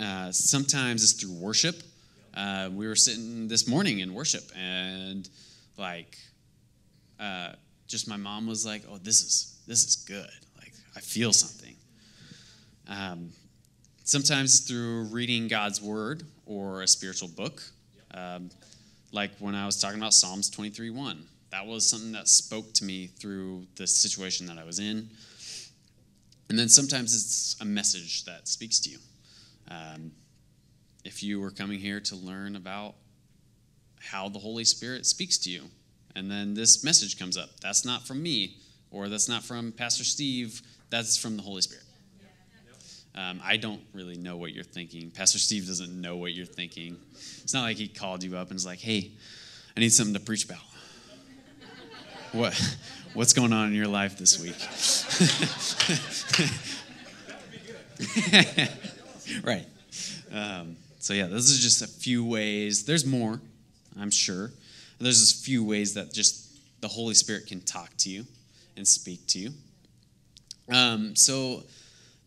uh, 0.00 0.32
sometimes 0.32 1.02
it's 1.02 1.12
through 1.12 1.34
worship. 1.34 1.82
Uh, 2.34 2.70
we 2.72 2.86
were 2.86 2.96
sitting 2.96 3.48
this 3.48 3.68
morning 3.68 4.00
in 4.00 4.14
worship, 4.14 4.44
and 4.56 5.28
like, 5.76 6.16
uh, 7.18 7.52
just 7.86 8.08
my 8.08 8.16
mom 8.16 8.46
was 8.46 8.64
like, 8.64 8.82
"Oh, 8.88 8.98
this 8.98 9.22
is 9.22 9.58
this 9.66 9.84
is 9.84 9.96
good. 9.96 10.30
Like, 10.56 10.72
I 10.96 11.00
feel 11.00 11.32
something." 11.32 11.76
Um, 12.88 13.30
sometimes 14.04 14.58
it's 14.58 14.68
through 14.68 15.04
reading 15.04 15.48
God's 15.48 15.82
word 15.82 16.22
or 16.46 16.82
a 16.82 16.88
spiritual 16.88 17.28
book. 17.28 17.62
Um, 18.12 18.50
like 19.12 19.30
when 19.38 19.54
I 19.54 19.66
was 19.66 19.80
talking 19.80 19.98
about 19.98 20.14
Psalms 20.14 20.50
23 20.50 20.90
1. 20.90 21.26
That 21.50 21.66
was 21.66 21.84
something 21.84 22.12
that 22.12 22.28
spoke 22.28 22.72
to 22.74 22.84
me 22.84 23.08
through 23.08 23.66
the 23.74 23.86
situation 23.86 24.46
that 24.46 24.56
I 24.56 24.64
was 24.64 24.78
in. 24.78 25.10
And 26.48 26.58
then 26.58 26.68
sometimes 26.68 27.14
it's 27.14 27.60
a 27.60 27.64
message 27.64 28.24
that 28.24 28.46
speaks 28.46 28.78
to 28.80 28.90
you. 28.90 28.98
Um, 29.70 30.12
if 31.04 31.22
you 31.22 31.40
were 31.40 31.50
coming 31.50 31.78
here 31.78 32.00
to 32.00 32.16
learn 32.16 32.56
about 32.56 32.94
how 34.00 34.28
the 34.28 34.38
Holy 34.38 34.64
Spirit 34.64 35.06
speaks 35.06 35.38
to 35.38 35.50
you, 35.50 35.62
and 36.16 36.30
then 36.30 36.54
this 36.54 36.82
message 36.82 37.18
comes 37.18 37.36
up, 37.36 37.48
that's 37.60 37.84
not 37.84 38.06
from 38.06 38.22
me, 38.22 38.56
or 38.90 39.08
that's 39.08 39.28
not 39.28 39.42
from 39.42 39.72
Pastor 39.72 40.04
Steve, 40.04 40.60
that's 40.90 41.16
from 41.16 41.36
the 41.36 41.42
Holy 41.42 41.62
Spirit. 41.62 41.84
Um, 43.14 43.40
I 43.44 43.56
don't 43.56 43.80
really 43.92 44.16
know 44.16 44.36
what 44.36 44.52
you're 44.52 44.64
thinking. 44.64 45.10
Pastor 45.10 45.38
Steve 45.38 45.66
doesn't 45.66 46.00
know 46.00 46.16
what 46.16 46.32
you're 46.32 46.46
thinking. 46.46 46.96
It's 47.42 47.52
not 47.52 47.62
like 47.62 47.76
he 47.76 47.88
called 47.88 48.22
you 48.22 48.36
up 48.36 48.48
and 48.48 48.54
was 48.54 48.66
like, 48.66 48.78
hey, 48.78 49.10
I 49.76 49.80
need 49.80 49.92
something 49.92 50.14
to 50.14 50.20
preach 50.20 50.44
about. 50.44 50.62
what, 52.32 52.78
what's 53.14 53.32
going 53.32 53.52
on 53.52 53.68
in 53.68 53.74
your 53.74 53.88
life 53.88 54.16
this 54.16 54.40
week? 54.40 54.56
right. 59.42 59.66
Um, 60.32 60.76
so, 60.98 61.12
yeah, 61.12 61.26
those 61.26 61.50
are 61.50 61.60
just 61.60 61.82
a 61.82 61.86
few 61.86 62.24
ways. 62.24 62.84
There's 62.84 63.06
more, 63.06 63.40
I'm 63.98 64.10
sure. 64.10 64.50
There's 64.98 65.18
just 65.18 65.42
a 65.42 65.44
few 65.44 65.64
ways 65.64 65.94
that 65.94 66.12
just 66.12 66.80
the 66.80 66.88
Holy 66.88 67.14
Spirit 67.14 67.46
can 67.46 67.60
talk 67.62 67.90
to 67.98 68.10
you 68.10 68.24
and 68.76 68.86
speak 68.86 69.26
to 69.28 69.38
you. 69.38 69.50
Um, 70.72 71.16
so, 71.16 71.64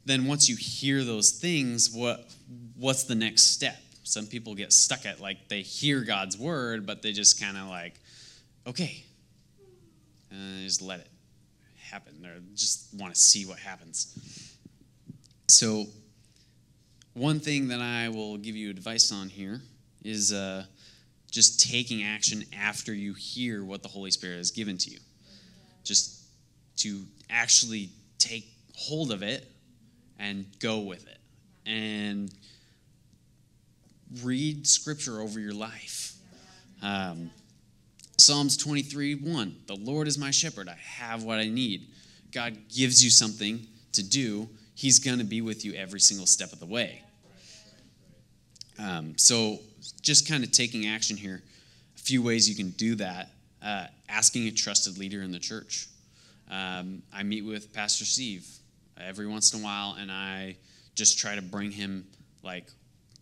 then 0.06 0.26
once 0.26 0.50
you 0.50 0.56
hear 0.56 1.04
those 1.04 1.32
things, 1.32 1.92
what 1.92 2.30
what's 2.76 3.04
the 3.04 3.16
next 3.16 3.44
step? 3.54 3.78
Some 4.04 4.28
people 4.28 4.54
get 4.54 4.74
stuck 4.74 5.06
at 5.06 5.22
like 5.22 5.48
they 5.48 5.62
hear 5.62 6.02
God's 6.02 6.38
word, 6.38 6.86
but 6.86 7.02
they 7.02 7.14
just 7.14 7.42
kind 7.42 7.56
of 7.56 7.68
like, 7.68 7.94
okay, 8.68 9.06
and 10.30 10.64
just 10.66 10.82
let 10.82 11.00
it 11.00 11.10
happen. 11.80 12.22
They 12.22 12.30
just 12.56 12.94
want 12.94 13.14
to 13.14 13.20
see 13.20 13.46
what 13.46 13.60
happens. 13.60 14.58
So 15.48 15.86
one 17.14 17.40
thing 17.40 17.68
that 17.68 17.80
I 17.80 18.10
will 18.10 18.38
give 18.38 18.56
you 18.56 18.70
advice 18.70 19.12
on 19.12 19.30
here 19.30 19.62
is 20.04 20.34
uh, 20.34 20.66
just 21.32 21.70
taking 21.70 22.04
action 22.04 22.44
after 22.58 22.94
you 22.94 23.14
hear 23.14 23.64
what 23.64 23.84
the 23.84 23.90
Holy 23.90 24.12
Spirit 24.12 24.38
has 24.38 24.52
given 24.52 24.78
to 24.80 24.90
you. 24.90 25.00
Just 25.84 26.24
to 26.78 27.04
actually 27.30 27.90
take 28.18 28.48
hold 28.76 29.12
of 29.12 29.22
it 29.22 29.50
and 30.18 30.46
go 30.60 30.80
with 30.80 31.08
it. 31.08 31.20
And 31.66 32.34
read 34.22 34.68
scripture 34.68 35.22
over 35.22 35.40
your 35.40 35.54
life. 35.54 36.16
Um, 36.82 37.30
Psalms 38.18 38.58
23 38.58 39.16
1 39.16 39.56
The 39.68 39.76
Lord 39.76 40.08
is 40.08 40.18
my 40.18 40.32
shepherd. 40.32 40.68
I 40.68 40.78
have 40.98 41.24
what 41.24 41.40
I 41.40 41.48
need. 41.48 41.88
God 42.32 42.58
gives 42.74 43.04
you 43.04 43.10
something 43.10 43.68
to 43.94 44.04
do 44.04 44.50
He's 44.76 45.00
going 45.00 45.20
to 45.20 45.24
be 45.24 45.42
with 45.42 45.64
you 45.64 45.74
every 45.74 46.00
single 46.00 46.26
step 46.26 46.52
of 46.52 46.60
the 46.60 46.66
way. 46.66 47.03
Um, 48.80 49.18
so, 49.18 49.60
just 50.02 50.28
kind 50.28 50.44
of 50.44 50.52
taking 50.52 50.88
action 50.88 51.18
here, 51.18 51.42
a 51.96 52.00
few 52.00 52.22
ways 52.22 52.50
you 52.50 52.56
can 52.56 52.72
do 52.72 52.96
that. 52.96 53.30
Uh, 53.62 53.86
asking 54.10 54.48
a 54.48 54.52
trusted 54.52 54.98
leader 54.98 55.22
in 55.22 55.32
the 55.32 55.40
church. 55.40 55.88
Um, 56.52 57.02
I 57.14 57.24
meet 57.24 57.44
with 57.44 57.74
Pastor 57.74 58.06
Steve 58.06 58.46
every 59.00 59.28
once 59.28 59.54
in 59.54 59.62
a 59.62 59.64
while, 59.64 59.96
and 60.00 60.12
I 60.12 60.58
just 60.96 61.18
try 61.18 61.36
to 61.36 61.42
bring 61.42 61.72
him, 61.72 62.06
like, 62.44 62.66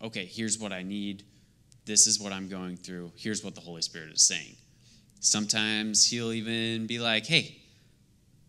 okay, 0.02 0.24
here's 0.24 0.58
what 0.58 0.72
I 0.72 0.82
need. 0.82 1.24
This 1.84 2.06
is 2.06 2.20
what 2.20 2.32
I'm 2.32 2.48
going 2.48 2.76
through. 2.76 3.12
Here's 3.16 3.44
what 3.44 3.54
the 3.54 3.60
Holy 3.60 3.82
Spirit 3.82 4.12
is 4.12 4.22
saying. 4.22 4.56
Sometimes 5.20 6.04
he'll 6.04 6.32
even 6.32 6.86
be 6.86 6.98
like, 6.98 7.26
hey, 7.26 7.56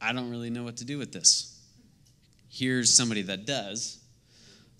I 0.01 0.13
don't 0.13 0.29
really 0.29 0.49
know 0.49 0.63
what 0.63 0.77
to 0.77 0.85
do 0.85 0.97
with 0.97 1.13
this 1.13 1.53
here's 2.53 2.93
somebody 2.93 3.23
that 3.23 3.45
does. 3.45 3.97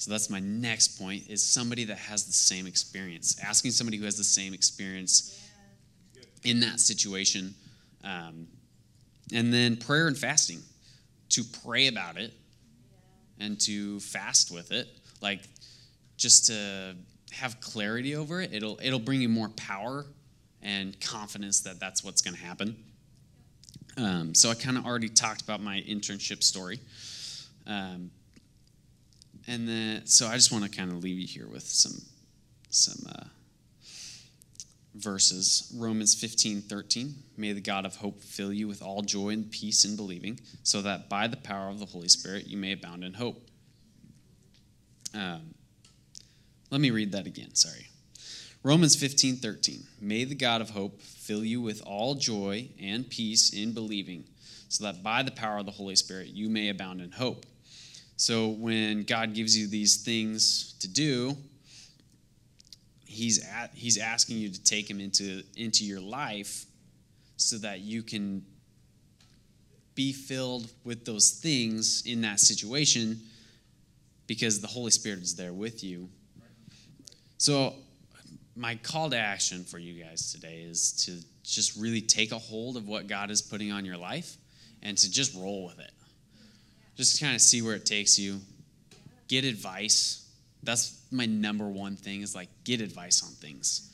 So 0.04 0.12
that's 0.12 0.30
my 0.30 0.42
next 0.42 1.00
point 1.00 1.30
is 1.30 1.42
somebody 1.42 1.86
that 1.86 1.98
has 1.98 2.26
the 2.26 2.34
same 2.34 2.68
experience. 2.68 3.38
Asking 3.42 3.72
somebody 3.72 3.96
who 3.96 4.04
has 4.04 4.18
the 4.18 4.24
same 4.26 4.54
experience 4.54 5.40
in 6.44 6.60
that 6.60 6.82
situation. 6.82 7.56
Um, 8.04 8.48
and 9.34 9.54
then 9.54 9.78
prayer 9.78 10.10
and 10.10 10.18
fasting. 10.18 10.60
to 11.30 11.44
pray 11.64 11.88
about 11.88 12.18
it 12.18 12.34
and 13.40 13.58
to 13.62 14.02
fast 14.02 14.52
with 14.52 14.74
it. 14.74 14.90
Like 15.22 15.40
just 16.18 16.48
to 16.48 16.98
have 17.32 17.62
clarity 17.62 18.18
over 18.18 18.42
it. 18.42 18.54
It'll 18.54 18.78
it'll 18.84 19.00
bring 19.00 19.22
you 19.22 19.30
more 19.30 19.48
power 19.56 20.06
and 20.62 21.00
confidence 21.00 21.62
that 21.62 21.80
that's 21.80 22.04
what's 22.04 22.22
going 22.22 22.36
to 22.36 22.44
happen. 22.44 22.76
Um, 23.96 24.36
so 24.36 24.50
I 24.50 24.56
kind 24.56 24.78
of 24.78 24.86
already 24.86 25.08
talked 25.08 25.44
about 25.44 25.62
my 25.62 25.82
internship 25.88 26.44
story. 26.44 26.82
Um, 27.66 28.12
and 29.48 29.68
then, 29.68 30.06
so 30.06 30.28
I 30.28 30.36
just 30.36 30.52
want 30.52 30.64
to 30.64 30.70
kind 30.70 30.92
of 30.92 31.04
leave 31.04 31.20
you 31.20 31.28
here 31.28 31.48
with 31.48 31.64
some 31.64 32.02
some 32.70 33.08
uh, 33.08 33.26
verses. 34.96 35.72
Romans 35.78 36.16
15, 36.16 36.62
13. 36.62 37.14
May 37.38 37.54
the 37.54 37.62
God 37.62 37.86
of 37.86 37.98
hope 37.98 38.22
fill 38.22 38.52
you 38.52 38.68
with 38.68 38.82
all 38.82 39.02
joy 39.02 39.30
and 39.30 39.52
peace 39.52 39.86
in 39.86 39.96
believing, 39.96 40.40
so 40.64 40.82
that 40.82 41.10
by 41.10 41.28
the 41.28 41.38
power 41.38 41.70
of 41.70 41.80
the 41.80 41.86
Holy 41.86 42.08
Spirit 42.10 42.48
you 42.48 42.58
may 42.58 42.72
abound 42.72 43.04
in 43.04 43.14
hope. 43.14 43.48
Um, 45.14 45.54
let 46.72 46.82
me 46.82 46.90
read 46.90 47.12
that 47.12 47.28
again, 47.28 47.54
sorry. 47.54 47.90
Romans 48.64 48.96
15, 48.96 49.38
13. 49.38 49.84
May 50.00 50.24
the 50.24 50.36
God 50.36 50.62
of 50.62 50.72
hope 50.72 51.02
fill 51.02 51.44
you 51.44 51.62
with 51.62 51.84
all 51.86 52.16
joy 52.16 52.70
and 52.82 53.10
peace 53.10 53.54
in 53.54 53.74
believing, 53.74 54.24
so 54.70 54.86
that 54.86 55.04
by 55.04 55.22
the 55.22 55.32
power 55.32 55.60
of 55.60 55.66
the 55.66 55.72
Holy 55.72 55.96
Spirit 55.96 56.30
you 56.30 56.50
may 56.50 56.70
abound 56.70 57.02
in 57.02 57.12
hope. 57.12 57.46
So 58.24 58.52
when 58.52 59.04
God 59.04 59.34
gives 59.34 59.58
you 59.58 59.68
these 59.68 59.98
things 59.98 60.76
to 60.80 60.88
do, 60.88 61.36
he's 63.06 63.46
at, 63.46 63.72
he's 63.74 63.98
asking 63.98 64.38
you 64.38 64.48
to 64.48 64.64
take 64.64 64.90
him 64.90 65.02
into 65.02 65.44
into 65.58 65.84
your 65.84 66.00
life 66.00 66.64
so 67.36 67.58
that 67.58 67.82
you 67.82 68.02
can 68.02 68.46
be 69.94 70.14
filled 70.14 70.72
with 70.86 71.04
those 71.04 71.32
things 71.32 72.04
in 72.06 72.22
that 72.22 72.40
situation 72.40 73.20
because 74.26 74.62
the 74.62 74.68
Holy 74.68 74.92
Spirit 74.92 75.20
is 75.20 75.36
there 75.36 75.52
with 75.52 75.84
you. 75.84 76.08
So 77.40 77.74
my 78.56 78.76
call 78.76 79.10
to 79.10 79.18
action 79.18 79.66
for 79.66 79.80
you 79.80 80.02
guys 80.02 80.32
today 80.32 80.62
is 80.62 80.94
to 81.08 81.20
just 81.44 81.76
really 81.76 82.00
take 82.00 82.32
a 82.32 82.40
hold 82.40 82.78
of 82.78 82.88
what 82.88 83.08
God 83.08 83.32
is 83.32 83.42
putting 83.42 83.74
on 83.74 83.84
your 83.84 83.98
life 83.98 84.38
and 84.82 84.98
to 84.98 85.12
just 85.12 85.36
roll 85.36 85.66
with 85.66 85.80
it. 85.80 85.92
Just 86.96 87.20
kind 87.20 87.36
of 87.36 87.42
see 87.42 87.62
where 87.62 87.76
it 87.76 87.86
takes 87.86 88.20
you. 88.20 88.40
Get 89.28 89.46
advice. 89.46 90.28
That's 90.62 91.02
my 91.12 91.26
number 91.26 91.68
one 91.68 91.96
thing 91.96 92.22
is 92.22 92.36
like 92.36 92.50
get 92.64 92.82
advice 92.82 93.24
on 93.24 93.30
things. 93.30 93.92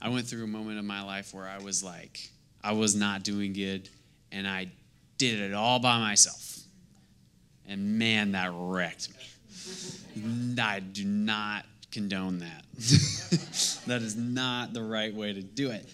I 0.00 0.08
went 0.08 0.26
through 0.26 0.44
a 0.44 0.48
moment 0.48 0.78
of 0.78 0.84
my 0.84 1.02
life 1.02 1.32
where 1.32 1.46
I 1.46 1.58
was 1.58 1.82
like 1.82 2.30
I 2.62 2.72
was 2.72 2.94
not 2.94 3.22
doing 3.22 3.52
good 3.52 3.88
and 4.32 4.46
I 4.46 4.68
did 5.18 5.40
it 5.40 5.54
all 5.54 5.78
by 5.78 5.98
myself. 5.98 6.58
And 7.68 7.98
man, 7.98 8.32
that 8.32 8.50
wrecked 8.52 9.08
me. 9.10 10.56
I 10.60 10.80
do 10.80 11.04
not 11.04 11.64
condone 11.90 12.38
that. 12.38 12.64
that 13.86 14.02
is 14.02 14.16
not 14.16 14.72
the 14.72 14.82
right 14.82 15.14
way 15.14 15.32
to 15.32 15.42
do 15.42 15.70
it. 15.70 15.88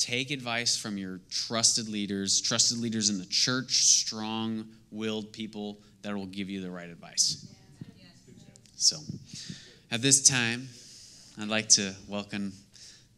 Take 0.00 0.30
advice 0.30 0.78
from 0.78 0.96
your 0.96 1.20
trusted 1.28 1.86
leaders, 1.86 2.40
trusted 2.40 2.78
leaders 2.78 3.10
in 3.10 3.18
the 3.18 3.26
church, 3.26 3.84
strong 3.84 4.64
willed 4.90 5.30
people 5.30 5.78
that 6.00 6.16
will 6.16 6.24
give 6.24 6.48
you 6.48 6.62
the 6.62 6.70
right 6.70 6.88
advice. 6.88 7.46
So, 8.76 8.96
at 9.90 10.00
this 10.00 10.26
time, 10.26 10.70
I'd 11.38 11.48
like 11.48 11.68
to 11.70 11.94
welcome 12.08 12.54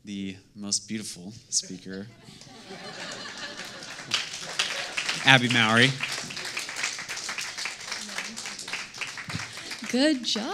the 0.05 0.37
most 0.57 0.89
beautiful 0.89 1.33
speaker, 1.51 2.09
Abby 5.25 5.51
Mowry. 5.51 5.91
Good 9.89 10.25
job. 10.25 10.53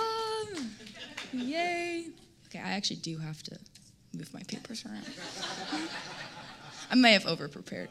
Yay. 1.32 2.08
Okay, 2.48 2.58
I 2.58 2.72
actually 2.72 2.96
do 2.96 3.16
have 3.16 3.42
to 3.44 3.58
move 4.12 4.32
my 4.32 4.42
papers 4.42 4.84
around. 4.84 5.04
I 6.90 6.94
may 6.94 7.12
have 7.12 7.26
over 7.26 7.48
prepared. 7.48 7.90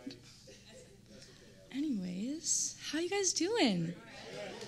Anyways, 1.72 2.76
how 2.92 3.00
you 3.00 3.10
guys 3.10 3.34
doing? 3.34 3.94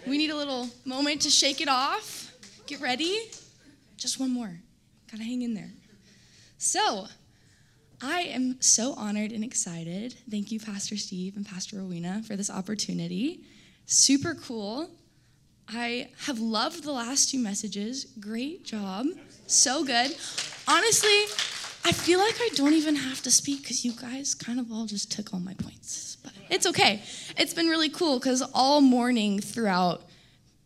We 0.08 0.18
need 0.18 0.30
a 0.30 0.36
little 0.36 0.70
moment 0.86 1.22
to 1.22 1.30
shake 1.30 1.62
it 1.62 1.68
off. 1.68 2.32
Get 2.68 2.82
ready. 2.82 3.20
Just 3.98 4.20
one 4.20 4.32
more. 4.32 4.60
Gotta 5.12 5.24
hang 5.24 5.42
in 5.42 5.54
there. 5.54 5.72
So, 6.58 7.08
I 8.02 8.22
am 8.22 8.62
so 8.62 8.94
honored 8.94 9.32
and 9.32 9.44
excited. 9.44 10.16
Thank 10.30 10.52
you, 10.52 10.60
Pastor 10.60 10.96
Steve 10.96 11.36
and 11.36 11.46
Pastor 11.46 11.78
Rowena, 11.78 12.22
for 12.26 12.36
this 12.36 12.50
opportunity. 12.50 13.42
Super 13.86 14.36
cool. 14.36 14.90
I 15.68 16.10
have 16.26 16.40
loved 16.40 16.84
the 16.84 16.92
last 16.92 17.32
two 17.32 17.40
messages. 17.40 18.06
Great 18.20 18.64
job. 18.64 19.08
So 19.48 19.84
good. 19.84 20.16
Honestly, 20.72 21.24
I 21.84 21.92
feel 21.92 22.20
like 22.20 22.36
I 22.40 22.50
don't 22.54 22.74
even 22.74 22.96
have 22.96 23.24
to 23.24 23.32
speak 23.32 23.64
because 23.64 23.84
you 23.84 23.92
guys 23.92 24.36
kind 24.36 24.60
of 24.60 24.72
all 24.72 24.86
just 24.86 25.12
took 25.12 25.34
all 25.34 25.40
my 25.40 25.56
points. 25.56 26.18
But 26.24 26.32
it's 26.48 26.68
okay. 26.68 27.02
It's 27.38 27.56
been 27.56 27.66
really 27.70 27.90
cool 27.90 28.20
because 28.20 28.44
all 28.54 28.80
morning 28.80 29.40
throughout 29.40 30.04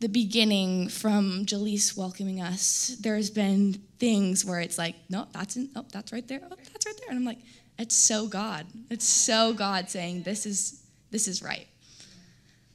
the 0.02 0.10
beginning 0.10 0.89
from 0.89 1.46
Jaleese 1.46 1.96
welcoming 1.96 2.42
us, 2.42 2.98
there's 3.00 3.30
been 3.30 3.76
things 3.98 4.44
where 4.44 4.60
it's 4.60 4.78
like, 4.78 4.96
no, 5.10 5.26
that's 5.32 5.56
in, 5.56 5.70
oh, 5.74 5.86
that's 5.94 6.12
right 6.12 6.28
there, 6.28 6.42
oh, 6.52 6.56
that's 6.74 6.86
right 6.86 6.98
there, 7.00 7.08
and 7.08 7.18
I'm 7.18 7.24
like, 7.24 7.39
it's 7.80 7.96
so 7.96 8.28
God. 8.28 8.66
It's 8.89 9.06
so 9.06 9.54
God 9.54 9.89
saying 9.89 10.24
this 10.24 10.46
is 10.46 10.84
this 11.12 11.30
is 11.30 11.42
right. 11.42 11.68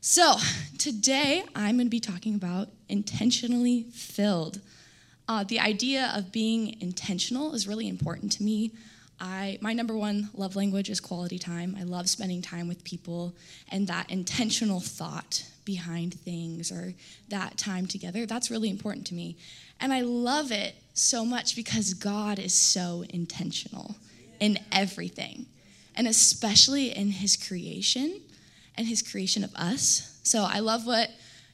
So 0.01 0.37
today 0.79 1.45
I'm 1.55 1.77
going 1.77 1.87
to 1.89 1.91
be 1.91 2.01
talking 2.01 2.37
about 2.37 2.69
intentionally 2.89 3.83
filled. 3.93 4.63
Uh, 5.29 5.45
the 5.45 5.61
idea 5.61 6.11
of 6.15 6.33
being 6.33 6.81
intentional 6.81 7.55
is 7.55 7.69
really 7.69 7.87
important 7.87 8.33
to 8.33 8.43
me. 8.43 8.73
I, 9.21 9.59
my 9.61 9.73
number 9.73 9.97
one 9.97 10.31
love 10.35 10.57
language 10.57 10.89
is 10.89 11.01
quality 11.01 11.39
time. 11.39 11.77
I 11.79 11.83
love 11.83 12.09
spending 12.09 12.41
time 12.41 12.69
with 12.69 12.83
people 12.85 13.35
and 13.69 13.87
that 13.89 14.11
intentional 14.11 14.81
thought 14.81 15.45
behind 15.65 16.15
things 16.15 16.73
or 16.73 16.95
that 17.29 17.59
time 17.59 17.87
together. 17.87 18.25
That's 18.25 18.51
really 18.51 18.71
important 18.71 19.07
to 19.09 19.15
me. 19.15 19.37
And 19.81 19.93
I 19.93 20.01
love 20.01 20.51
it 20.51 20.77
so 20.95 21.25
much 21.25 21.55
because 21.57 21.95
God 21.95 22.39
is 22.39 22.55
so 22.55 23.05
intentional 23.11 23.97
in 24.41 24.59
everything, 24.73 25.47
and 25.95 26.07
especially 26.09 26.97
in 26.97 27.11
His 27.11 27.37
creation 27.37 28.21
and 28.77 28.87
His 28.87 29.03
creation 29.03 29.45
of 29.45 29.55
us. 29.55 30.19
So 30.23 30.47
I 30.49 30.61
love 30.61 30.87
what 30.87 31.11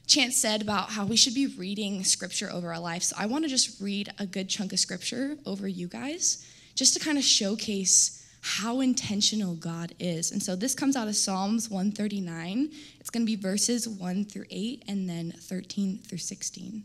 Chance 0.07 0.37
said 0.37 0.61
about 0.61 0.91
how 0.91 1.05
we 1.05 1.17
should 1.17 1.33
be 1.33 1.47
reading 1.47 2.03
scripture 2.03 2.51
over 2.51 2.73
our 2.73 2.79
life. 2.79 3.03
So 3.03 3.15
I 3.17 3.25
want 3.25 3.43
to 3.43 3.49
just 3.49 3.81
read 3.81 4.09
a 4.19 4.25
good 4.25 4.49
chunk 4.49 4.71
of 4.71 4.79
scripture 4.79 5.37
over 5.45 5.67
you 5.67 5.87
guys, 5.87 6.45
just 6.75 6.93
to 6.93 6.99
kind 6.99 7.17
of 7.17 7.23
showcase 7.23 8.21
how 8.41 8.81
intentional 8.81 9.55
God 9.55 9.95
is. 9.99 10.31
And 10.31 10.41
so 10.41 10.55
this 10.55 10.75
comes 10.75 10.95
out 10.95 11.07
of 11.07 11.15
Psalms 11.15 11.67
139. 11.69 12.69
It's 12.99 13.09
going 13.09 13.25
to 13.25 13.25
be 13.25 13.35
verses 13.35 13.87
1 13.87 14.25
through 14.25 14.45
8 14.51 14.83
and 14.87 15.09
then 15.09 15.31
13 15.31 15.97
through 15.97 16.19
16. 16.19 16.83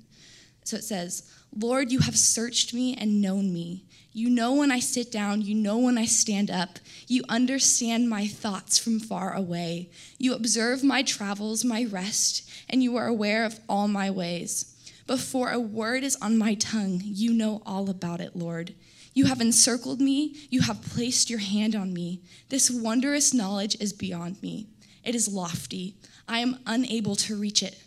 So 0.70 0.76
it 0.76 0.85
says, 0.85 1.28
Lord, 1.52 1.90
you 1.90 1.98
have 1.98 2.16
searched 2.16 2.72
me 2.72 2.94
and 2.94 3.20
known 3.20 3.52
me. 3.52 3.87
You 4.12 4.30
know 4.30 4.54
when 4.54 4.70
I 4.70 4.78
sit 4.78 5.11
down, 5.11 5.42
you 5.42 5.52
know 5.52 5.78
when 5.78 5.98
I 5.98 6.04
stand 6.04 6.48
up. 6.48 6.78
You 7.09 7.24
understand 7.28 8.09
my 8.09 8.28
thoughts 8.28 8.78
from 8.78 9.00
far 9.00 9.35
away. 9.35 9.90
You 10.16 10.33
observe 10.33 10.85
my 10.85 11.02
travels, 11.02 11.64
my 11.64 11.87
rest, 11.90 12.48
and 12.68 12.85
you 12.85 12.96
are 12.96 13.09
aware 13.09 13.44
of 13.44 13.59
all 13.68 13.88
my 13.88 14.11
ways. 14.11 14.76
Before 15.09 15.50
a 15.50 15.59
word 15.59 16.04
is 16.04 16.14
on 16.22 16.38
my 16.38 16.54
tongue, 16.54 17.00
you 17.02 17.33
know 17.33 17.62
all 17.66 17.90
about 17.90 18.20
it, 18.20 18.37
Lord. 18.37 18.72
You 19.12 19.24
have 19.24 19.40
encircled 19.40 20.00
me, 20.00 20.37
you 20.50 20.61
have 20.61 20.83
placed 20.83 21.28
your 21.30 21.40
hand 21.40 21.74
on 21.74 21.92
me. 21.92 22.22
This 22.48 22.70
wondrous 22.70 23.35
knowledge 23.35 23.76
is 23.80 23.92
beyond 23.92 24.40
me. 24.40 24.68
It 25.02 25.16
is 25.16 25.26
lofty. 25.26 25.96
I 26.28 26.38
am 26.38 26.61
unable 26.64 27.16
to 27.16 27.35
reach 27.35 27.61
it. 27.61 27.83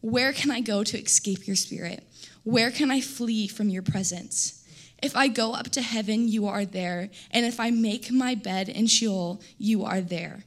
Where 0.00 0.32
can 0.32 0.50
I 0.50 0.60
go 0.60 0.84
to 0.84 0.98
escape 0.98 1.46
your 1.46 1.56
spirit? 1.56 2.06
Where 2.44 2.70
can 2.70 2.90
I 2.90 3.00
flee 3.00 3.48
from 3.48 3.68
your 3.68 3.82
presence? 3.82 4.64
If 5.02 5.16
I 5.16 5.28
go 5.28 5.54
up 5.54 5.70
to 5.70 5.82
heaven, 5.82 6.28
you 6.28 6.46
are 6.46 6.64
there. 6.64 7.10
And 7.30 7.46
if 7.46 7.60
I 7.60 7.70
make 7.70 8.10
my 8.10 8.34
bed 8.34 8.68
in 8.68 8.86
Sheol, 8.86 9.40
you 9.56 9.84
are 9.84 10.00
there. 10.00 10.44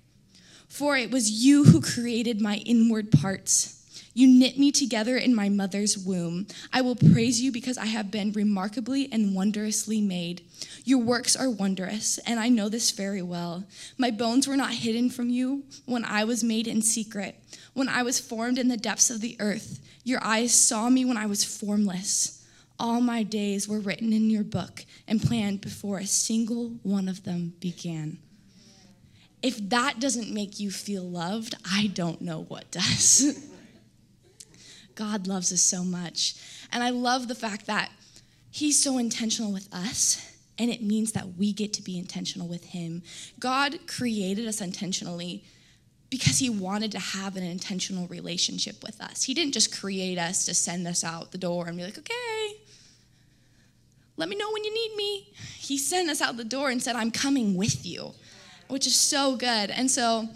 For 0.68 0.98
it 0.98 1.12
was 1.12 1.30
you 1.30 1.66
who 1.66 1.82
created 1.82 2.42
my 2.42 2.58
inward 2.58 3.12
parts. 3.12 3.81
You 4.14 4.28
knit 4.28 4.58
me 4.60 4.72
together 4.72 5.16
in 5.16 5.34
my 5.34 5.48
mother's 5.48 5.98
womb. 5.98 6.48
I 6.74 6.82
will 6.82 6.96
praise 6.98 7.42
you 7.42 7.52
because 7.52 7.78
I 7.78 7.86
have 7.86 8.12
been 8.12 8.34
remarkably 8.34 9.08
and 9.12 9.34
wondrously 9.34 10.02
made. 10.02 10.44
Your 10.84 11.00
works 11.00 11.36
are 11.36 11.50
wondrous, 11.50 12.18
and 12.20 12.38
I 12.40 12.50
know 12.50 12.68
this 12.68 12.92
very 12.92 13.22
well. 13.22 13.64
My 13.98 14.12
bones 14.12 14.48
were 14.48 14.58
not 14.58 14.74
hidden 14.74 15.10
from 15.10 15.30
you 15.30 15.64
when 15.86 16.04
I 16.04 16.26
was 16.26 16.44
made 16.44 16.68
in 16.68 16.82
secret, 16.82 17.36
when 17.74 17.88
I 17.88 18.04
was 18.04 18.20
formed 18.20 18.60
in 18.60 18.68
the 18.68 18.76
depths 18.76 19.10
of 19.10 19.22
the 19.22 19.38
earth. 19.40 19.80
Your 20.04 20.22
eyes 20.24 20.54
saw 20.54 20.90
me 20.90 21.06
when 21.06 21.18
I 21.18 21.26
was 21.26 21.46
formless. 21.46 22.46
All 22.78 23.00
my 23.00 23.24
days 23.24 23.68
were 23.68 23.80
written 23.80 24.12
in 24.12 24.30
your 24.30 24.44
book 24.44 24.86
and 25.08 25.22
planned 25.22 25.62
before 25.62 26.00
a 26.00 26.06
single 26.06 26.70
one 26.84 27.08
of 27.08 27.24
them 27.24 27.54
began. 27.60 28.18
if 29.42 29.58
that 29.70 30.00
doesn't 30.00 30.32
make 30.32 30.60
you 30.60 30.70
feel 30.70 31.04
loved, 31.04 31.56
I 31.66 31.88
don't 31.94 32.22
know 32.22 32.44
what 32.44 32.70
does. 32.72 33.48
God 34.96 35.28
loves 35.28 35.52
us 35.52 35.62
so 35.62 35.84
much. 35.84 36.36
And 36.72 36.84
I 36.84 36.90
love 36.90 37.28
the 37.28 37.36
fact 37.36 37.66
that 37.68 37.90
He's 38.50 38.82
so 38.82 38.98
intentional 38.98 39.54
with 39.54 39.74
us, 39.74 40.36
and 40.58 40.70
it 40.70 40.82
means 40.82 41.14
that 41.14 41.38
we 41.38 41.54
get 41.54 41.72
to 41.74 41.82
be 41.82 41.98
intentional 41.98 42.48
with 42.48 42.66
Him. 42.66 43.02
God 43.40 43.88
created 43.88 44.46
us 44.48 44.60
intentionally 44.60 45.44
because 46.10 46.40
He 46.40 46.50
wanted 46.50 46.92
to 46.92 47.00
have 47.00 47.38
an 47.38 47.44
intentional 47.44 48.08
relationship 48.08 48.84
with 48.84 49.00
us. 49.02 49.24
He 49.24 49.34
didn't 49.34 49.54
just 49.54 49.80
create 49.80 50.18
us 50.18 50.46
to 50.46 50.54
send 50.54 50.86
us 50.86 51.04
out 51.04 51.32
the 51.32 51.38
door 51.38 51.68
and 51.68 51.78
be 51.78 51.84
like, 51.84 51.98
okay, 51.98 52.58
let 54.18 54.28
me 54.28 54.36
know 54.36 54.52
when 54.52 54.64
you 54.64 54.74
need 54.74 54.96
me. 54.98 55.34
He 55.58 55.78
sent 55.78 56.10
us 56.10 56.22
out 56.22 56.36
the 56.38 56.44
door 56.44 56.70
and 56.70 56.84
said, 56.84 56.96
I'm 56.96 57.12
coming 57.12 57.56
with 57.56 57.86
you, 57.86 58.14
which 58.68 58.86
is 58.86 58.96
so 58.96 59.38
good. 59.38 59.72
And 59.72 59.90
so, 59.90 60.28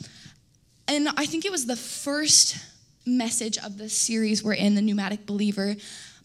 and 0.87 1.09
I 1.17 1.25
think 1.25 1.45
it 1.45 1.51
was 1.51 1.65
the 1.65 1.75
first 1.75 2.57
message 3.05 3.57
of 3.57 3.77
this 3.77 3.97
series 3.97 4.43
we're 4.43 4.53
in, 4.53 4.75
the 4.75 4.81
Pneumatic 4.81 5.25
Believer. 5.25 5.75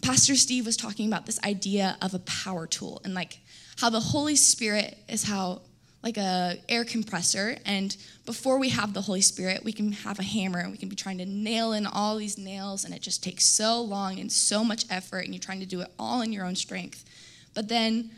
Pastor 0.03 0.35
Steve 0.35 0.67
was 0.67 0.77
talking 0.77 1.07
about 1.07 1.27
this 1.27 1.39
idea 1.45 1.97
of 2.01 2.15
a 2.15 2.19
power 2.21 2.67
tool 2.67 3.01
and 3.05 3.15
like 3.15 3.39
how 3.79 3.91
the 3.91 4.01
Holy 4.01 4.37
Spirit 4.37 4.97
is 5.09 5.25
how 5.25 5.63
like 6.03 6.17
a 6.17 6.57
air 6.69 6.85
compressor 6.85 7.57
and 7.67 7.97
before 8.25 8.59
we 8.59 8.71
have 8.71 8.95
the 8.95 9.03
holy 9.03 9.21
spirit 9.21 9.63
we 9.65 9.73
can 9.73 9.93
have 9.93 10.19
a 10.19 10.23
hammer 10.23 10.59
and 10.59 10.71
we 10.71 10.79
can 10.79 10.89
be 10.89 10.97
trying 10.97 11.19
to 11.19 11.27
nail 11.27 11.73
in 11.73 11.87
all 11.87 12.17
these 12.17 12.39
nails 12.39 12.85
and 12.85 12.95
it 12.95 13.03
just 13.03 13.23
takes 13.23 13.45
so 13.45 13.83
long 13.83 14.19
and 14.19 14.33
so 14.33 14.65
much 14.65 14.85
effort 14.91 15.25
and 15.25 15.35
you're 15.35 15.41
trying 15.41 15.61
to 15.61 15.67
do 15.67 15.81
it 15.81 15.89
all 15.99 16.23
in 16.23 16.33
your 16.33 16.47
own 16.47 16.57
strength 16.57 17.05
but 17.55 17.69
then 17.69 18.11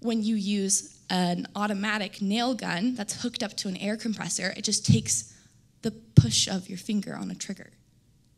when 0.00 0.22
you 0.22 0.36
use 0.36 0.98
an 1.08 1.46
automatic 1.56 2.20
nail 2.20 2.54
gun 2.54 2.94
that's 2.94 3.22
hooked 3.22 3.42
up 3.42 3.56
to 3.56 3.68
an 3.68 3.76
air 3.78 3.96
compressor 3.96 4.52
it 4.56 4.62
just 4.62 4.84
takes 4.84 5.34
the 5.82 5.90
push 5.90 6.46
of 6.46 6.68
your 6.68 6.78
finger 6.78 7.14
on 7.14 7.30
a 7.30 7.34
trigger 7.34 7.70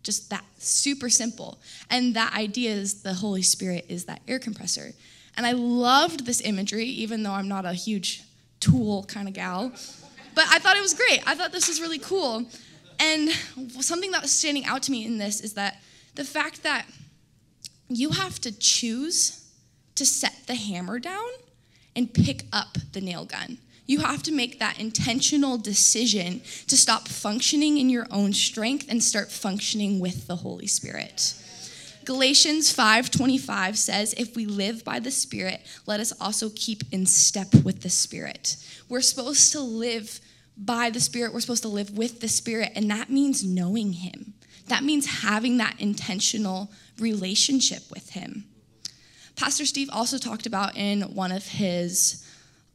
just 0.03 0.31
that 0.31 0.45
super 0.59 1.09
simple 1.09 1.59
and 1.91 2.15
that 2.15 2.35
idea 2.35 2.71
is 2.71 3.03
the 3.03 3.15
holy 3.15 3.43
spirit 3.43 3.85
is 3.88 4.05
that 4.05 4.21
air 4.27 4.38
compressor 4.38 4.93
and 5.37 5.47
i 5.47 5.53
loved 5.53 6.27
this 6.27 6.41
imagery 6.41 6.87
even 6.87 7.23
though 7.23 7.33
i'm 7.33 7.49
not 7.49 7.65
a 7.65 7.73
huge 7.73 8.25
tool 8.62 9.05
kind 9.05 9.29
of 9.29 9.35
gal. 9.35 9.73
But 10.35 10.47
I 10.49 10.59
thought 10.59 10.77
it 10.77 10.81
was 10.81 10.95
great. 10.95 11.21
I 11.27 11.35
thought 11.35 11.53
this 11.53 11.69
was 11.69 11.81
really 11.81 11.99
cool. 11.99 12.47
And 12.99 13.29
something 13.81 14.12
that 14.12 14.23
was 14.23 14.33
standing 14.33 14.65
out 14.65 14.83
to 14.85 14.93
me 14.93 15.05
in 15.05 15.19
this 15.19 15.41
is 15.41 15.55
that 15.55 15.83
the 16.15 16.25
fact 16.25 16.62
that 16.62 16.87
you 17.88 18.11
have 18.11 18.38
to 18.41 18.57
choose 18.57 19.51
to 19.97 20.07
set 20.07 20.47
the 20.47 20.55
hammer 20.55 20.99
down 20.99 21.29
and 21.95 22.15
pick 22.15 22.45
up 22.53 22.79
the 22.93 23.01
nail 23.01 23.27
gun. 23.27 23.59
You 23.87 24.01
have 24.01 24.23
to 24.25 24.33
make 24.33 24.59
that 24.59 24.79
intentional 24.79 25.59
decision 25.59 26.42
to 26.68 26.77
stop 26.77 27.09
functioning 27.09 27.79
in 27.79 27.90
your 27.90 28.07
own 28.11 28.33
strength 28.33 28.87
and 28.88 29.03
start 29.03 29.33
functioning 29.33 29.99
with 30.01 30.27
the 30.27 30.37
Holy 30.37 30.66
Spirit. 30.66 31.35
Galatians 32.05 32.71
5:25 32.71 33.79
says, 33.79 34.14
"If 34.16 34.35
we 34.35 34.45
live 34.47 34.83
by 34.85 34.99
the 34.99 35.11
Spirit, 35.11 35.64
let 35.87 36.01
us 36.01 36.12
also 36.21 36.51
keep 36.51 36.85
in 36.90 37.07
step 37.07 37.55
with 37.55 37.83
the 37.83 37.90
Spirit." 37.90 38.57
We're 38.88 39.03
supposed 39.03 39.53
to 39.53 39.61
live 39.61 40.21
by 40.57 40.90
the 40.90 41.01
Spirit. 41.01 41.33
We're 41.33 41.40
supposed 41.40 41.62
to 41.62 41.68
live 41.68 41.90
with 41.90 42.21
the 42.21 42.29
Spirit, 42.29 42.73
and 42.75 42.90
that 42.90 43.11
means 43.11 43.45
knowing 43.45 43.95
him. 43.95 44.35
That 44.66 44.85
means 44.85 45.07
having 45.07 45.59
that 45.59 45.79
intentional 45.79 46.71
relationship 46.99 47.90
with 47.90 48.11
him. 48.11 48.47
Pastor 49.37 49.66
Steve 49.66 49.88
also 49.92 50.18
talked 50.18 50.47
about 50.47 50.77
in 50.77 51.03
one 51.14 51.33
of 51.33 51.47
his 51.47 52.16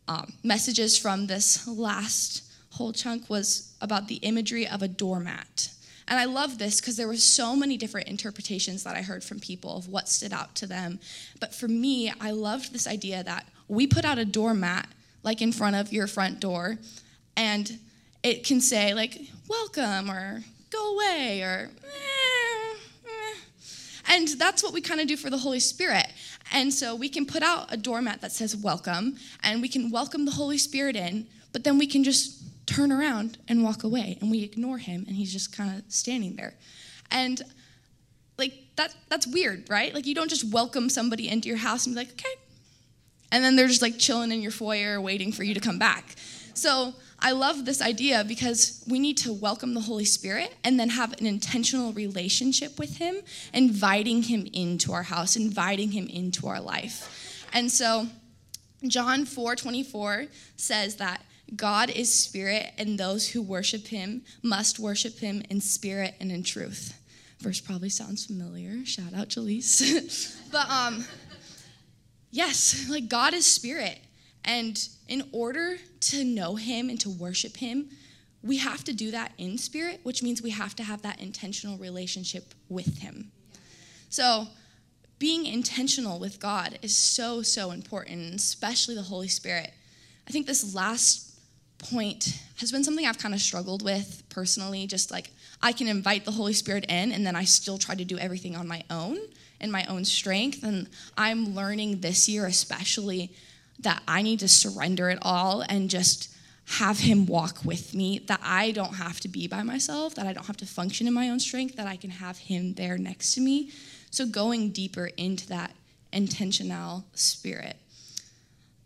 um, 0.07 0.33
messages 0.43 0.97
from 0.97 1.27
this 1.27 1.67
last 1.67 2.43
whole 2.71 2.93
chunk 2.93 3.29
was 3.29 3.73
about 3.81 4.07
the 4.07 4.15
imagery 4.15 4.67
of 4.67 4.81
a 4.81 4.87
doormat. 4.87 5.69
And 6.07 6.19
I 6.19 6.25
love 6.25 6.57
this 6.57 6.79
because 6.79 6.95
there 6.95 7.07
were 7.07 7.17
so 7.17 7.55
many 7.55 7.75
different 7.75 8.07
interpretations 8.07 8.83
that 8.83 8.95
I 8.95 9.01
heard 9.01 9.23
from 9.23 9.39
people 9.39 9.77
of 9.77 9.89
what 9.89 10.07
stood 10.07 10.31
out 10.31 10.55
to 10.55 10.67
them. 10.67 10.99
But 11.39 11.53
for 11.53 11.67
me, 11.67 12.13
I 12.21 12.31
loved 12.31 12.71
this 12.71 12.87
idea 12.87 13.23
that 13.23 13.45
we 13.67 13.87
put 13.87 14.05
out 14.05 14.17
a 14.17 14.23
doormat 14.25 14.87
like 15.23 15.41
in 15.41 15.51
front 15.51 15.75
of 15.75 15.91
your 15.91 16.07
front 16.07 16.39
door 16.39 16.77
and 17.35 17.79
it 18.23 18.45
can 18.45 18.61
say 18.61 18.93
like 18.93 19.19
welcome 19.47 20.09
or 20.09 20.43
go 20.69 20.95
away 20.95 21.41
or 21.41 21.69
eh, 21.83 22.75
eh. 23.05 23.35
and 24.07 24.27
that's 24.39 24.63
what 24.63 24.73
we 24.73 24.81
kind 24.81 25.01
of 25.01 25.07
do 25.07 25.17
for 25.17 25.29
the 25.29 25.37
holy 25.37 25.59
spirit 25.59 26.06
and 26.51 26.73
so 26.73 26.95
we 26.95 27.09
can 27.09 27.25
put 27.25 27.43
out 27.43 27.71
a 27.71 27.77
doormat 27.77 28.21
that 28.21 28.31
says 28.31 28.55
welcome 28.55 29.15
and 29.43 29.61
we 29.61 29.67
can 29.67 29.91
welcome 29.91 30.25
the 30.25 30.31
holy 30.31 30.57
spirit 30.57 30.95
in 30.95 31.27
but 31.51 31.63
then 31.63 31.77
we 31.77 31.87
can 31.87 32.03
just 32.03 32.43
turn 32.67 32.91
around 32.91 33.37
and 33.47 33.63
walk 33.63 33.83
away 33.83 34.17
and 34.21 34.29
we 34.29 34.43
ignore 34.43 34.77
him 34.77 35.05
and 35.07 35.15
he's 35.15 35.31
just 35.33 35.55
kind 35.55 35.75
of 35.75 35.91
standing 35.91 36.35
there. 36.35 36.53
And 37.09 37.41
like 38.37 38.53
that 38.75 38.93
that's 39.09 39.25
weird 39.25 39.67
right? 39.69 39.93
Like 39.93 40.05
you 40.05 40.13
don't 40.13 40.29
just 40.29 40.53
welcome 40.53 40.89
somebody 40.89 41.27
into 41.29 41.47
your 41.47 41.57
house 41.57 41.87
and 41.87 41.95
be 41.95 42.01
like 42.01 42.11
okay. 42.11 42.35
And 43.31 43.43
then 43.43 43.55
they're 43.55 43.67
just 43.67 43.81
like 43.81 43.97
chilling 43.97 44.31
in 44.31 44.41
your 44.41 44.51
foyer 44.51 45.01
waiting 45.01 45.31
for 45.31 45.43
you 45.43 45.53
to 45.53 45.59
come 45.59 45.79
back. 45.79 46.15
So 46.53 46.93
i 47.19 47.31
love 47.31 47.65
this 47.65 47.81
idea 47.81 48.23
because 48.27 48.83
we 48.87 48.99
need 48.99 49.17
to 49.17 49.31
welcome 49.33 49.73
the 49.73 49.81
holy 49.81 50.05
spirit 50.05 50.53
and 50.63 50.79
then 50.79 50.89
have 50.89 51.13
an 51.19 51.25
intentional 51.25 51.91
relationship 51.93 52.77
with 52.79 52.97
him 52.97 53.17
inviting 53.53 54.23
him 54.23 54.47
into 54.53 54.91
our 54.93 55.03
house 55.03 55.35
inviting 55.35 55.91
him 55.91 56.07
into 56.07 56.47
our 56.47 56.61
life 56.61 57.45
and 57.53 57.71
so 57.71 58.07
john 58.87 59.25
4 59.25 59.55
24 59.55 60.25
says 60.55 60.97
that 60.97 61.21
God 61.55 61.89
is 61.89 62.13
spirit, 62.13 62.73
and 62.77 62.99
those 62.99 63.29
who 63.29 63.41
worship 63.41 63.87
him 63.87 64.23
must 64.43 64.79
worship 64.79 65.19
him 65.19 65.41
in 65.49 65.61
spirit 65.61 66.15
and 66.19 66.31
in 66.31 66.43
truth. 66.43 66.99
Verse 67.39 67.61
probably 67.61 67.89
sounds 67.89 68.25
familiar. 68.25 68.83
Shout 68.85 69.13
out 69.13 69.29
Jaleese. 69.29 70.35
but 70.51 70.69
um 70.69 71.05
yes, 72.31 72.89
like 72.89 73.07
God 73.07 73.33
is 73.33 73.45
spirit. 73.45 73.99
And 74.43 74.77
in 75.07 75.29
order 75.31 75.77
to 75.99 76.23
know 76.23 76.55
him 76.55 76.89
and 76.89 76.99
to 77.01 77.09
worship 77.09 77.57
him, 77.57 77.89
we 78.43 78.57
have 78.57 78.83
to 78.85 78.93
do 78.93 79.11
that 79.11 79.31
in 79.37 79.57
spirit, 79.57 79.99
which 80.03 80.21
means 80.21 80.41
we 80.41 80.51
have 80.51 80.75
to 80.75 80.83
have 80.83 81.01
that 81.01 81.19
intentional 81.19 81.77
relationship 81.77 82.53
with 82.69 82.99
him. 82.99 83.31
So, 84.09 84.47
being 85.19 85.47
intentional 85.47 86.19
with 86.19 86.39
God 86.39 86.77
is 86.83 86.95
so, 86.95 87.41
so 87.41 87.71
important, 87.71 88.35
especially 88.35 88.93
the 88.93 89.01
Holy 89.01 89.27
Spirit. 89.27 89.73
I 90.27 90.31
think 90.31 90.45
this 90.45 90.75
last 90.75 91.39
point 91.79 92.39
has 92.59 92.71
been 92.71 92.83
something 92.83 93.05
I've 93.05 93.17
kind 93.17 93.33
of 93.33 93.41
struggled 93.41 93.83
with 93.83 94.23
personally. 94.29 94.85
Just 94.85 95.09
like 95.09 95.31
I 95.61 95.71
can 95.71 95.87
invite 95.87 96.23
the 96.23 96.31
Holy 96.31 96.53
Spirit 96.53 96.85
in, 96.87 97.11
and 97.11 97.25
then 97.25 97.35
I 97.35 97.45
still 97.45 97.79
try 97.79 97.95
to 97.95 98.05
do 98.05 98.17
everything 98.19 98.55
on 98.55 98.67
my 98.67 98.83
own 98.91 99.17
in 99.59 99.71
my 99.71 99.85
own 99.85 100.05
strength. 100.05 100.63
And 100.63 100.87
I'm 101.17 101.55
learning 101.55 102.01
this 102.01 102.29
year, 102.29 102.45
especially, 102.45 103.31
that 103.79 104.01
I 104.07 104.21
need 104.21 104.39
to 104.39 104.47
surrender 104.47 105.09
it 105.09 105.19
all 105.21 105.63
and 105.67 105.89
just 105.89 106.33
have 106.65 106.99
Him 106.99 107.25
walk 107.25 107.63
with 107.63 107.93
me, 107.93 108.19
that 108.27 108.41
I 108.43 108.71
don't 108.71 108.95
have 108.95 109.19
to 109.21 109.27
be 109.27 109.47
by 109.47 109.63
myself, 109.63 110.15
that 110.15 110.27
I 110.27 110.33
don't 110.33 110.45
have 110.47 110.57
to 110.57 110.65
function 110.65 111.07
in 111.07 111.13
my 111.13 111.29
own 111.29 111.39
strength, 111.39 111.75
that 111.77 111.87
I 111.87 111.95
can 111.95 112.09
have 112.09 112.37
Him 112.37 112.73
there 112.73 112.97
next 112.97 113.33
to 113.35 113.41
me. 113.41 113.71
So 114.11 114.25
going 114.25 114.71
deeper 114.71 115.07
into 115.17 115.47
that 115.47 115.71
intentional 116.11 117.05
spirit. 117.13 117.77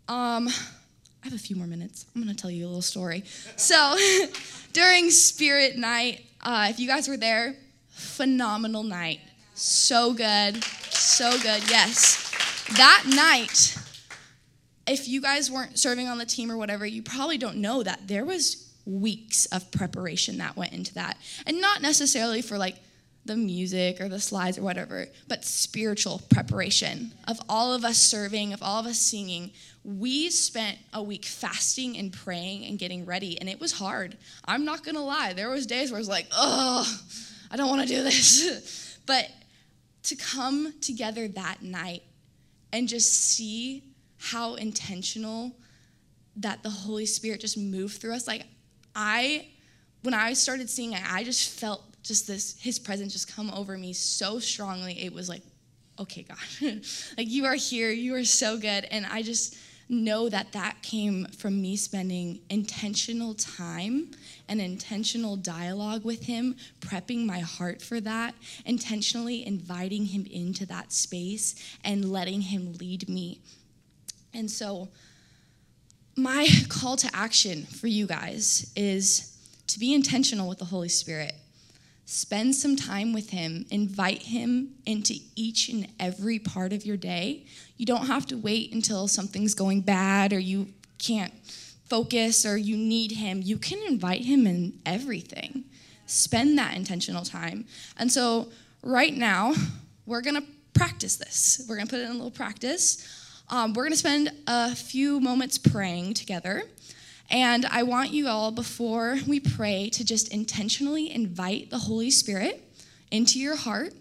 Um, 0.08 0.48
I 0.48 1.26
have 1.28 1.34
a 1.34 1.38
few 1.38 1.56
more 1.56 1.66
minutes. 1.66 2.06
I'm 2.14 2.22
going 2.22 2.34
to 2.34 2.40
tell 2.40 2.50
you 2.50 2.64
a 2.64 2.68
little 2.68 2.82
story. 2.82 3.24
So, 3.56 3.96
during 4.72 5.10
Spirit 5.10 5.76
Night, 5.76 6.24
uh, 6.42 6.66
if 6.68 6.80
you 6.80 6.88
guys 6.88 7.08
were 7.08 7.16
there, 7.16 7.54
phenomenal 7.90 8.82
night. 8.82 9.20
So 9.54 10.12
good. 10.12 10.62
So 10.64 11.30
good. 11.38 11.68
Yes. 11.70 12.30
That 12.76 13.04
night, 13.06 13.76
if 14.86 15.08
you 15.08 15.20
guys 15.20 15.50
weren't 15.50 15.78
serving 15.78 16.08
on 16.08 16.18
the 16.18 16.26
team 16.26 16.50
or 16.50 16.56
whatever, 16.56 16.84
you 16.86 17.02
probably 17.02 17.38
don't 17.38 17.56
know 17.56 17.82
that 17.82 18.08
there 18.08 18.24
was 18.24 18.72
weeks 18.84 19.46
of 19.46 19.70
preparation 19.70 20.38
that 20.38 20.56
went 20.56 20.72
into 20.72 20.94
that. 20.94 21.16
And 21.46 21.60
not 21.60 21.82
necessarily 21.82 22.42
for 22.42 22.58
like 22.58 22.76
the 23.24 23.36
music 23.36 24.00
or 24.00 24.08
the 24.08 24.18
slides 24.18 24.58
or 24.58 24.62
whatever, 24.62 25.06
but 25.28 25.44
spiritual 25.44 26.20
preparation 26.28 27.12
of 27.28 27.40
all 27.48 27.72
of 27.72 27.84
us 27.84 27.98
serving, 27.98 28.52
of 28.52 28.62
all 28.62 28.80
of 28.80 28.86
us 28.86 28.98
singing. 28.98 29.52
We 29.84 30.30
spent 30.30 30.78
a 30.92 31.02
week 31.02 31.24
fasting 31.24 31.96
and 31.96 32.12
praying 32.12 32.64
and 32.64 32.78
getting 32.78 33.06
ready, 33.06 33.38
and 33.40 33.48
it 33.48 33.60
was 33.60 33.72
hard. 33.72 34.16
I'm 34.44 34.64
not 34.64 34.84
gonna 34.84 35.04
lie. 35.04 35.32
There 35.34 35.50
was 35.50 35.66
days 35.66 35.90
where 35.90 35.98
I 35.98 36.00
was 36.00 36.08
like, 36.08 36.26
oh, 36.32 37.00
I 37.50 37.56
don't 37.56 37.68
want 37.68 37.82
to 37.82 37.88
do 37.88 38.02
this. 38.02 38.98
but 39.06 39.30
to 40.04 40.16
come 40.16 40.74
together 40.80 41.28
that 41.28 41.62
night 41.62 42.02
and 42.72 42.88
just 42.88 43.12
see 43.12 43.84
how 44.22 44.54
intentional 44.54 45.52
that 46.36 46.62
the 46.62 46.70
Holy 46.70 47.06
Spirit 47.06 47.40
just 47.40 47.58
moved 47.58 48.00
through 48.00 48.14
us. 48.14 48.26
Like 48.26 48.46
I 48.94 49.48
when 50.02 50.14
I 50.14 50.32
started 50.32 50.68
seeing 50.68 50.92
it, 50.92 51.02
I 51.12 51.22
just 51.24 51.58
felt 51.60 51.82
just 52.02 52.26
this 52.26 52.56
his 52.60 52.78
presence 52.78 53.12
just 53.12 53.34
come 53.34 53.50
over 53.50 53.78
me 53.78 53.92
so 53.92 54.38
strongly 54.38 55.00
it 55.00 55.12
was 55.12 55.28
like 55.28 55.42
okay 56.00 56.24
god 56.24 56.36
like 57.16 57.28
you 57.28 57.44
are 57.44 57.54
here 57.54 57.90
you 57.90 58.12
are 58.16 58.24
so 58.24 58.58
good 58.58 58.84
and 58.90 59.06
i 59.06 59.22
just 59.22 59.56
know 59.88 60.28
that 60.28 60.52
that 60.52 60.82
came 60.82 61.26
from 61.26 61.60
me 61.60 61.76
spending 61.76 62.40
intentional 62.48 63.34
time 63.34 64.10
and 64.48 64.60
intentional 64.60 65.36
dialogue 65.36 66.04
with 66.04 66.24
him, 66.24 66.56
prepping 66.80 67.26
my 67.26 67.40
heart 67.40 67.82
for 67.82 68.00
that, 68.00 68.34
intentionally 68.64 69.46
inviting 69.46 70.06
him 70.06 70.26
into 70.30 70.64
that 70.66 70.92
space 70.92 71.54
and 71.84 72.10
letting 72.10 72.40
him 72.40 72.72
lead 72.74 73.08
me. 73.08 73.40
And 74.34 74.50
so, 74.50 74.88
my 76.16 76.46
call 76.68 76.96
to 76.96 77.10
action 77.14 77.64
for 77.64 77.86
you 77.86 78.06
guys 78.06 78.70
is 78.76 79.36
to 79.68 79.78
be 79.78 79.94
intentional 79.94 80.48
with 80.48 80.58
the 80.58 80.66
Holy 80.66 80.88
Spirit. 80.88 81.34
Spend 82.04 82.54
some 82.54 82.76
time 82.76 83.12
with 83.12 83.30
Him. 83.30 83.64
Invite 83.70 84.22
Him 84.22 84.74
into 84.84 85.14
each 85.34 85.68
and 85.68 85.88
every 85.98 86.38
part 86.38 86.72
of 86.72 86.84
your 86.84 86.96
day. 86.96 87.46
You 87.76 87.86
don't 87.86 88.06
have 88.06 88.26
to 88.26 88.36
wait 88.36 88.72
until 88.74 89.08
something's 89.08 89.54
going 89.54 89.80
bad 89.80 90.32
or 90.32 90.38
you 90.38 90.68
can't 90.98 91.32
focus 91.86 92.44
or 92.44 92.56
you 92.56 92.76
need 92.76 93.12
Him. 93.12 93.40
You 93.42 93.56
can 93.56 93.78
invite 93.86 94.24
Him 94.24 94.46
in 94.46 94.78
everything. 94.84 95.64
Spend 96.06 96.58
that 96.58 96.76
intentional 96.76 97.24
time. 97.24 97.66
And 97.96 98.12
so, 98.12 98.48
right 98.82 99.14
now, 99.14 99.54
we're 100.06 100.22
to 100.42 100.46
practice 100.74 101.16
this. 101.16 101.64
We're 101.68 101.76
to 101.86 101.90
put 101.90 102.00
it 102.00 102.04
in 102.04 102.10
a 102.10 102.14
little 102.14 102.30
practice. 102.30 103.21
Um, 103.50 103.74
we're 103.74 103.84
going 103.84 103.92
to 103.92 103.98
spend 103.98 104.30
a 104.46 104.74
few 104.74 105.20
moments 105.20 105.58
praying 105.58 106.14
together. 106.14 106.62
And 107.30 107.66
I 107.66 107.82
want 107.82 108.12
you 108.12 108.28
all, 108.28 108.50
before 108.50 109.18
we 109.26 109.40
pray, 109.40 109.88
to 109.90 110.04
just 110.04 110.32
intentionally 110.32 111.10
invite 111.10 111.70
the 111.70 111.78
Holy 111.78 112.10
Spirit 112.10 112.62
into 113.10 113.38
your 113.38 113.56
heart 113.56 113.94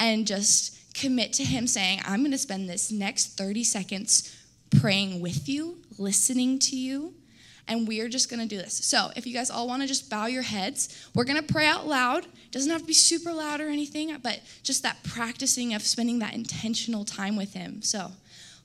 and 0.00 0.26
just 0.26 0.94
commit 0.94 1.32
to 1.34 1.44
Him 1.44 1.66
saying, 1.66 2.00
I'm 2.06 2.20
going 2.20 2.32
to 2.32 2.38
spend 2.38 2.68
this 2.68 2.90
next 2.90 3.36
30 3.38 3.64
seconds 3.64 4.36
praying 4.80 5.20
with 5.20 5.48
you, 5.48 5.78
listening 5.98 6.58
to 6.60 6.76
you. 6.76 7.14
And 7.66 7.88
we 7.88 8.00
are 8.00 8.08
just 8.08 8.28
gonna 8.28 8.46
do 8.46 8.58
this. 8.58 8.74
So, 8.74 9.10
if 9.16 9.26
you 9.26 9.32
guys 9.32 9.48
all 9.48 9.66
wanna 9.66 9.86
just 9.86 10.10
bow 10.10 10.26
your 10.26 10.42
heads, 10.42 11.08
we're 11.14 11.24
gonna 11.24 11.42
pray 11.42 11.66
out 11.66 11.86
loud. 11.86 12.24
It 12.26 12.50
doesn't 12.50 12.70
have 12.70 12.82
to 12.82 12.86
be 12.86 12.92
super 12.92 13.32
loud 13.32 13.62
or 13.62 13.68
anything, 13.68 14.14
but 14.22 14.40
just 14.62 14.82
that 14.82 15.02
practicing 15.02 15.72
of 15.72 15.80
spending 15.82 16.18
that 16.18 16.34
intentional 16.34 17.06
time 17.06 17.36
with 17.36 17.54
Him. 17.54 17.80
So, 17.80 18.12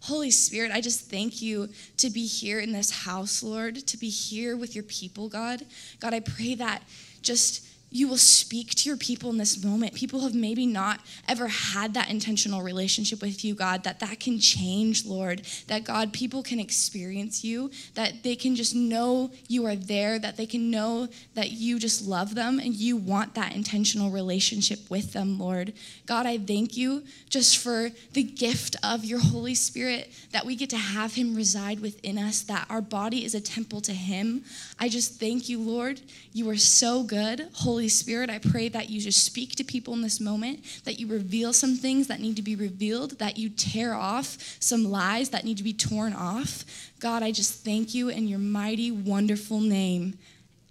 Holy 0.02 0.32
Spirit, 0.32 0.72
I 0.72 0.82
just 0.82 1.10
thank 1.10 1.42
you 1.42 1.70
to 1.98 2.10
be 2.10 2.26
here 2.26 2.60
in 2.60 2.72
this 2.72 3.04
house, 3.04 3.44
Lord, 3.44 3.76
to 3.88 3.98
be 3.98 4.10
here 4.10 4.56
with 4.56 4.74
your 4.76 4.86
people, 4.86 5.28
God. 5.28 5.66
God, 6.00 6.14
I 6.14 6.22
pray 6.22 6.56
that 6.56 6.84
just 7.22 7.69
you 7.91 8.08
will 8.08 8.17
speak 8.17 8.75
to 8.75 8.89
your 8.89 8.97
people 8.97 9.30
in 9.30 9.38
this 9.38 9.63
moment. 9.63 9.93
People 9.93 10.21
have 10.21 10.36
maybe 10.36 10.65
not 10.65 10.99
ever 11.28 11.47
had 11.47 11.93
that 11.93 12.10
intentional 12.10 12.62
relationship 12.62 13.21
with 13.21 13.43
you 13.43 13.56
god 13.56 13.84
that 13.84 13.99
that 13.99 14.19
can 14.19 14.39
change 14.39 15.06
lord. 15.06 15.41
That 15.67 15.84
god 15.84 16.13
people 16.13 16.43
can 16.43 16.60
experience 16.60 17.43
you 17.43 17.71
that 17.95 18.23
they 18.23 18.36
can 18.36 18.56
just 18.56 18.75
know 18.75 19.32
you 19.47 19.65
are 19.65 19.75
there 19.75 20.19
that 20.19 20.38
they 20.38 20.45
can 20.45 20.69
know 20.69 21.08
that 21.36 21.52
you 21.52 21.80
just 21.80 22.06
love 22.06 22.36
them 22.36 22.60
and 22.60 22.73
you 22.75 22.97
want 22.97 23.36
that 23.36 23.56
intentional 23.56 24.12
relationship 24.12 24.89
with 24.89 25.13
them 25.13 25.39
lord. 25.39 25.73
God 26.06 26.25
i 26.25 26.38
thank 26.38 26.78
you 26.78 27.04
just 27.30 27.58
for 27.58 27.89
the 28.13 28.23
gift 28.23 28.75
of 28.84 29.06
your 29.06 29.19
holy 29.19 29.56
spirit 29.56 30.12
that 30.32 30.45
we 30.45 30.56
get 30.56 30.69
to 30.69 30.78
have 30.78 31.13
him 31.13 31.36
reside 31.36 31.80
within 31.80 32.17
us 32.17 32.41
that 32.41 32.65
our 32.69 32.82
body 32.82 33.25
is 33.25 33.36
a 33.36 33.41
temple 33.41 33.82
to 33.82 33.93
him. 33.93 34.43
I 34.80 34.89
just 34.89 35.19
thank 35.19 35.49
you 35.49 35.60
lord. 35.60 36.02
You 36.34 36.49
are 36.49 36.58
so 36.58 37.04
good. 37.04 37.47
Holy 37.54 37.79
Holy 37.80 37.88
Spirit, 37.88 38.30
I 38.30 38.39
pray 38.39 38.68
that 38.68 38.89
you 38.89 39.00
just 39.00 39.24
speak 39.24 39.56
to 39.56 39.63
people 39.63 39.94
in 39.94 40.02
this 40.02 40.20
moment, 40.20 40.82
that 40.84 41.00
you 41.00 41.08
reveal 41.08 41.54
some 41.54 41.78
things 41.78 42.08
that 42.08 42.20
need 42.20 42.36
to 42.36 42.42
be 42.42 42.54
revealed, 42.54 43.20
that 43.20 43.38
you 43.38 43.50
tear 43.50 43.94
off 43.94 44.38
some 44.60 44.84
lies 44.84 45.30
that 45.30 45.46
need 45.46 45.56
to 45.60 45.63
be 45.63 45.72
torn 45.72 46.12
off. 46.12 46.65
God, 47.00 47.24
I 47.24 47.32
just 47.32 47.63
thank 47.63 47.94
you 47.94 48.10
in 48.10 48.28
your 48.28 48.38
mighty, 48.38 48.92
wonderful 48.92 49.62
name. 49.62 50.20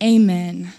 Amen. 0.03 0.71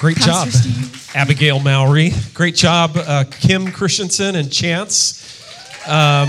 Great 0.00 0.16
Pastor 0.16 0.30
job, 0.30 0.48
Steve. 0.48 1.10
Abigail 1.14 1.60
Mowry. 1.60 2.10
Great 2.34 2.56
job, 2.56 2.96
uh, 2.96 3.22
Kim 3.30 3.70
Christensen 3.70 4.34
and 4.34 4.50
Chance 4.50 5.44
um, 5.86 6.28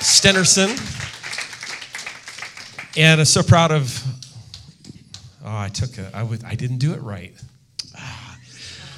Stenerson. 0.00 0.95
And 2.96 3.20
I'm 3.20 3.26
so 3.26 3.42
proud 3.42 3.72
of. 3.72 4.02
Oh, 5.44 5.54
I 5.54 5.68
took 5.68 5.98
a. 5.98 6.10
I 6.14 6.22
would. 6.22 6.42
I 6.44 6.54
didn't 6.54 6.78
do 6.78 6.94
it 6.94 7.02
right. 7.02 7.34
Ah, 7.94 8.38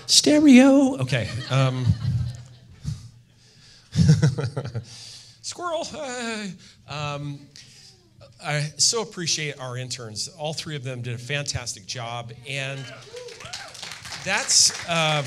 stereo. 0.07 0.99
Okay. 0.99 1.29
Um, 1.51 1.85
squirrel. 5.43 5.85
Um, 6.89 7.41
I 8.41 8.61
so 8.77 9.03
appreciate 9.03 9.59
our 9.59 9.77
interns. 9.77 10.29
All 10.29 10.53
three 10.53 10.77
of 10.77 10.85
them 10.85 11.03
did 11.03 11.15
a 11.15 11.19
fantastic 11.19 11.85
job, 11.85 12.31
and 12.49 12.79
that's 14.23 14.71
um, 14.89 15.25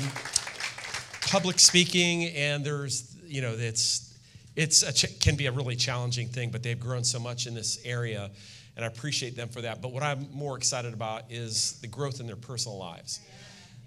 public 1.28 1.58
speaking. 1.58 2.24
And 2.28 2.64
there's, 2.64 3.14
you 3.26 3.42
know, 3.42 3.54
it's 3.54 4.16
it's 4.56 4.90
ch- 4.94 5.20
can 5.20 5.36
be 5.36 5.44
a 5.44 5.52
really 5.52 5.76
challenging 5.76 6.28
thing, 6.28 6.48
but 6.50 6.62
they've 6.62 6.80
grown 6.80 7.04
so 7.04 7.18
much 7.18 7.46
in 7.46 7.52
this 7.52 7.78
area 7.84 8.30
and 8.76 8.84
I 8.84 8.88
appreciate 8.88 9.36
them 9.36 9.48
for 9.48 9.60
that. 9.62 9.82
But 9.82 9.92
what 9.92 10.02
I'm 10.02 10.28
more 10.32 10.56
excited 10.56 10.94
about 10.94 11.30
is 11.30 11.78
the 11.80 11.88
growth 11.88 12.20
in 12.20 12.26
their 12.26 12.36
personal 12.36 12.78
lives. 12.78 13.20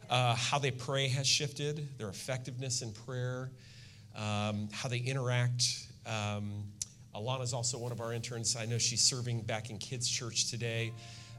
Uh, 0.09 0.35
how 0.35 0.59
they 0.59 0.71
pray 0.71 1.07
has 1.07 1.25
shifted, 1.25 1.89
their 1.97 2.09
effectiveness 2.09 2.81
in 2.81 2.91
prayer, 2.91 3.49
um, 4.15 4.69
how 4.71 4.87
they 4.87 4.99
interact. 4.99 5.63
Um, 6.05 6.65
Alana 7.15 7.41
is 7.41 7.53
also 7.53 7.77
one 7.79 7.91
of 7.91 8.01
our 8.01 8.13
interns. 8.13 8.55
I 8.55 8.65
know 8.65 8.77
she's 8.77 9.01
serving 9.01 9.41
back 9.41 9.69
in 9.69 9.77
kids' 9.77 10.07
church 10.07 10.51
today. 10.51 10.93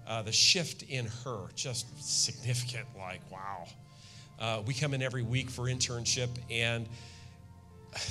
Uh, 0.06 0.22
the 0.22 0.32
shift 0.32 0.82
in 0.84 1.06
her, 1.24 1.46
just 1.54 1.86
significant, 2.02 2.86
like, 2.96 3.20
wow. 3.30 3.66
Uh, 4.38 4.62
we 4.66 4.74
come 4.74 4.94
in 4.94 5.02
every 5.02 5.22
week 5.22 5.50
for 5.50 5.64
internship, 5.64 6.28
and 6.50 6.88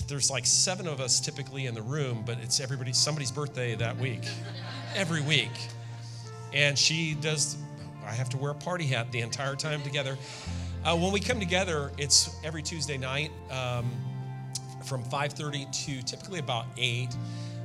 there's 0.08 0.32
like 0.32 0.46
seven 0.46 0.88
of 0.88 1.00
us 1.00 1.20
typically 1.20 1.66
in 1.68 1.76
the 1.76 1.82
room, 1.82 2.24
but 2.26 2.38
it's 2.40 2.60
everybody 2.60 2.94
somebody's 2.94 3.32
birthday 3.32 3.76
that 3.76 3.98
week, 3.98 4.24
every 4.96 5.22
week. 5.22 5.52
And 6.54 6.78
she 6.78 7.16
does. 7.16 7.58
I 8.06 8.12
have 8.12 8.30
to 8.30 8.38
wear 8.38 8.52
a 8.52 8.56
party 8.56 8.86
hat 8.86 9.12
the 9.12 9.22
entire 9.22 9.56
time 9.56 9.82
together. 9.82 10.18
Uh, 10.84 10.96
when 10.96 11.12
we 11.12 11.20
come 11.20 11.40
together, 11.40 11.92
it's 11.98 12.36
every 12.44 12.62
Tuesday 12.62 12.98
night 12.98 13.32
um, 13.52 13.92
from 14.86 15.04
5:30 15.04 15.86
to 15.86 16.02
typically 16.04 16.40
about 16.40 16.66
eight. 16.78 17.16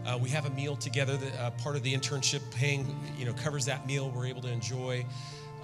Uh, 0.07 0.19
we 0.21 0.31
have 0.31 0.47
a 0.47 0.51
meal 0.51 0.77
together. 0.77 1.17
That 1.17 1.41
uh, 1.41 1.51
part 1.63 1.77
of 1.77 1.83
the 1.83 1.95
internship 1.95 2.41
paying, 2.51 2.87
you 3.19 3.27
know, 3.27 3.33
covers 3.35 3.67
that 3.67 3.87
meal. 3.87 4.11
We're 4.11 4.27
able 4.27 4.43
to 4.43 4.51
enjoy 4.51 5.05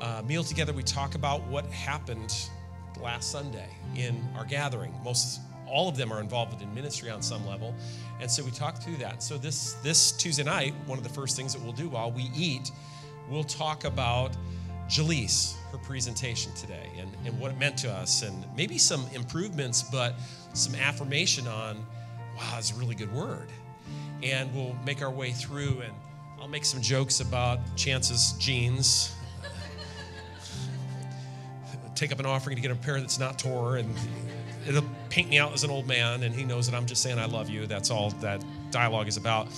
uh, 0.01 0.23
meal 0.27 0.45
together. 0.45 0.73
We 0.73 0.83
talk 0.83 1.15
about 1.15 1.43
what 1.47 1.67
happened 1.67 2.49
last 3.01 3.31
Sunday 3.31 3.69
in 3.95 4.23
our 4.37 4.45
gathering. 4.45 4.95
Most 5.03 5.41
all 5.69 5.89
of 5.89 5.97
them 5.97 6.13
are 6.13 6.21
involved 6.21 6.61
in 6.63 6.75
ministry 6.75 7.11
on 7.11 7.23
some 7.23 7.47
level. 7.47 7.75
And 8.21 8.31
so 8.31 8.45
we 8.45 8.51
talk 8.51 8.79
through 8.79 8.97
that. 8.97 9.23
So 9.23 9.39
this 9.39 9.75
this 9.83 10.13
Tuesday 10.13 10.45
night, 10.45 10.75
one 10.87 10.99
of 10.99 11.05
the 11.05 11.11
first 11.11 11.37
things 11.37 11.53
that 11.55 11.63
we'll 11.63 11.73
do 11.73 11.89
while 11.89 12.11
we 12.11 12.31
eat, 12.35 12.71
we'll 13.29 13.45
talk 13.45 13.85
about 13.85 14.37
Jaleese, 14.89 15.57
her 15.73 15.79
presentation 15.79 16.53
today, 16.55 16.89
and, 16.99 17.11
and 17.25 17.39
what 17.41 17.51
it 17.51 17.59
meant 17.59 17.77
to 17.79 17.91
us, 17.91 18.23
and 18.23 18.45
maybe 18.57 18.79
some 18.79 19.05
improvements, 19.13 19.83
but 19.83 20.15
some 20.53 20.75
affirmation 20.77 21.49
on, 21.49 21.77
wow, 22.37 22.53
that's 22.55 22.71
a 22.71 22.75
really 22.77 22.95
good 22.95 23.13
word. 23.13 23.49
And 24.23 24.55
we'll 24.55 24.77
make 24.87 25.03
our 25.03 25.11
way 25.11 25.33
through, 25.33 25.81
and 25.81 25.93
I'll 26.41 26.49
make 26.49 26.65
some 26.65 26.81
jokes 26.81 27.21
about 27.21 27.59
Chance's 27.77 28.35
jeans. 28.39 29.15
Take 31.97 32.13
up 32.13 32.21
an 32.21 32.27
offering 32.27 32.57
to 32.57 32.63
get 32.63 32.71
a 32.71 32.77
pair 32.77 33.01
that's 33.01 33.19
not 33.19 33.39
tore, 33.39 33.77
and 33.77 33.93
it'll 34.67 34.85
paint 35.09 35.29
me 35.29 35.39
out 35.39 35.53
as 35.53 35.65
an 35.65 35.71
old 35.71 35.87
man, 35.87 36.23
and 36.23 36.35
he 36.35 36.45
knows 36.45 36.69
that 36.69 36.77
I'm 36.77 36.87
just 36.87 37.03
saying 37.03 37.19
I 37.19 37.27
love 37.27 37.49
you. 37.49 37.67
That's 37.67 37.91
all 37.91 38.11
that 38.11 38.45
dialogue 38.71 39.09
is 39.09 39.17
about. 39.17 39.49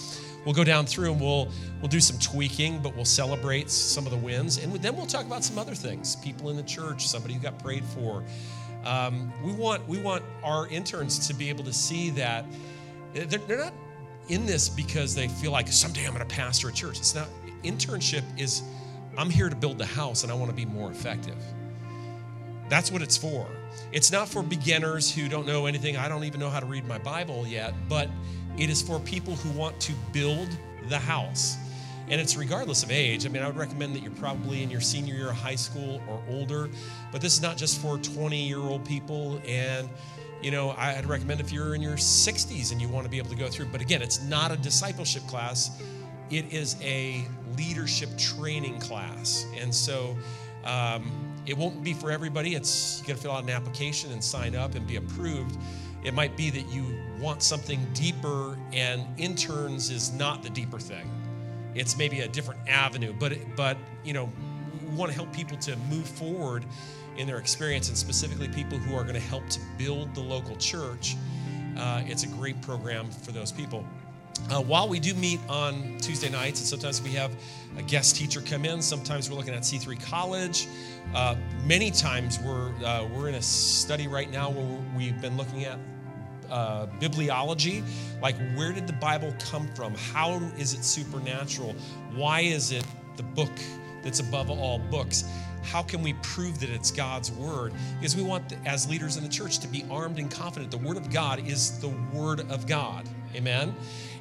We'll 0.44 0.54
go 0.54 0.64
down 0.64 0.86
through 0.86 1.12
and 1.12 1.20
we'll 1.20 1.48
we'll 1.80 1.88
do 1.88 2.00
some 2.00 2.18
tweaking, 2.18 2.80
but 2.80 2.94
we'll 2.94 3.04
celebrate 3.04 3.70
some 3.70 4.06
of 4.06 4.12
the 4.12 4.18
wins, 4.18 4.62
and 4.62 4.72
then 4.76 4.96
we'll 4.96 5.06
talk 5.06 5.26
about 5.26 5.44
some 5.44 5.58
other 5.58 5.74
things. 5.74 6.16
People 6.16 6.50
in 6.50 6.56
the 6.56 6.62
church, 6.62 7.06
somebody 7.06 7.34
who 7.34 7.40
got 7.40 7.58
prayed 7.58 7.84
for. 7.84 8.24
Um, 8.84 9.32
we 9.44 9.52
want 9.52 9.86
we 9.88 10.00
want 10.00 10.22
our 10.44 10.68
interns 10.68 11.26
to 11.26 11.34
be 11.34 11.48
able 11.48 11.64
to 11.64 11.72
see 11.72 12.10
that 12.10 12.44
they're, 13.12 13.26
they're 13.26 13.58
not 13.58 13.74
in 14.28 14.46
this 14.46 14.68
because 14.68 15.14
they 15.14 15.28
feel 15.28 15.50
like 15.50 15.68
someday 15.68 16.06
I'm 16.06 16.14
going 16.14 16.26
to 16.26 16.34
pastor 16.34 16.68
a 16.68 16.72
church. 16.72 16.98
It's 16.98 17.14
not. 17.14 17.28
Internship 17.64 18.22
is 18.38 18.62
I'm 19.16 19.30
here 19.30 19.48
to 19.48 19.56
build 19.56 19.78
the 19.78 19.86
house, 19.86 20.22
and 20.22 20.30
I 20.30 20.34
want 20.36 20.50
to 20.50 20.56
be 20.56 20.64
more 20.64 20.90
effective. 20.90 21.36
That's 22.68 22.92
what 22.92 23.02
it's 23.02 23.16
for. 23.16 23.48
It's 23.92 24.12
not 24.12 24.28
for 24.28 24.42
beginners 24.42 25.12
who 25.14 25.28
don't 25.28 25.46
know 25.46 25.66
anything. 25.66 25.96
I 25.96 26.08
don't 26.08 26.24
even 26.24 26.40
know 26.40 26.50
how 26.50 26.60
to 26.60 26.66
read 26.66 26.86
my 26.86 26.98
Bible 26.98 27.46
yet, 27.46 27.74
but 27.88 28.08
it 28.56 28.70
is 28.70 28.82
for 28.82 29.00
people 29.00 29.34
who 29.36 29.50
want 29.58 29.78
to 29.80 29.92
build 30.12 30.48
the 30.88 30.98
house. 30.98 31.56
And 32.10 32.20
it's 32.20 32.36
regardless 32.36 32.82
of 32.82 32.90
age. 32.90 33.26
I 33.26 33.28
mean, 33.28 33.42
I 33.42 33.46
would 33.46 33.56
recommend 33.56 33.94
that 33.94 34.02
you're 34.02 34.12
probably 34.12 34.62
in 34.62 34.70
your 34.70 34.80
senior 34.80 35.14
year 35.14 35.30
of 35.30 35.36
high 35.36 35.54
school 35.54 36.00
or 36.08 36.22
older, 36.28 36.70
but 37.12 37.20
this 37.20 37.34
is 37.34 37.42
not 37.42 37.56
just 37.56 37.80
for 37.80 37.98
20 37.98 38.48
year 38.48 38.58
old 38.58 38.84
people. 38.84 39.40
And 39.46 39.88
you 40.42 40.50
know, 40.50 40.70
I'd 40.78 41.06
recommend 41.06 41.40
if 41.40 41.52
you're 41.52 41.74
in 41.74 41.82
your 41.82 41.96
60s 41.96 42.72
and 42.72 42.80
you 42.80 42.88
want 42.88 43.04
to 43.04 43.10
be 43.10 43.18
able 43.18 43.30
to 43.30 43.36
go 43.36 43.48
through. 43.48 43.66
But 43.66 43.80
again, 43.80 44.02
it's 44.02 44.22
not 44.22 44.52
a 44.52 44.56
discipleship 44.56 45.26
class, 45.26 45.82
it 46.30 46.52
is 46.52 46.76
a 46.82 47.26
leadership 47.56 48.16
training 48.16 48.78
class. 48.80 49.46
And 49.56 49.74
so 49.74 50.16
um, 50.64 51.10
it 51.48 51.56
won't 51.56 51.82
be 51.82 51.94
for 51.94 52.10
everybody. 52.10 52.54
It's 52.54 53.00
you 53.00 53.08
got 53.08 53.16
to 53.16 53.22
fill 53.22 53.32
out 53.32 53.42
an 53.42 53.50
application 53.50 54.12
and 54.12 54.22
sign 54.22 54.54
up 54.54 54.74
and 54.74 54.86
be 54.86 54.96
approved. 54.96 55.56
It 56.04 56.12
might 56.12 56.36
be 56.36 56.50
that 56.50 56.68
you 56.68 56.84
want 57.18 57.42
something 57.42 57.84
deeper, 57.94 58.56
and 58.72 59.02
interns 59.18 59.90
is 59.90 60.12
not 60.12 60.42
the 60.42 60.50
deeper 60.50 60.78
thing. 60.78 61.10
It's 61.74 61.96
maybe 61.96 62.20
a 62.20 62.28
different 62.28 62.60
avenue, 62.68 63.14
but 63.18 63.32
but 63.56 63.78
you 64.04 64.12
know, 64.12 64.30
we 64.88 64.94
want 64.94 65.10
to 65.10 65.16
help 65.16 65.32
people 65.32 65.56
to 65.58 65.74
move 65.90 66.06
forward 66.06 66.64
in 67.16 67.26
their 67.26 67.38
experience, 67.38 67.88
and 67.88 67.96
specifically 67.96 68.48
people 68.48 68.78
who 68.78 68.94
are 68.94 69.02
going 69.02 69.14
to 69.14 69.20
help 69.20 69.48
to 69.48 69.60
build 69.78 70.14
the 70.14 70.20
local 70.20 70.54
church. 70.56 71.16
Uh, 71.76 72.02
it's 72.04 72.24
a 72.24 72.28
great 72.28 72.60
program 72.60 73.10
for 73.10 73.32
those 73.32 73.52
people. 73.52 73.84
Uh, 74.50 74.62
while 74.62 74.88
we 74.88 74.98
do 74.98 75.14
meet 75.14 75.40
on 75.48 75.98
Tuesday 76.00 76.30
nights, 76.30 76.60
and 76.60 76.68
sometimes 76.68 77.02
we 77.02 77.10
have 77.10 77.32
a 77.76 77.82
guest 77.82 78.16
teacher 78.16 78.40
come 78.40 78.64
in, 78.64 78.80
sometimes 78.80 79.30
we're 79.30 79.36
looking 79.36 79.54
at 79.54 79.62
C3 79.62 80.02
College. 80.02 80.68
Uh, 81.14 81.36
many 81.64 81.90
times 81.90 82.38
we're 82.40 82.72
uh, 82.84 83.06
we're 83.14 83.28
in 83.28 83.34
a 83.34 83.42
study 83.42 84.08
right 84.08 84.30
now 84.30 84.50
where 84.50 84.78
we've 84.96 85.20
been 85.20 85.36
looking 85.36 85.64
at 85.64 85.78
uh, 86.50 86.86
bibliology, 86.98 87.82
like 88.22 88.36
where 88.56 88.72
did 88.72 88.86
the 88.86 88.92
Bible 88.94 89.34
come 89.38 89.68
from? 89.74 89.94
How 89.94 90.36
is 90.56 90.74
it 90.74 90.84
supernatural? 90.84 91.74
Why 92.14 92.40
is 92.40 92.72
it 92.72 92.84
the 93.16 93.22
book 93.22 93.52
that's 94.02 94.20
above 94.20 94.50
all 94.50 94.78
books? 94.78 95.24
How 95.62 95.82
can 95.82 96.02
we 96.02 96.14
prove 96.22 96.60
that 96.60 96.70
it's 96.70 96.90
God's 96.90 97.30
word? 97.32 97.74
Because 97.98 98.16
we 98.16 98.22
want, 98.22 98.54
as 98.64 98.88
leaders 98.88 99.16
in 99.16 99.22
the 99.22 99.28
church, 99.28 99.58
to 99.58 99.68
be 99.68 99.84
armed 99.90 100.18
and 100.18 100.30
confident. 100.30 100.70
The 100.70 100.78
word 100.78 100.96
of 100.96 101.10
God 101.10 101.46
is 101.46 101.78
the 101.80 101.88
word 102.12 102.40
of 102.50 102.66
God. 102.66 103.08
Amen. 103.34 103.74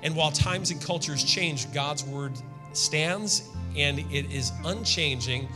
And 0.03 0.15
while 0.15 0.31
times 0.31 0.71
and 0.71 0.81
cultures 0.81 1.23
change, 1.23 1.71
God's 1.73 2.03
word 2.03 2.33
stands 2.73 3.49
and 3.75 3.99
it 3.99 4.31
is 4.31 4.51
unchanging. 4.65 5.47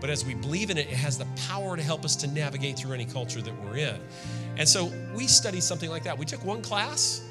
But 0.00 0.10
as 0.10 0.24
we 0.24 0.34
believe 0.34 0.70
in 0.70 0.78
it, 0.78 0.86
it 0.86 0.94
has 0.94 1.18
the 1.18 1.26
power 1.48 1.76
to 1.76 1.82
help 1.82 2.04
us 2.04 2.16
to 2.16 2.26
navigate 2.26 2.78
through 2.78 2.94
any 2.94 3.04
culture 3.04 3.42
that 3.42 3.54
we're 3.64 3.76
in. 3.76 4.00
And 4.56 4.68
so 4.68 4.90
we 5.14 5.26
studied 5.26 5.62
something 5.62 5.90
like 5.90 6.04
that. 6.04 6.16
We 6.16 6.24
took 6.24 6.44
one 6.44 6.62
class 6.62 7.22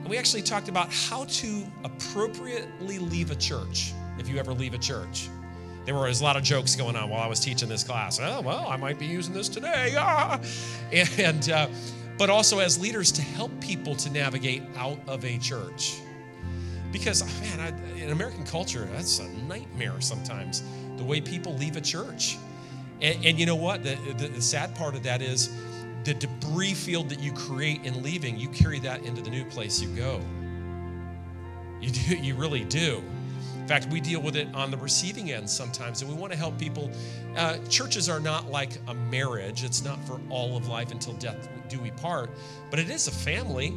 and 0.00 0.08
we 0.08 0.18
actually 0.18 0.42
talked 0.42 0.68
about 0.68 0.92
how 0.92 1.24
to 1.24 1.66
appropriately 1.84 2.98
leave 2.98 3.30
a 3.30 3.34
church 3.34 3.92
if 4.18 4.28
you 4.28 4.38
ever 4.38 4.54
leave 4.54 4.72
a 4.72 4.78
church. 4.78 5.28
There 5.84 5.94
were 5.94 6.08
a 6.08 6.12
lot 6.14 6.36
of 6.36 6.42
jokes 6.42 6.74
going 6.74 6.96
on 6.96 7.10
while 7.10 7.20
I 7.20 7.28
was 7.28 7.38
teaching 7.38 7.68
this 7.68 7.84
class. 7.84 8.18
Oh, 8.20 8.40
well, 8.40 8.66
I 8.68 8.76
might 8.76 8.98
be 8.98 9.06
using 9.06 9.34
this 9.34 9.48
today. 9.48 9.94
Ah. 9.96 10.40
And, 11.18 11.50
uh, 11.50 11.68
but 12.18 12.30
also 12.30 12.58
as 12.58 12.78
leaders 12.78 13.12
to 13.12 13.22
help 13.22 13.50
people 13.60 13.94
to 13.96 14.10
navigate 14.10 14.62
out 14.76 14.98
of 15.06 15.24
a 15.24 15.38
church. 15.38 16.00
Because, 16.92 17.24
man, 17.40 17.60
I, 17.60 17.98
in 18.00 18.10
American 18.10 18.44
culture, 18.44 18.88
that's 18.92 19.18
a 19.18 19.28
nightmare 19.28 20.00
sometimes, 20.00 20.62
the 20.96 21.04
way 21.04 21.20
people 21.20 21.54
leave 21.54 21.76
a 21.76 21.80
church. 21.80 22.36
And, 23.02 23.24
and 23.24 23.38
you 23.38 23.44
know 23.44 23.56
what? 23.56 23.82
The, 23.82 23.96
the, 24.16 24.28
the 24.28 24.42
sad 24.42 24.74
part 24.74 24.94
of 24.94 25.02
that 25.02 25.20
is 25.20 25.50
the 26.04 26.14
debris 26.14 26.74
field 26.74 27.08
that 27.10 27.20
you 27.20 27.32
create 27.32 27.84
in 27.84 28.02
leaving, 28.02 28.38
you 28.38 28.48
carry 28.48 28.78
that 28.80 29.04
into 29.04 29.20
the 29.20 29.30
new 29.30 29.44
place 29.44 29.80
you 29.80 29.88
go. 29.88 30.20
You 31.80 31.90
do, 31.90 32.16
you 32.16 32.34
really 32.34 32.64
do. 32.64 33.02
In 33.66 33.70
fact, 33.70 33.88
we 33.88 34.00
deal 34.00 34.22
with 34.22 34.36
it 34.36 34.46
on 34.54 34.70
the 34.70 34.76
receiving 34.76 35.32
end 35.32 35.50
sometimes, 35.50 36.00
and 36.00 36.08
we 36.08 36.16
want 36.16 36.32
to 36.32 36.38
help 36.38 36.56
people. 36.56 36.88
Uh, 37.36 37.58
churches 37.68 38.08
are 38.08 38.20
not 38.20 38.48
like 38.48 38.78
a 38.86 38.94
marriage, 38.94 39.64
it's 39.64 39.84
not 39.84 39.98
for 40.06 40.20
all 40.30 40.56
of 40.56 40.68
life 40.68 40.92
until 40.92 41.14
death 41.14 41.48
do 41.68 41.80
we 41.80 41.90
part, 41.90 42.30
but 42.70 42.78
it 42.78 42.88
is 42.88 43.08
a 43.08 43.10
family. 43.10 43.76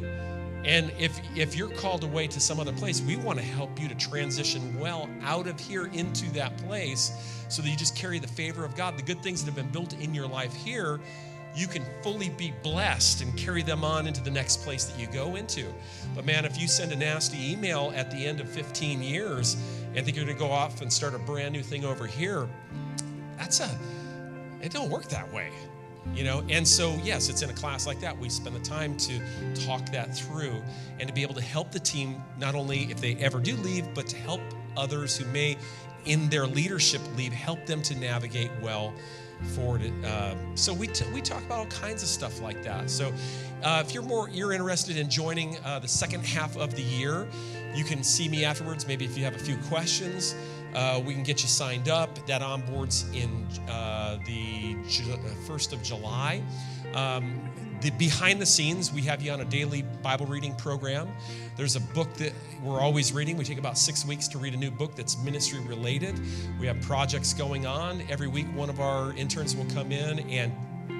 And 0.64 0.92
if, 0.96 1.18
if 1.34 1.56
you're 1.56 1.70
called 1.70 2.04
away 2.04 2.28
to 2.28 2.38
some 2.38 2.60
other 2.60 2.72
place, 2.72 3.00
we 3.00 3.16
want 3.16 3.40
to 3.40 3.44
help 3.44 3.80
you 3.80 3.88
to 3.88 3.96
transition 3.96 4.78
well 4.78 5.10
out 5.22 5.48
of 5.48 5.58
here 5.58 5.86
into 5.86 6.30
that 6.34 6.56
place 6.58 7.10
so 7.48 7.60
that 7.60 7.68
you 7.68 7.76
just 7.76 7.96
carry 7.96 8.20
the 8.20 8.28
favor 8.28 8.64
of 8.64 8.76
God. 8.76 8.96
The 8.96 9.02
good 9.02 9.24
things 9.24 9.42
that 9.42 9.52
have 9.52 9.56
been 9.56 9.72
built 9.72 9.94
in 9.94 10.14
your 10.14 10.28
life 10.28 10.54
here, 10.54 11.00
you 11.54 11.66
can 11.66 11.84
fully 12.02 12.28
be 12.30 12.52
blessed 12.62 13.22
and 13.22 13.36
carry 13.36 13.62
them 13.62 13.84
on 13.84 14.06
into 14.06 14.22
the 14.22 14.30
next 14.30 14.62
place 14.62 14.84
that 14.84 14.98
you 14.98 15.06
go 15.08 15.36
into. 15.36 15.66
But 16.14 16.24
man, 16.24 16.44
if 16.44 16.60
you 16.60 16.68
send 16.68 16.92
a 16.92 16.96
nasty 16.96 17.52
email 17.52 17.92
at 17.94 18.10
the 18.10 18.26
end 18.26 18.40
of 18.40 18.48
15 18.48 19.02
years 19.02 19.56
and 19.94 20.04
think 20.04 20.16
you're 20.16 20.24
going 20.24 20.36
to 20.36 20.42
go 20.42 20.50
off 20.50 20.80
and 20.80 20.92
start 20.92 21.14
a 21.14 21.18
brand 21.18 21.52
new 21.52 21.62
thing 21.62 21.84
over 21.84 22.06
here, 22.06 22.48
that's 23.36 23.60
a, 23.60 23.78
it 24.62 24.72
don't 24.72 24.90
work 24.90 25.08
that 25.08 25.30
way 25.32 25.50
you 26.14 26.24
know 26.24 26.42
and 26.48 26.66
so 26.66 26.98
yes 27.02 27.28
it's 27.28 27.42
in 27.42 27.50
a 27.50 27.52
class 27.52 27.86
like 27.86 28.00
that 28.00 28.16
we 28.18 28.28
spend 28.28 28.56
the 28.56 28.60
time 28.60 28.96
to 28.96 29.20
talk 29.66 29.84
that 29.92 30.16
through 30.16 30.62
and 30.98 31.08
to 31.08 31.14
be 31.14 31.22
able 31.22 31.34
to 31.34 31.42
help 31.42 31.70
the 31.70 31.78
team 31.78 32.22
not 32.38 32.54
only 32.54 32.84
if 32.90 33.00
they 33.00 33.14
ever 33.16 33.38
do 33.38 33.54
leave 33.56 33.86
but 33.94 34.06
to 34.06 34.16
help 34.16 34.40
others 34.76 35.16
who 35.16 35.24
may 35.26 35.56
in 36.06 36.28
their 36.30 36.46
leadership 36.46 37.00
leave 37.16 37.32
help 37.32 37.64
them 37.66 37.82
to 37.82 37.94
navigate 37.94 38.50
well 38.62 38.94
forward 39.42 39.82
uh, 40.04 40.34
so 40.54 40.72
we, 40.72 40.86
t- 40.86 41.04
we 41.12 41.20
talk 41.20 41.42
about 41.44 41.58
all 41.58 41.66
kinds 41.66 42.02
of 42.02 42.08
stuff 42.08 42.40
like 42.40 42.62
that 42.62 42.88
so 42.90 43.12
uh, 43.62 43.82
if 43.84 43.92
you're 43.94 44.02
more 44.02 44.28
you're 44.30 44.52
interested 44.52 44.96
in 44.96 45.08
joining 45.08 45.56
uh, 45.64 45.78
the 45.78 45.88
second 45.88 46.24
half 46.24 46.56
of 46.56 46.74
the 46.74 46.82
year 46.82 47.26
you 47.74 47.84
can 47.84 48.02
see 48.02 48.28
me 48.28 48.44
afterwards 48.44 48.86
maybe 48.86 49.04
if 49.04 49.16
you 49.16 49.24
have 49.24 49.34
a 49.34 49.38
few 49.38 49.56
questions 49.68 50.34
uh, 50.74 51.00
we 51.04 51.14
can 51.14 51.22
get 51.22 51.42
you 51.42 51.48
signed 51.48 51.88
up. 51.88 52.26
That 52.26 52.42
onboards 52.42 53.12
in 53.14 53.46
uh, 53.68 54.18
the 54.26 54.76
1st 55.46 55.72
uh, 55.72 55.76
of 55.76 55.82
July. 55.82 56.42
Um, 56.94 57.40
the 57.80 57.90
behind 57.90 58.40
the 58.40 58.46
scenes, 58.46 58.92
we 58.92 59.02
have 59.02 59.22
you 59.22 59.32
on 59.32 59.40
a 59.40 59.44
daily 59.44 59.82
Bible 60.02 60.26
reading 60.26 60.54
program. 60.54 61.08
There's 61.56 61.76
a 61.76 61.80
book 61.80 62.12
that 62.14 62.32
we're 62.62 62.80
always 62.80 63.12
reading. 63.12 63.36
We 63.36 63.44
take 63.44 63.58
about 63.58 63.78
six 63.78 64.04
weeks 64.04 64.28
to 64.28 64.38
read 64.38 64.54
a 64.54 64.56
new 64.56 64.70
book 64.70 64.94
that's 64.94 65.22
ministry 65.22 65.60
related. 65.60 66.20
We 66.60 66.66
have 66.66 66.80
projects 66.82 67.32
going 67.32 67.66
on. 67.66 68.02
Every 68.10 68.28
week, 68.28 68.46
one 68.54 68.68
of 68.68 68.80
our 68.80 69.14
interns 69.14 69.56
will 69.56 69.66
come 69.66 69.92
in 69.92 70.20
and 70.30 70.52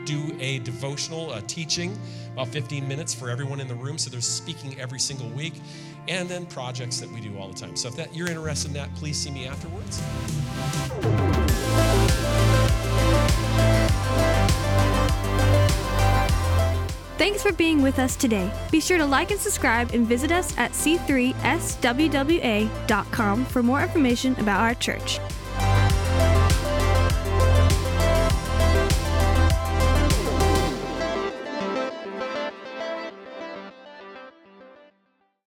do 0.06 0.34
a 0.40 0.60
devotional, 0.60 1.32
a 1.34 1.42
teaching, 1.42 1.96
about 2.32 2.48
15 2.48 2.86
minutes 2.88 3.12
for 3.12 3.28
everyone 3.28 3.60
in 3.60 3.68
the 3.68 3.74
room. 3.74 3.98
So 3.98 4.08
there's 4.10 4.26
speaking 4.26 4.80
every 4.80 4.98
single 4.98 5.28
week 5.28 5.54
and 6.08 6.28
then 6.28 6.46
projects 6.46 6.98
that 7.00 7.10
we 7.10 7.20
do 7.20 7.36
all 7.38 7.48
the 7.48 7.58
time. 7.58 7.76
So 7.76 7.88
if 7.88 7.96
that 7.96 8.14
you're 8.14 8.28
interested 8.28 8.68
in 8.68 8.74
that, 8.74 8.94
please 8.94 9.18
see 9.18 9.30
me 9.30 9.46
afterwards. 9.46 10.00
Thanks 17.20 17.42
for 17.42 17.52
being 17.52 17.82
with 17.82 17.98
us 17.98 18.16
today. 18.16 18.50
Be 18.70 18.80
sure 18.80 18.96
to 18.96 19.04
like 19.04 19.30
and 19.30 19.38
subscribe 19.38 19.92
and 19.92 20.06
visit 20.06 20.32
us 20.32 20.56
at 20.56 20.72
c3swwa.com 20.72 23.44
for 23.44 23.62
more 23.62 23.82
information 23.82 24.34
about 24.40 24.62
our 24.62 24.74
church. 24.76 25.20